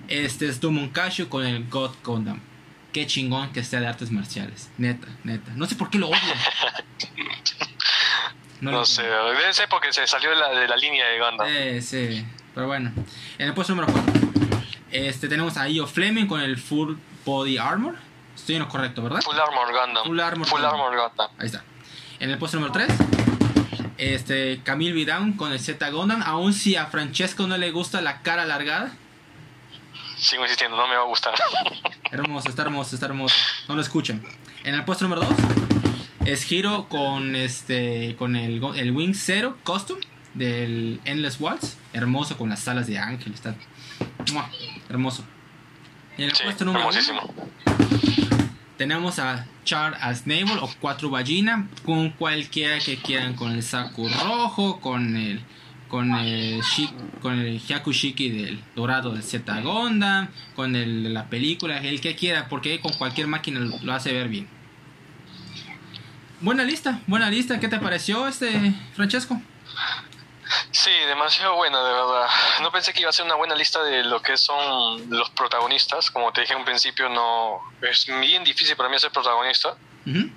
[0.09, 2.41] este es Dumon Kashu con el God Gundam.
[2.93, 4.71] Qué chingón que sea de artes marciales.
[4.77, 5.53] Neta, neta.
[5.57, 6.19] No sé por qué lo odio.
[8.61, 11.47] No, lo sé, debe ser porque se salió de la, de la línea de Gundam.
[11.51, 12.93] Eh, sí, pero bueno.
[13.39, 14.35] En el puesto número 4
[14.95, 16.95] este, tenemos a Io Fleming con el Full
[17.25, 17.97] Body Armor.
[18.37, 19.21] Estoy en lo correcto, ¿verdad?
[19.23, 20.05] Full Armor Gundam.
[20.05, 20.81] Full Armor Full Gundam.
[20.81, 21.31] Armor Gundam.
[21.39, 21.65] Ahí está.
[22.21, 22.89] En el puesto número 3,
[23.99, 26.23] este, Camille Vidown con el Z Gundam.
[26.23, 28.93] Aún si a Francesco no le gusta la cara alargada.
[30.17, 31.35] Sigo insistiendo, no me va a gustar.
[32.13, 33.35] Hermoso, está hermoso, está hermoso.
[33.69, 34.23] No lo escuchan.
[34.63, 35.37] En el puesto número 2
[36.27, 39.99] es Hiro con este con el, el Wing Zero Custom
[40.35, 41.77] del Endless Waltz.
[41.93, 43.33] Hermoso con las alas de ángel.
[43.33, 43.55] Está
[44.33, 44.51] ¡mua!
[44.89, 45.25] hermoso.
[46.17, 46.91] En el Sí, puesto número
[48.77, 54.81] tenemos a Char Aznavour o Cuatro Ballina con cualquiera que quieran, con el Saku rojo,
[54.81, 55.41] con el
[55.89, 56.61] con el
[57.23, 62.17] con el Hyakushiki del dorado del Z Gondam, con el de la película, el que
[62.17, 64.49] quiera, porque con cualquier máquina lo, lo hace ver bien.
[66.41, 67.61] Buena lista, buena lista.
[67.61, 69.41] ¿Qué te pareció este Francesco?
[70.71, 72.27] Sí, demasiado buena, de verdad.
[72.63, 76.11] No pensé que iba a ser una buena lista de lo que son los protagonistas.
[76.11, 79.77] Como te dije en un principio, no es bien difícil para mí ser protagonista,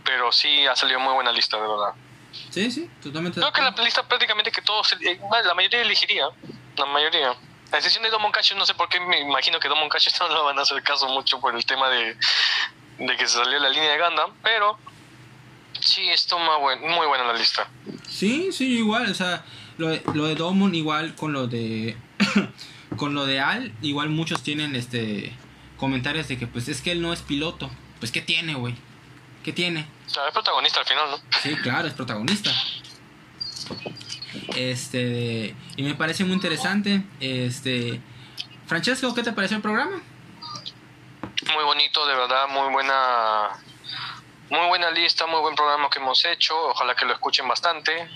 [0.03, 1.93] pero sí ha salido muy buena lista, de verdad.
[2.49, 3.39] Sí, sí, totalmente.
[3.39, 6.27] Creo que la lista prácticamente que todos, eh, la mayoría elegiría,
[6.75, 7.35] la mayoría.
[7.71, 10.29] La excepción de Domon Cash, no sé por qué, me imagino que Domon Cash no
[10.29, 12.17] lo van a hacer caso mucho por el tema de,
[12.97, 14.77] de que se salió la línea de Gundam, pero
[15.79, 17.67] sí, esto muy buena la lista.
[18.09, 19.43] Sí, sí, igual, o sea,
[19.77, 21.97] lo de, lo de igual con lo de
[22.97, 25.33] con lo de Al, igual muchos tienen este
[25.77, 27.69] comentarios de que pues es que él no es piloto.
[27.99, 28.75] Pues qué tiene, güey?
[29.43, 29.87] ¿Qué tiene?
[30.05, 31.17] O sea, es protagonista al final, ¿no?
[31.41, 32.51] Sí, claro, es protagonista.
[34.55, 37.03] Este, y me parece muy interesante.
[37.19, 38.01] Este,
[38.65, 40.01] Francesco, ¿qué te pareció el programa?
[41.53, 43.49] Muy bonito, de verdad, muy buena,
[44.49, 46.53] muy buena lista, muy buen programa que hemos hecho.
[46.69, 48.07] Ojalá que lo escuchen bastante.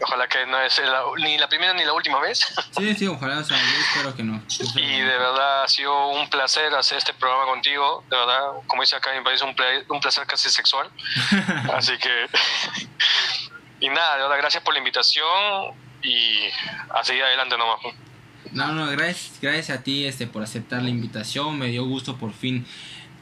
[0.00, 2.40] Ojalá que no es la- ni la primera ni la última vez.
[2.76, 4.42] Sí, sí, ojalá, o sea, yo espero que no.
[4.76, 8.04] Y de verdad ha sido un placer hacer este programa contigo.
[8.10, 10.90] De verdad, como dice acá en mi país, un, pla- un placer casi sexual.
[11.74, 12.26] Así que.
[13.80, 16.40] y nada, de verdad, gracias por la invitación y
[16.94, 17.78] a seguir adelante nomás.
[18.52, 21.58] No, no, gracias, gracias a ti este, por aceptar la invitación.
[21.58, 22.66] Me dio gusto por fin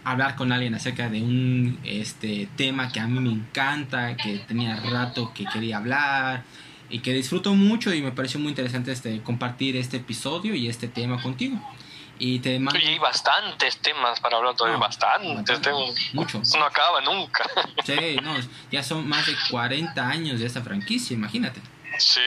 [0.04, 4.76] hablar con alguien acerca de un este, tema que a mí me encanta, que tenía
[4.76, 6.42] rato que quería hablar
[6.90, 10.88] y que disfruto mucho y me pareció muy interesante este, compartir este episodio y este
[10.88, 11.58] tema contigo.
[12.18, 15.70] Y te mando Y hay bastantes temas para hablar todavía, No, bastantes bastante.
[15.70, 16.14] temas.
[16.14, 16.42] mucho.
[16.58, 17.44] No acaba nunca.
[17.84, 18.34] Sí, no,
[18.70, 21.60] ya son más de 40 años de esta franquicia, imagínate.
[21.98, 22.20] Sí.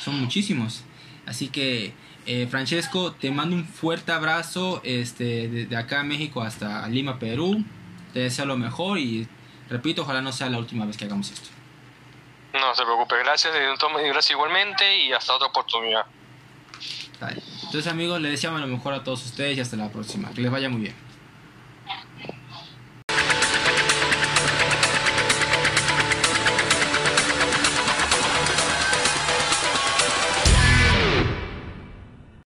[0.00, 0.84] son muchísimos.
[1.26, 1.92] Así que,
[2.26, 7.64] eh, Francesco, te mando un fuerte abrazo este, desde acá a México hasta Lima, Perú.
[8.12, 9.26] Te deseo lo mejor y,
[9.68, 11.48] repito, ojalá no sea la última vez que hagamos esto.
[12.52, 16.06] No se preocupe, gracias, gracias igualmente y hasta otra oportunidad.
[17.20, 20.30] Entonces, amigos, les deseamos lo mejor a todos ustedes y hasta la próxima.
[20.30, 21.07] Que les vaya muy bien.